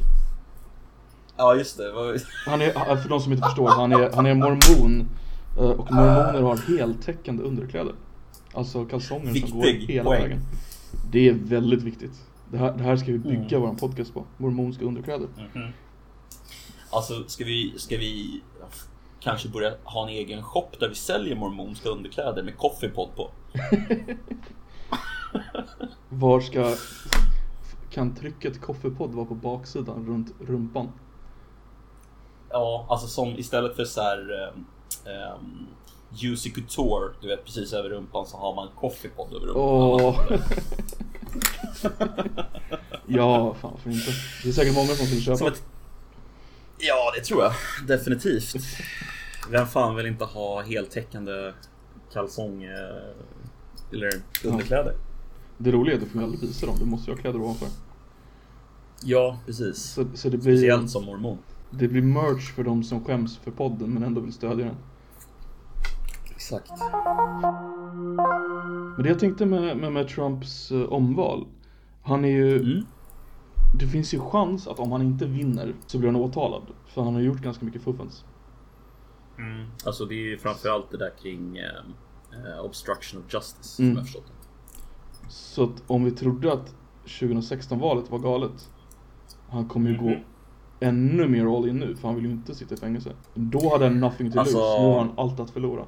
Ja 1.37 1.55
just 1.55 1.77
det. 1.77 2.19
Han 2.45 2.61
är, 2.61 2.95
för 2.95 3.09
de 3.09 3.19
som 3.19 3.31
inte 3.31 3.43
förstår, 3.47 3.67
han 3.69 3.91
är, 3.91 4.11
han 4.15 4.25
är 4.25 4.33
mormon. 4.33 5.07
Eh, 5.57 5.63
Och 5.69 5.91
mormoner 5.91 6.41
har 6.41 6.77
heltäckande 6.77 7.43
underkläder. 7.43 7.93
Alltså 8.53 8.85
kalsonger 8.85 9.33
som 9.33 9.59
går 9.59 9.65
Viktig 9.65 9.93
hela 9.93 10.05
poäng. 10.09 10.21
vägen. 10.21 10.39
Det 11.11 11.29
är 11.29 11.33
väldigt 11.33 11.83
viktigt. 11.83 12.21
Det 12.51 12.57
här, 12.57 12.73
det 12.77 12.83
här 12.83 12.95
ska 12.97 13.11
vi 13.11 13.17
bygga 13.17 13.57
Mm. 13.57 13.69
vår 13.69 13.73
podcast 13.75 14.13
på. 14.13 14.25
Mormonska 14.37 14.85
underkläder. 14.85 15.27
Mhm. 15.53 15.67
Alltså, 16.89 17.23
ska 17.27 17.45
vi, 17.45 17.73
ska 17.77 17.97
vi 17.97 18.41
kanske 19.19 19.49
börja 19.49 19.71
ha 19.83 20.03
en 20.03 20.09
egen 20.09 20.43
shop 20.43 20.67
där 20.79 20.89
vi 20.89 20.95
säljer 20.95 21.35
mormonska 21.35 21.89
underkläder 21.89 22.43
med 22.43 22.57
coffeepod 22.57 23.09
på? 23.15 23.31
Var 26.09 26.39
ska... 26.41 26.75
Kan 27.91 28.15
trycket 28.15 28.61
koffepodd 28.61 29.11
vara 29.13 29.25
på 29.25 29.35
baksidan 29.35 30.05
runt 30.07 30.33
rumpan? 30.47 30.91
Ja, 32.49 32.85
alltså 32.89 33.07
som 33.07 33.27
istället 33.37 33.75
för 33.75 33.85
så 33.85 34.01
här 34.01 34.51
um, 35.05 35.35
um, 35.35 35.67
Juicy 36.13 36.51
Couture, 36.51 37.13
du 37.21 37.27
vet 37.27 37.45
precis 37.45 37.73
över 37.73 37.89
rumpan 37.89 38.25
så 38.25 38.37
har 38.37 38.55
man 38.55 38.67
coffeepod 38.75 39.33
över 39.33 39.47
rumpan. 39.47 39.63
Åh! 39.63 40.21
ja, 43.05 43.55
fan 43.61 43.71
varför 43.71 43.89
inte? 43.89 44.11
Det 44.43 44.49
är 44.49 44.53
säkert 44.53 44.75
många 44.75 44.87
som 44.87 45.05
vill 45.05 45.23
köpa. 45.23 45.37
Som 45.37 45.47
ett... 45.47 45.63
Ja, 46.77 47.11
det 47.15 47.21
tror 47.23 47.43
jag 47.43 47.53
definitivt. 47.87 48.55
Vem 49.51 49.67
fan 49.67 49.95
vill 49.95 50.05
inte 50.05 50.25
ha 50.25 50.61
heltäckande 50.61 51.53
kalsong 52.13 52.63
eh, 52.63 53.93
eller 53.93 54.11
underkläder? 54.43 54.93
Det 55.57 55.71
roliga 55.71 55.95
är 55.95 55.97
att 55.99 56.03
du 56.03 56.09
får 56.09 56.23
aldrig 56.23 56.41
visa 56.41 56.65
dem. 56.65 56.75
Du 56.79 56.85
måste 56.85 57.11
ju 57.11 57.15
ha 57.15 57.21
kläder 57.21 57.41
ovanför. 57.41 57.67
Ja, 59.03 59.39
precis. 59.45 59.77
Så, 59.77 60.05
så 60.13 60.29
det, 60.29 60.37
blir, 60.37 60.55
Speciellt 60.55 60.89
som 60.89 61.05
mormon. 61.05 61.37
det 61.69 61.87
blir 61.87 62.01
merch 62.01 62.55
för 62.55 62.63
de 62.63 62.83
som 62.83 63.05
skäms 63.05 63.37
för 63.37 63.51
podden 63.51 63.93
men 63.93 64.03
ändå 64.03 64.21
vill 64.21 64.33
stödja 64.33 64.65
den. 64.65 64.75
Exakt. 66.45 66.71
Men 68.95 69.03
det 69.03 69.09
jag 69.09 69.19
tänkte 69.19 69.45
med, 69.45 69.77
med, 69.77 69.91
med 69.91 70.07
Trumps 70.07 70.71
eh, 70.71 70.81
omval. 70.93 71.47
Han 72.03 72.25
är 72.25 72.29
ju... 72.29 72.55
Mm. 72.61 72.85
Det 73.79 73.87
finns 73.87 74.13
ju 74.13 74.19
chans 74.19 74.67
att 74.67 74.79
om 74.79 74.91
han 74.91 75.01
inte 75.01 75.25
vinner 75.25 75.73
så 75.87 75.97
blir 75.99 76.11
han 76.11 76.21
åtalad. 76.21 76.61
För 76.87 77.01
han 77.01 77.13
har 77.13 77.21
gjort 77.21 77.37
ganska 77.41 77.65
mycket 77.65 77.81
fuffens. 77.81 78.25
Mm. 79.37 79.65
Alltså 79.85 80.05
det 80.05 80.15
är 80.15 80.29
ju 80.29 80.37
framförallt 80.37 80.91
det 80.91 80.97
där 80.97 81.11
kring 81.21 81.57
eh, 81.57 81.65
eh, 82.55 82.65
obstruction 82.65 83.19
of 83.21 83.33
justice 83.33 83.83
Mm. 83.83 83.95
som 83.95 83.97
jag 83.97 84.05
förstått. 84.05 84.31
Så 85.29 85.63
att 85.63 85.83
om 85.87 86.03
vi 86.03 86.11
trodde 86.11 86.53
att 86.53 86.75
2016-valet 87.05 88.11
var 88.11 88.19
galet. 88.19 88.69
Han 89.49 89.67
kommer 89.67 89.89
ju 89.89 89.95
Mhm. 89.97 90.05
gå 90.05 90.15
ännu 90.79 91.27
mer 91.27 91.57
all 91.57 91.69
in 91.69 91.77
nu 91.79 91.95
för 91.95 92.07
han 92.07 92.15
vill 92.15 92.25
ju 92.25 92.31
inte 92.31 92.55
sitta 92.55 92.73
i 92.75 92.77
fängelse. 92.77 93.11
Då 93.33 93.69
hade 93.71 93.85
han 93.85 93.99
nothing 93.99 94.31
to 94.31 94.39
Alltså- 94.39 94.57
lose. 94.57 94.81
Nu 94.81 94.87
har 94.87 94.99
han 94.99 95.11
allt 95.17 95.39
att 95.39 95.49
förlora. 95.49 95.85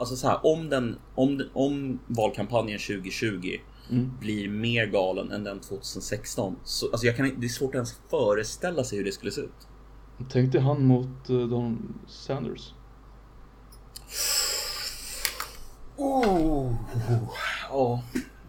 Alltså 0.00 0.16
så 0.16 0.28
här, 0.28 0.46
om, 0.46 0.68
den, 0.68 0.96
om, 1.14 1.42
om 1.52 1.98
valkampanjen 2.06 2.78
2020 2.78 3.56
Mm. 3.90 4.10
blir 4.20 4.48
mer 4.48 4.86
galen 4.86 5.30
än 5.32 5.44
den 5.44 5.60
2016. 5.60 6.56
Så, 6.64 6.86
alltså 6.90 7.06
jag 7.06 7.16
kan, 7.16 7.40
det 7.40 7.46
är 7.46 7.48
svårt 7.48 7.68
att 7.68 7.74
ens 7.74 8.00
föreställa 8.10 8.84
sig 8.84 8.98
hur 8.98 9.04
det 9.04 9.12
skulle 9.12 9.32
se 9.32 9.40
ut. 9.40 9.68
Tänk 10.30 10.52
dig 10.52 10.60
han 10.60 10.86
mot 10.86 11.30
uh, 11.30 11.48
Don 11.48 11.94
Sanders. 12.06 12.72
Oh. 15.96 16.74
Oh. 17.72 18.00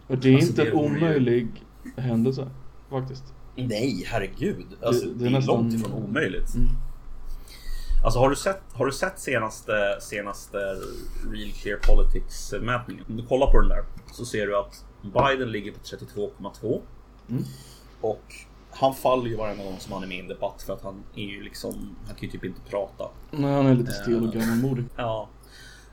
Och 0.06 0.18
det 0.18 0.28
är 0.28 0.34
Alltså, 0.34 0.48
inte 0.50 0.62
det 0.64 0.68
en 0.70 0.76
vore 0.76 0.88
ju- 0.88 0.96
omöjlig 0.96 1.48
händelse. 1.96 2.50
Faktiskt. 2.90 3.24
Nej, 3.56 4.04
herregud. 4.06 4.66
Alltså, 4.82 5.06
Det- 5.06 5.12
det, 5.12 5.18
det 5.18 5.24
är 5.24 5.28
är 5.28 5.30
nästan- 5.32 5.56
långt 5.56 5.74
ifrån 5.74 5.92
omöjligt. 5.92 6.54
Mm. 6.54 6.68
Alltså 8.04 8.18
har 8.18 8.30
du 8.30 8.36
sett, 8.36 8.62
har 8.72 8.86
du 8.86 8.92
sett 8.92 9.18
senaste, 9.18 9.98
senaste 10.00 10.58
Real 11.32 11.52
Clear 11.52 11.78
Politics 11.78 12.54
mätningen? 12.60 13.04
Om 13.08 13.16
du 13.16 13.26
kollar 13.26 13.46
på 13.46 13.60
den 13.60 13.68
där 13.68 13.84
så 14.12 14.24
ser 14.24 14.46
du 14.46 14.56
att 14.56 14.84
Biden 15.02 15.52
ligger 15.52 15.72
på 15.72 15.78
32,2. 15.78 16.80
Mm. 17.28 17.42
Och 18.00 18.34
han 18.70 18.94
faller 18.94 19.26
ju 19.26 19.36
varje 19.36 19.64
gång 19.64 19.76
som 19.78 19.92
han 19.92 20.02
är 20.02 20.06
med 20.06 20.16
i 20.16 20.20
en 20.20 20.28
debatt 20.28 20.62
för 20.62 20.72
att 20.72 20.82
han 20.82 21.04
är 21.14 21.24
ju 21.24 21.42
liksom, 21.42 21.96
han 22.06 22.14
kan 22.14 22.20
ju 22.20 22.30
typ 22.30 22.44
inte 22.44 22.60
prata. 22.70 23.08
Nej, 23.30 23.54
han 23.54 23.66
är 23.66 23.74
lite 23.74 23.92
stel 23.92 24.22
och 24.22 24.32
gammalmodig. 24.32 24.84
Ja. 24.96 25.28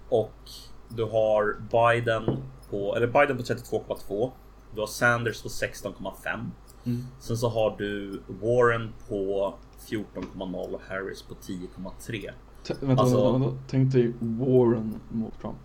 Och 0.09 0.49
du 0.87 1.03
har 1.03 1.57
Biden 1.71 2.37
på, 2.69 2.95
eller 2.95 3.07
Biden 3.07 3.37
på 3.37 3.43
32,2. 3.43 4.31
Du 4.73 4.79
har 4.79 4.87
Sanders 4.87 5.41
på 5.41 5.49
16,5. 5.49 6.49
Mm. 6.85 7.05
Sen 7.19 7.37
så 7.37 7.49
har 7.49 7.75
du 7.77 8.21
Warren 8.27 8.93
på 9.09 9.53
14,0 9.87 10.73
och 10.73 10.81
Harris 10.89 11.21
på 11.21 11.33
10,3. 11.33 12.31
T- 12.63 12.73
vänta, 12.81 13.01
Alltså- 13.01 13.31
vänta, 13.31 13.47
vänta. 13.47 13.63
Tänk 13.67 13.93
dig 13.93 14.13
Warren 14.19 14.99
mot 15.09 15.41
Trump. 15.41 15.57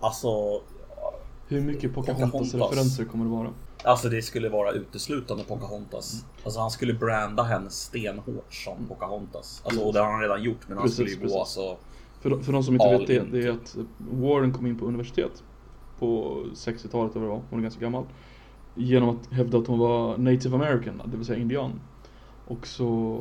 Alltså, 0.00 0.60
Hur 1.48 1.60
mycket 1.60 1.94
Pocahontas. 1.94 2.30
Pocahontas-referenser 2.32 3.04
kommer 3.04 3.24
det 3.24 3.30
vara? 3.30 3.50
alltså 3.84 4.08
det 4.08 4.22
skulle 4.22 4.48
vara 4.48 4.72
uteslutande 4.72 5.44
Pocahontas. 5.44 6.24
Alltså 6.44 6.60
han 6.60 6.70
skulle 6.70 6.94
branda 6.94 7.42
henne 7.42 7.70
stenhårt 7.70 8.54
som 8.54 8.86
Pocahontas. 8.88 9.62
Alltså, 9.64 9.80
och 9.82 9.92
det 9.92 10.00
har 10.00 10.10
han 10.12 10.20
redan 10.20 10.42
gjort 10.42 10.68
men 10.68 10.76
han 10.78 10.82
Precis, 10.86 10.96
skulle 10.96 11.10
ju 11.10 11.16
precis. 11.16 11.32
gå 11.34 11.40
alltså... 11.40 11.76
För 12.20 12.30
de, 12.30 12.42
för 12.42 12.52
de 12.52 12.62
som 12.62 12.74
inte 12.74 12.98
vet 12.98 13.06
det, 13.06 13.20
det 13.40 13.46
är 13.46 13.50
att 13.50 13.76
Warren 13.98 14.52
kom 14.52 14.66
in 14.66 14.78
på 14.78 14.86
universitet 14.86 15.42
på 15.98 16.38
60-talet 16.54 17.16
eller 17.16 17.26
vad 17.26 17.36
det 17.36 17.40
var, 17.40 17.42
hon 17.50 17.58
är 17.58 17.62
ganska 17.62 17.80
gammal. 17.80 18.04
Genom 18.74 19.08
att 19.08 19.26
hävda 19.32 19.58
att 19.58 19.66
hon 19.66 19.78
var 19.78 20.18
native 20.18 20.56
american, 20.56 21.02
det 21.06 21.16
vill 21.16 21.26
säga 21.26 21.38
indian. 21.38 21.80
Och 22.46 22.66
så 22.66 23.20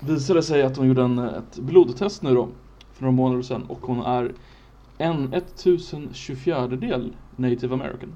visade 0.00 0.38
det 0.38 0.42
sig 0.42 0.62
att 0.62 0.76
hon 0.76 0.86
gjorde 0.88 1.02
en, 1.02 1.18
ett 1.18 1.58
blodtest 1.58 2.22
nu 2.22 2.34
då, 2.34 2.48
för 2.92 3.02
några 3.02 3.12
månader 3.16 3.42
sedan 3.42 3.62
och 3.62 3.78
hon 3.86 4.00
är 4.00 4.32
en 4.98 5.32
1024 5.34 6.66
del 6.66 7.16
native 7.36 7.74
american. 7.74 8.12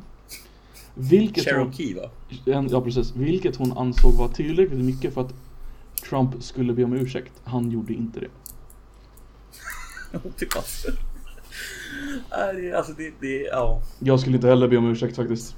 Vilket 0.94 1.44
hon, 1.44 1.54
Cherokee 1.54 1.94
va? 1.94 2.10
en, 2.46 2.68
ja 2.68 2.80
precis, 2.80 3.16
vilket 3.16 3.56
hon 3.56 3.72
ansåg 3.72 4.14
var 4.14 4.28
tillräckligt 4.28 4.84
mycket 4.84 5.14
för 5.14 5.20
att 5.20 5.34
Trump 6.08 6.42
skulle 6.42 6.72
be 6.72 6.84
om 6.84 6.92
ursäkt. 6.92 7.32
Han 7.44 7.70
gjorde 7.70 7.92
inte 7.92 8.20
det- 12.60 12.72
Alltså 12.76 12.92
det, 12.92 13.12
det, 13.20 13.42
ja. 13.42 13.80
Jag 13.98 14.20
skulle 14.20 14.36
inte 14.36 14.48
heller 14.48 14.68
be 14.68 14.76
om 14.76 14.86
ursäkt 14.90 15.16
faktiskt. 15.16 15.56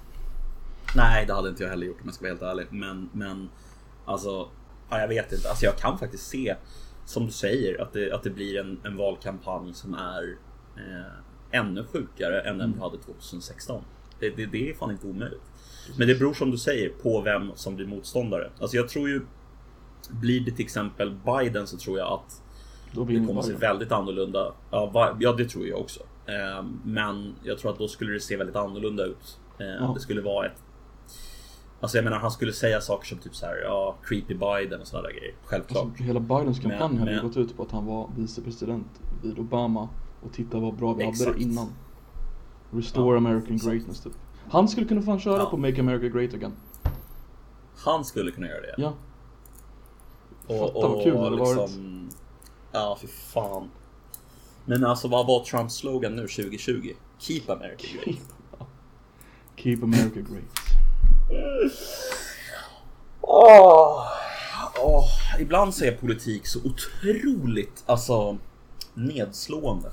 Nej, 0.96 1.26
det 1.26 1.34
hade 1.34 1.48
inte 1.48 1.62
jag 1.62 1.70
heller 1.70 1.86
gjort 1.86 2.00
om 2.00 2.06
jag 2.06 2.14
ska 2.14 2.22
vara 2.24 2.30
helt 2.32 2.42
ärlig. 2.42 2.66
Men, 2.70 3.08
men 3.12 3.48
alltså, 4.04 4.48
ja, 4.92 5.00
jag 5.00 5.08
vet 5.08 5.32
inte. 5.32 5.48
Alltså 5.48 5.64
jag 5.64 5.76
kan 5.76 5.98
faktiskt 5.98 6.26
se, 6.26 6.56
som 7.04 7.26
du 7.26 7.32
säger, 7.32 7.82
att 7.82 7.92
det, 7.92 8.12
att 8.12 8.22
det 8.22 8.30
blir 8.30 8.60
en, 8.60 8.80
en 8.84 8.96
valkampanj 8.96 9.74
som 9.74 9.94
är 9.94 10.36
eh, 10.76 11.60
ännu 11.60 11.84
sjukare 11.84 12.40
än 12.40 12.58
den 12.58 12.72
vi 12.72 12.80
hade 12.80 12.98
2016. 12.98 13.82
Det, 14.20 14.30
det, 14.30 14.46
det 14.46 14.70
är 14.70 14.74
fan 14.74 14.90
inte 14.90 15.06
omöjligt. 15.06 15.42
Men 15.98 16.08
det 16.08 16.14
beror 16.14 16.34
som 16.34 16.50
du 16.50 16.58
säger 16.58 16.88
på 16.88 17.20
vem 17.20 17.50
som 17.54 17.76
blir 17.76 17.86
motståndare. 17.86 18.50
Alltså 18.58 18.76
jag 18.76 18.88
tror 18.88 19.08
ju, 19.08 19.20
blir 20.10 20.40
det 20.40 20.50
till 20.50 20.64
exempel 20.64 21.16
Biden 21.26 21.66
så 21.66 21.76
tror 21.76 21.98
jag 21.98 22.12
att 22.12 22.42
Då 22.92 23.04
det 23.04 23.12
vinner 23.12 23.26
kommer 23.26 23.42
se 23.42 23.52
väldigt 23.52 23.92
annorlunda. 23.92 24.54
Ja, 24.70 25.16
ja, 25.20 25.32
det 25.32 25.44
tror 25.44 25.66
jag 25.66 25.80
också. 25.80 26.00
Eh, 26.26 26.64
Men 26.84 27.34
jag 27.42 27.58
tror 27.58 27.72
att 27.72 27.78
då 27.78 27.88
skulle 27.88 28.12
det 28.12 28.20
se 28.20 28.36
väldigt 28.36 28.56
annorlunda 28.56 29.04
ut. 29.04 29.40
Eh. 29.58 29.94
Det 29.94 30.00
skulle 30.00 30.20
vara 30.20 30.46
ett... 30.46 30.62
Alltså 31.82 31.96
jag 31.98 32.04
menar, 32.04 32.18
han 32.18 32.30
skulle 32.30 32.52
säga 32.52 32.80
saker 32.80 33.06
som 33.06 33.18
typ 33.18 33.34
så 33.36 33.46
här, 33.46 33.56
ja, 33.64 33.96
creepy 34.04 34.34
Biden 34.34 34.80
och 34.80 34.86
sådana 34.86 35.08
där 35.08 35.14
grejer. 35.14 35.34
Självklart. 35.44 35.84
Alltså, 35.86 36.02
hela 36.02 36.20
Bidens 36.20 36.58
kampanj 36.60 36.98
hade 36.98 37.10
men- 37.14 37.22
gått 37.26 37.36
ut 37.36 37.56
på 37.56 37.62
att 37.62 37.70
han 37.70 37.86
var 37.86 38.10
vicepresident 38.16 38.86
vid 39.22 39.38
Obama 39.38 39.88
och 40.22 40.32
titta 40.32 40.58
vad 40.60 40.74
bra 40.76 40.92
vi 40.94 41.04
hade 41.04 41.12
Exakt. 41.16 41.36
det 41.38 41.42
innan. 41.42 41.68
Restore 42.70 43.14
Ja, 43.14 43.16
American 43.16 43.54
exakt. 43.54 43.72
greatness 43.72 44.00
typ. 44.00 44.12
Han 44.50 44.68
skulle 44.68 44.86
kunna 44.86 45.02
fan 45.02 45.20
köra 45.20 45.38
Ja. 45.38 45.50
på 45.50 45.56
Make 45.56 45.80
America 45.80 46.08
Great 46.18 46.34
Again. 46.34 46.52
Han 47.76 48.04
skulle 48.04 48.30
kunna 48.30 48.46
göra 48.48 48.60
det. 48.60 48.74
Ja. 48.78 48.94
och, 50.46 50.58
fatta 50.74 50.88
vad 50.88 51.02
kul 51.04 51.12
det 51.14 51.20
hade 51.20 51.36
varit. 51.36 51.56
liksom, 51.58 52.08
Ja, 52.72 52.98
fy 53.00 53.06
fan. 53.06 53.70
Men 54.64 54.84
alltså 54.84 55.08
vad 55.08 55.26
var 55.26 55.44
Trumps 55.44 55.74
slogan 55.74 56.16
nu 56.16 56.28
2020? 56.28 56.92
Keep 57.18 57.42
America 57.48 57.84
great. 58.04 58.18
Keep 59.56 59.78
America 59.82 60.20
great. 60.20 60.61
Åh, 63.20 64.06
åh, 64.82 65.04
ibland 65.40 65.74
så 65.74 65.84
är 65.84 65.92
politik 65.92 66.46
så 66.46 66.58
otroligt 66.58 67.82
alltså 67.86 68.36
nedslående. 68.94 69.90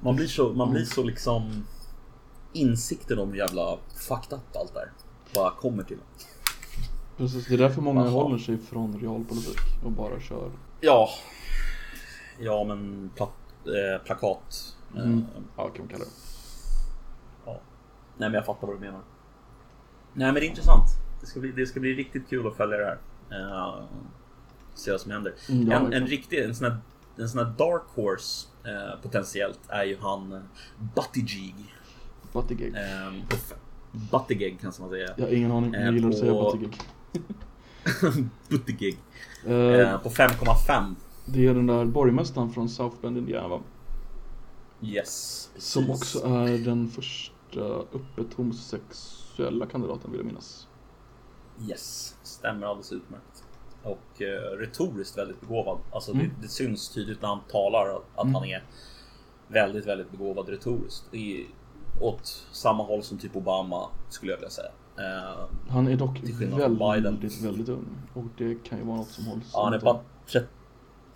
Man 0.00 0.16
blir 0.16 0.26
så, 0.26 0.52
man 0.52 0.70
blir 0.70 0.84
så 0.84 1.02
liksom 1.02 1.66
insikten 2.52 3.18
om 3.18 3.30
hur 3.30 3.38
jävla 3.38 3.78
fucked 4.08 4.38
up 4.38 4.56
allt 4.56 4.74
där 4.74 4.92
bara 5.34 5.50
kommer 5.50 5.82
till. 5.82 5.98
Precis, 7.16 7.46
det 7.46 7.54
är 7.54 7.58
därför 7.58 7.82
många 7.82 8.00
Jaha. 8.00 8.10
håller 8.10 8.38
sig 8.38 8.58
från 8.58 9.00
realpolitik 9.00 9.58
och 9.84 9.92
bara 9.92 10.20
kör. 10.20 10.50
Ja. 10.80 11.08
Ja 12.38 12.64
men 12.64 13.10
pla 13.14 13.28
eh, 13.64 14.02
plakat. 14.04 14.74
Mm. 14.96 15.24
Ja, 15.56 15.68
kan 15.68 15.78
man 15.84 15.88
kalla 15.88 16.04
det. 16.04 16.10
ja. 17.46 17.52
Nej 18.16 18.28
men 18.28 18.34
jag 18.34 18.46
fattar 18.46 18.66
vad 18.66 18.76
du 18.76 18.80
menar. 18.80 19.00
Nej 20.16 20.26
men 20.26 20.34
det 20.34 20.46
är 20.46 20.48
intressant. 20.48 20.88
Det 21.20 21.26
ska 21.26 21.40
bli, 21.40 21.52
det 21.52 21.66
ska 21.66 21.80
bli 21.80 21.94
riktigt 21.94 22.28
kul 22.28 22.46
att 22.46 22.56
följa 22.56 22.76
det 22.76 22.84
här. 22.84 22.98
Uh, 23.40 23.84
se 24.74 24.90
vad 24.90 25.00
som 25.00 25.10
händer. 25.10 25.34
Mm, 25.48 25.72
en, 25.72 25.92
en 25.92 26.06
riktig, 26.06 26.38
en 26.38 26.54
sån 26.54 26.64
här, 26.70 26.76
en 27.18 27.28
sån 27.28 27.46
här 27.46 27.52
dark 27.58 27.82
horse 27.94 28.48
eh, 28.64 29.00
potentiellt 29.02 29.60
är 29.68 29.84
ju 29.84 29.96
han 30.00 30.32
uh, 30.32 30.40
Buttigieg. 30.94 31.54
Buttigieg. 32.32 32.74
Uh, 32.74 33.22
f- 33.30 33.52
Buttigieg 34.12 34.58
kanske 34.60 34.82
man 34.82 34.90
säga. 34.90 35.14
Jag 35.16 35.26
har 35.26 35.32
ingen 35.32 35.52
aning, 35.52 35.74
eh, 35.74 35.84
jag 35.84 35.94
gillar 35.94 36.08
att 36.08 36.18
säga 36.18 36.32
Buttigieg. 36.32 36.80
Buttigieg. 38.48 38.98
Eh, 39.46 39.52
Eh, 39.54 39.98
på 40.00 40.08
5,5. 40.10 40.94
det 41.24 41.46
är 41.46 41.54
den 41.54 41.66
där 41.66 41.84
borgmästaren 41.84 42.50
från 42.50 42.68
South 42.68 42.96
Bend, 43.02 43.18
Indiana 43.18 43.48
va? 43.48 43.60
Yes. 44.82 45.50
Som 45.56 45.86
precis. 45.86 46.14
också 46.16 46.26
är 46.28 46.58
den 46.58 46.88
första 46.88 47.60
öppet 47.94 48.34
homosexuella 48.36 49.25
kandidaten 49.66 50.10
vill 50.10 50.20
jag 50.20 50.26
minnas. 50.26 50.68
Yes, 51.68 52.16
stämmer 52.22 52.66
alldeles 52.66 52.92
utmärkt. 52.92 53.44
Och 53.82 54.22
eh, 54.22 54.56
retoriskt 54.58 55.18
väldigt 55.18 55.40
begåvad. 55.40 55.78
Alltså 55.92 56.12
Mm. 56.12 56.26
det, 56.26 56.42
det 56.42 56.48
syns 56.48 56.88
tydligt 56.88 57.22
när 57.22 57.28
han 57.28 57.40
talar 57.48 57.88
att, 58.16 58.22
Mm. 58.24 58.34
han 58.34 58.44
är 58.44 58.64
väldigt, 59.48 59.86
väldigt 59.86 60.10
begåvad 60.10 60.48
retoriskt. 60.48 61.14
I, 61.14 61.46
åt 62.00 62.26
samma 62.52 62.84
håll 62.84 63.02
som 63.02 63.18
typ 63.18 63.36
Obama 63.36 63.88
skulle 64.08 64.32
jag 64.32 64.36
vilja 64.38 64.50
säga. 64.50 64.70
Eh, 64.98 65.46
Han 65.68 65.88
är 65.88 65.96
dock 65.96 66.18
väldigt, 66.22 66.78
Biden. 66.78 67.30
väldigt 67.42 67.68
ung. 67.68 67.86
Och 68.14 68.24
det 68.38 68.54
kan 68.64 68.78
ju 68.78 68.84
vara 68.84 68.96
något 68.96 69.08
som 69.08 69.24
hålls 69.26 69.50
ja, 69.52 69.64
han 69.64 69.72
är 69.74 69.80
bara 69.80 70.00
30, 70.26 70.46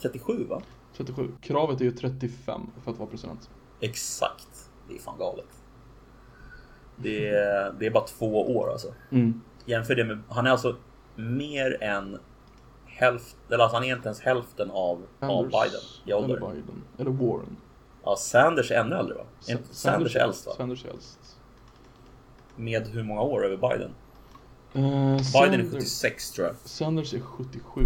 37 0.03 0.45
va? 0.45 0.63
37. 0.97 1.31
Kravet 1.41 1.81
är 1.81 1.85
ju 1.85 1.93
35 1.93 2.61
för 2.85 2.91
att 2.91 2.99
vara 2.99 3.09
president. 3.11 3.51
Exakt. 3.81 4.71
Det 4.89 4.95
är 4.95 4.99
fan 4.99 5.19
galet. 5.19 5.60
Det 7.03 7.29
är, 7.29 7.73
det 7.79 7.87
är 7.87 7.91
bara 7.91 8.05
två 8.07 8.57
år 8.57 8.71
alltså. 8.73 8.89
Mm. 9.11 9.41
Jämför 9.65 9.95
det 9.95 10.05
med, 10.05 10.19
han 10.29 10.47
är 10.47 10.51
alltså 10.51 10.77
mer 11.17 11.83
än 11.83 12.19
hälften, 12.87 13.39
eller 13.49 13.59
alltså 13.65 13.77
han 13.77 13.85
är 13.85 13.97
inte 13.97 14.09
ens 14.09 14.21
hälften 14.21 14.71
av, 14.71 15.03
av 15.21 15.45
Biden 15.45 15.81
i 16.07 16.13
ålder. 16.13 16.37
Eller 16.37 16.47
Biden. 16.51 16.83
Eller 16.99 17.11
Warren. 17.11 17.57
Ja, 18.05 18.17
Sanders 18.17 18.71
är 18.71 18.75
ännu 18.81 18.97
äldre 18.97 19.15
va? 19.15 19.21
Är 19.39 19.45
Sa- 19.45 19.53
inte 19.53 19.75
Sanders 19.75 20.17
är 20.17 20.21
äldst 20.21 20.47
va? 20.47 20.53
Sanders 20.57 20.85
är 20.85 20.89
äldst. 20.89 21.19
Med 22.57 22.87
hur 22.89 23.03
många 23.03 23.21
år 23.21 23.45
över 23.47 23.57
Biden? 23.57 23.91
Eh, 24.73 24.83
Biden 24.83 25.17
är 25.17 25.23
Sanders, 25.23 25.73
76 25.73 26.31
tror 26.31 26.47
jag. 26.47 26.57
Sanders 26.65 27.15
är 27.15 27.21
77. 27.21 27.81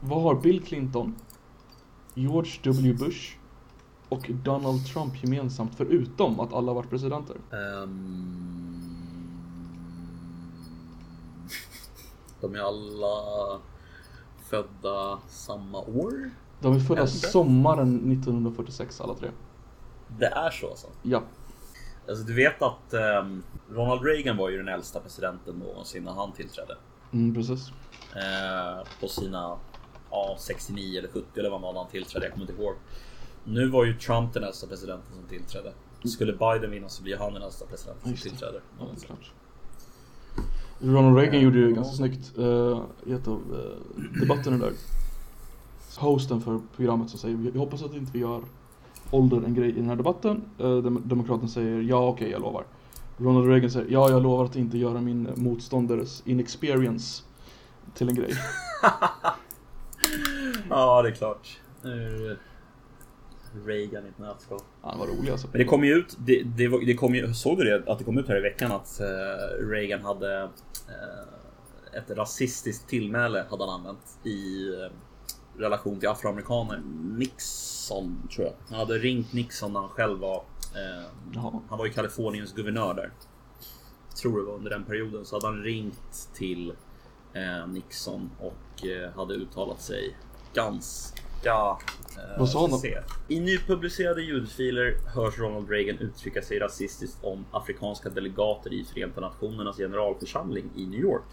Vad 0.00 0.22
har 0.22 0.34
Bill 0.34 0.62
Clinton, 0.62 1.14
George 2.14 2.52
W. 2.64 2.92
Bush 2.92 3.36
och 4.12 4.30
Donald 4.44 4.86
Trump 4.86 5.24
gemensamt 5.24 5.74
förutom 5.76 6.40
att 6.40 6.52
alla 6.52 6.72
varit 6.72 6.90
presidenter? 6.90 7.36
Ehm, 7.52 8.42
de 12.40 12.54
är 12.54 12.58
alla 12.58 13.58
födda 14.50 15.18
samma 15.28 15.78
år. 15.78 16.30
De 16.60 16.74
är 16.74 16.80
födda 16.80 17.00
inte. 17.00 17.12
sommaren 17.12 18.12
1946 18.12 19.00
alla 19.00 19.14
tre. 19.14 19.28
Det 20.18 20.26
är 20.26 20.50
så 20.50 20.70
alltså. 20.70 20.86
Ja. 21.02 21.22
Alltså 22.08 22.24
du 22.24 22.34
vet 22.34 22.62
att 22.62 22.94
ehm, 22.94 23.42
Ronald 23.70 24.04
Reagan 24.04 24.36
var 24.36 24.50
ju 24.50 24.56
den 24.56 24.68
äldsta 24.68 25.00
presidenten 25.00 25.54
någonsin 25.54 26.04
när 26.04 26.12
han 26.12 26.32
tillträdde. 26.32 26.76
Mm, 27.12 27.34
precis. 27.34 27.68
Eh, 28.16 28.86
på 29.00 29.08
sina 29.08 29.58
ja, 30.10 30.36
69 30.38 30.98
eller 30.98 31.08
70 31.08 31.40
eller 31.40 31.50
vad 31.50 31.76
han 31.76 31.88
tillträdde. 31.88 32.26
Jag 32.26 32.32
kommer 32.32 32.50
inte 32.50 32.62
ihåg. 32.62 32.74
Nu 33.44 33.68
var 33.68 33.84
ju 33.84 33.94
Trump 33.98 34.32
den 34.32 34.44
äldsta 34.44 34.66
presidenten 34.66 35.14
som 35.16 35.24
tillträdde. 35.28 35.72
Skulle 36.04 36.32
Biden 36.32 36.70
vinna 36.70 36.88
så 36.88 37.02
blir 37.02 37.16
han 37.16 37.34
den 37.34 37.42
äldsta 37.42 37.66
presidenten 37.66 38.16
som 38.16 38.30
tillträder. 38.30 38.60
Ja, 38.78 38.84
det 38.94 39.02
är 39.02 39.06
klart. 39.06 39.32
Ronald 40.80 41.16
Reagan 41.16 41.34
Ja. 41.34 41.40
gjorde 41.40 41.58
ju 41.58 41.74
ganska 41.74 41.96
snyggt 41.96 42.38
uh, 42.38 42.82
i 43.06 43.12
ett 43.12 43.28
av 43.28 43.34
uh, 43.52 44.20
debatterna 44.20 44.56
där. 44.56 44.72
hosten 45.98 46.40
för 46.40 46.60
programmet 46.76 47.10
som 47.10 47.18
säger 47.18 47.36
vi 47.36 47.58
hoppas 47.58 47.82
att 47.82 47.94
inte 47.94 48.12
vi 48.12 48.18
gör 48.18 48.42
ålder 49.10 49.36
en 49.46 49.54
grej 49.54 49.68
i 49.68 49.72
den 49.72 49.88
här 49.88 49.96
debatten. 49.96 50.42
Eh, 50.58 50.76
Dem- 50.76 51.02
Demokraten 51.04 51.48
säger 51.48 51.80
ja 51.82 52.08
okej 52.08 52.30
jag 52.30 52.40
lovar. 52.40 52.64
Ronald 53.18 53.48
Reagan 53.48 53.70
säger 53.70 53.90
ja 53.92 54.10
jag 54.10 54.22
lovar 54.22 54.44
att 54.44 54.56
inte 54.56 54.78
göra 54.78 55.00
min 55.00 55.28
motståndares 55.36 56.22
inexperience 56.26 57.22
till 57.94 58.08
en 58.08 58.14
grej. 58.14 58.32
Ja, 60.70 61.02
det 61.02 61.08
är 61.08 61.12
klart. 61.14 61.60
Eh, 61.84 62.36
Reagan 63.66 64.06
i 64.06 64.08
ett 64.08 64.18
nötskal. 64.18 64.60
Han 64.82 64.98
var 64.98 65.06
rolig 65.06 65.30
alltså. 65.30 65.48
Men 65.52 65.58
det 65.58 65.64
kom 65.64 65.84
ju 65.84 65.94
ut, 65.94 66.16
det, 66.18 66.42
det, 66.42 66.68
det 66.86 66.94
kom 66.94 67.14
ju, 67.14 67.34
såg 67.34 67.58
du 67.58 67.64
det? 67.64 67.92
Att 67.92 67.98
det 67.98 68.04
kom 68.04 68.18
ut 68.18 68.28
här 68.28 68.36
i 68.36 68.40
veckan 68.40 68.72
att 68.72 69.00
eh, 69.00 69.66
Reagan 69.66 70.02
hade 70.02 70.42
eh, 70.42 71.98
ett 71.98 72.10
rasistiskt 72.10 72.88
tillmäle 72.88 73.44
hade 73.50 73.64
han 73.64 73.80
använt 73.80 74.26
i 74.26 74.68
eh, 74.68 74.92
relation 75.60 76.00
till 76.00 76.08
afroamerikaner. 76.08 76.82
Nixon 77.18 78.28
tror 78.34 78.46
jag. 78.46 78.54
Han 78.68 78.78
hade 78.78 78.98
ringt 78.98 79.32
Nixon 79.32 79.72
när 79.72 79.80
han 79.80 79.88
själv 79.88 80.18
var 80.18 80.44
eh. 80.74 81.40
Han 81.68 81.78
var 81.78 81.86
ju 81.86 81.92
Kaliforniens 81.92 82.54
guvernör 82.54 82.94
där. 82.94 83.10
Tror 84.22 84.38
det 84.38 84.44
var 84.44 84.54
under 84.54 84.70
den 84.70 84.84
perioden 84.84 85.24
så 85.24 85.36
hade 85.36 85.46
han 85.46 85.62
ringt 85.62 86.28
till 86.34 86.72
eh, 87.32 87.68
Nixon 87.68 88.30
och 88.38 88.86
eh, 88.86 89.10
hade 89.12 89.34
uttalat 89.34 89.80
sig 89.82 90.16
ganska... 90.54 91.21
Eh, 92.16 92.38
Vad 92.38 92.48
sa 92.48 92.68
han 92.68 92.78
se. 92.78 92.98
I 93.28 93.40
nypublicerade 93.40 94.22
ljudfiler 94.22 94.96
hörs 95.14 95.38
Ronald 95.38 95.70
Reagan 95.70 95.98
uttrycka 95.98 96.42
sig 96.42 96.58
rasistiskt 96.58 97.24
om 97.24 97.44
afrikanska 97.50 98.08
delegater 98.08 98.72
i 98.72 98.84
Förenta 98.84 99.20
Nationernas 99.20 99.76
generalförsamling 99.76 100.70
i 100.76 100.86
New 100.86 101.00
York. 101.00 101.24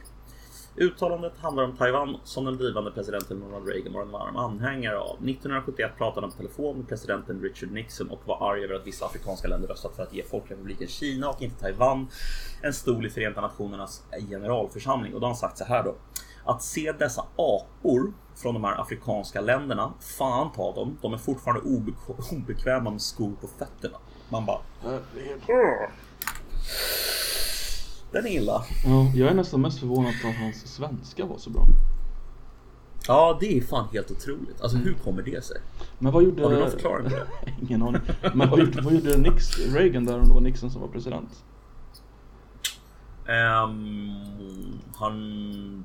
Uttalandet 0.75 1.37
handlar 1.37 1.63
om 1.63 1.77
Taiwan 1.77 2.17
som 2.23 2.45
den 2.45 2.57
blivande 2.57 2.91
presidenten 2.91 3.41
Ronald 3.41 3.67
Reagan 3.67 3.93
var 3.93 4.01
en 4.01 4.11
varm 4.11 4.35
anhängare 4.35 4.99
av. 4.99 5.15
1971 5.15 5.91
pratade 5.97 6.21
han 6.27 6.31
på 6.31 6.37
telefon 6.37 6.77
med 6.77 6.87
presidenten 6.87 7.41
Richard 7.41 7.71
Nixon 7.71 8.09
och 8.09 8.21
var 8.25 8.51
arg 8.51 8.63
över 8.63 8.73
att 8.73 8.87
vissa 8.87 9.05
afrikanska 9.05 9.47
länder 9.47 9.67
röstat 9.67 9.95
för 9.95 10.03
att 10.03 10.13
ge 10.13 10.23
Folkrepubliken 10.23 10.87
Kina 10.87 11.29
och 11.29 11.41
inte 11.41 11.59
Taiwan 11.59 12.07
en 12.61 12.73
stol 12.73 13.05
i 13.05 13.09
Förenta 13.09 13.41
Nationernas 13.41 14.03
generalförsamling. 14.29 15.13
Och 15.13 15.19
då 15.19 15.25
har 15.25 15.31
han 15.31 15.37
sagt 15.37 15.57
så 15.57 15.63
här 15.63 15.83
då. 15.83 15.95
Att 16.49 16.63
se 16.63 16.91
dessa 16.91 17.21
apor 17.35 18.13
från 18.35 18.53
de 18.53 18.63
här 18.63 18.81
afrikanska 18.81 19.41
länderna, 19.41 19.93
fan 20.17 20.51
ta 20.55 20.75
dem, 20.75 20.97
de 21.01 21.13
är 21.13 21.17
fortfarande 21.17 21.61
obek- 21.61 22.31
obekväma 22.37 22.89
med 22.89 23.01
skor 23.01 23.31
på 23.41 23.47
fötterna. 23.47 23.97
Man 24.29 24.45
bara, 24.45 24.59
den 28.11 28.25
är 28.25 28.29
illa. 28.29 28.63
Ja, 28.85 29.11
jag 29.15 29.29
är 29.29 29.33
nästan 29.33 29.61
mest 29.61 29.79
förvånad 29.79 30.13
att 30.25 30.35
hans 30.35 30.67
svenska 30.75 31.25
var 31.25 31.37
så 31.37 31.49
bra. 31.49 31.65
Ja, 33.07 33.37
det 33.39 33.57
är 33.57 33.61
fan 33.61 33.87
helt 33.93 34.11
otroligt. 34.11 34.61
Alltså 34.61 34.77
hur 34.77 34.93
kommer 34.93 35.21
det 35.21 35.45
sig? 35.45 35.57
Men 35.99 36.11
vad 36.13 36.23
gjorde... 36.23 36.43
Har 36.43 36.49
du 36.51 36.59
någon 36.59 36.71
förklaring 36.71 37.03
på 37.03 37.15
det? 37.15 37.27
Ingen 37.61 37.81
aning. 37.83 38.01
Men 38.33 38.49
vad 38.49 38.59
gjorde, 38.59 38.81
vad 38.81 38.93
gjorde 38.93 39.17
Nix, 39.17 39.57
Reagan 39.59 40.05
där 40.05 40.19
om 40.19 40.27
det 40.27 40.33
var 40.33 40.41
Nixon 40.41 40.71
som 40.71 40.81
var 40.81 40.87
president? 40.87 41.43
Ehm, 43.27 44.13
han... 44.95 45.83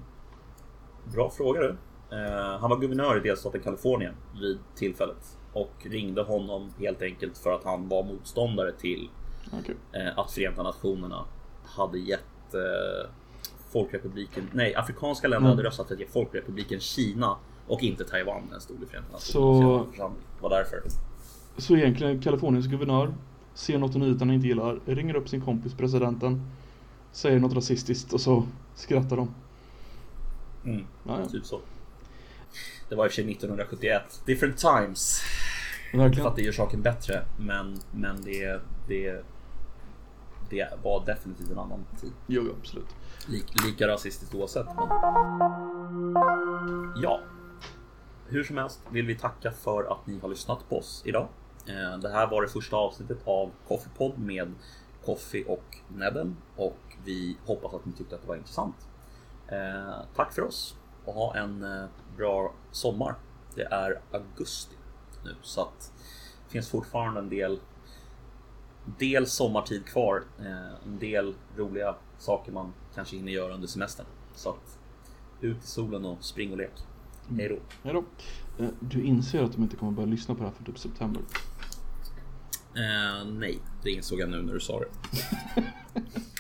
Bra 1.13 1.31
fråga 1.31 1.61
du. 1.61 1.77
Eh, 2.17 2.59
han 2.61 2.71
var 2.71 2.79
guvernör 2.81 3.17
i 3.17 3.21
delstaten 3.21 3.61
Kalifornien 3.61 4.15
vid 4.41 4.59
tillfället 4.75 5.39
och 5.53 5.73
ringde 5.91 6.23
honom 6.23 6.71
helt 6.79 7.03
enkelt 7.03 7.39
för 7.39 7.53
att 7.53 7.65
han 7.65 7.89
var 7.89 8.03
motståndare 8.05 8.73
till 8.73 9.09
Okej. 9.61 9.75
eh, 9.93 10.19
att 10.19 10.31
Förenta 10.31 10.63
Nationerna 10.63 11.25
hade 11.65 11.99
gett 11.99 12.55
eh, 12.55 13.11
Folkrepubliken, 13.73 14.49
nej, 14.53 14.75
afrikanska 14.75 15.29
länder 15.29 15.47
Mm. 15.47 15.57
hade 15.57 15.69
röstat 15.69 15.87
för 15.87 15.95
att 15.95 16.01
ge 16.01 16.07
Folkrepubliken 16.07 16.81
Kina 16.81 17.37
och 17.69 17.83
inte 17.83 18.05
Taiwan 18.05 18.43
en 18.55 18.61
stol 18.61 18.77
i 18.83 18.87
Förenta 18.87 19.19
Så- 19.19 19.53
Nationernas 19.53 19.87
församling. 19.91 20.23
Var 20.41 20.51
därför. 20.51 20.81
Så 21.57 21.77
egentligen 21.77 22.23
Kaliforniens 22.23 22.67
guvernör 22.67 23.15
ser 23.55 23.79
något 23.79 23.97
i 23.97 23.99
nyheterna 23.99 24.35
inte 24.35 24.47
gillar, 24.49 24.81
ringer 24.87 25.17
upp 25.17 25.29
sin 25.29 25.41
kompis 25.41 25.75
presidenten, 25.75 26.51
säger 27.13 27.41
något 27.41 27.55
rasistiskt 27.55 28.13
och 28.13 28.21
så 28.21 28.45
skrattar 28.75 29.17
de. 29.17 29.35
Mm, 30.65 30.87
Ja, 31.07 31.21
ja. 31.21 31.27
typ 31.29 31.45
så. 31.47 31.61
Det 32.89 32.95
var 32.95 33.05
i 33.05 33.09
och 33.09 33.13
för 33.13 33.15
sig 33.23 33.31
1971. 33.33 34.23
Different 34.27 34.59
times. 34.59 35.21
för 35.91 35.99
Verkligen. 35.99 36.27
att 36.29 36.37
det 36.37 36.43
gör 36.43 36.53
saken 36.53 36.83
bättre. 36.83 37.25
Men, 37.39 37.79
men 37.93 38.23
det, 38.23 38.61
det, 38.89 39.25
det 40.51 40.69
var 40.83 41.07
definitivt 41.07 41.51
en 41.51 41.59
annan 41.59 41.85
tid. 42.01 42.13
Jo, 42.27 42.43
absolut. 42.61 42.89
Lik, 43.29 43.65
lika 43.65 43.89
rasistiskt 43.89 44.35
oavsett. 44.35 44.67
Men... 44.67 44.89
Ja. 47.03 47.21
Hur 48.27 48.45
som 48.45 48.57
helst 48.57 48.81
vill 48.91 49.07
vi 49.07 49.15
tacka 49.19 49.51
för 49.51 49.93
att 49.93 50.07
ni 50.07 50.19
har 50.21 50.29
lyssnat 50.29 50.69
på 50.69 50.79
oss 50.79 51.03
idag. 51.07 51.29
Eh, 51.67 51.99
Det 51.99 52.09
här 52.09 52.27
var 52.31 52.43
det 52.43 52.49
första 52.49 52.77
avsnittet 52.77 53.19
av 53.25 53.51
Coffeepod 53.69 54.19
med 54.19 54.53
Coffee 55.05 55.45
och 55.45 55.77
Nedden 55.89 56.37
och 56.57 56.79
vi 57.05 57.37
hoppas 57.47 57.75
att 57.75 57.85
ni 57.87 57.93
tyckte 57.93 58.15
att 58.15 58.23
det 58.23 58.29
var 58.29 58.37
intressant. 58.37 58.77
Eh, 59.49 60.01
Tack 60.17 60.33
för 60.33 60.43
oss 60.43 60.77
och 61.05 61.15
ha 61.15 61.37
en 61.37 61.63
eh, 61.65 61.85
bra 62.17 62.55
sommar. 62.71 63.15
Det 63.55 63.63
är 63.63 64.01
augusti 64.13 64.75
nu 65.25 65.35
så 65.43 65.61
att 65.61 65.93
det 66.47 66.53
finns 66.53 66.69
fortfarande 66.69 67.21
en 67.21 67.29
del 67.29 67.61
del 68.99 69.27
sommartid 69.27 69.87
kvar. 69.87 70.23
Eh, 70.39 70.75
en 70.87 70.99
del 70.99 71.35
roliga 71.57 71.97
saker 72.19 72.53
man 72.53 72.73
kanske 72.95 73.17
hinner 73.17 73.33
göra 73.33 73.55
under 73.55 73.67
semestern. 73.69 74.07
Så 74.35 74.51
att 74.51 74.79
ut 75.41 75.65
i 75.65 75.67
solen 75.67 76.05
och 76.05 76.25
spring 76.25 76.51
och 76.53 76.59
lek. 76.59 76.73
Hej 77.37 77.49
då. 77.49 77.59
Hejdå. 77.83 78.05
Eh, 78.59 78.69
Du 78.81 79.03
inser 79.03 79.43
att 79.43 79.53
de 79.53 79.63
inte 79.63 79.77
kommer 79.77 79.93
börja 79.93 80.07
lyssna 80.09 80.35
på 80.35 80.41
det 80.41 80.47
här 80.49 80.55
för 80.57 80.65
typ 80.65 80.79
september. 80.79 81.23
Eh, 82.77 83.25
nej, 83.27 83.59
det 83.83 83.91
insåg 83.91 84.21
jag 84.21 84.29
nu 84.31 84.43
när 84.43 84.55
du 84.55 84.61
sa 84.61 84.81
det. 84.81 84.87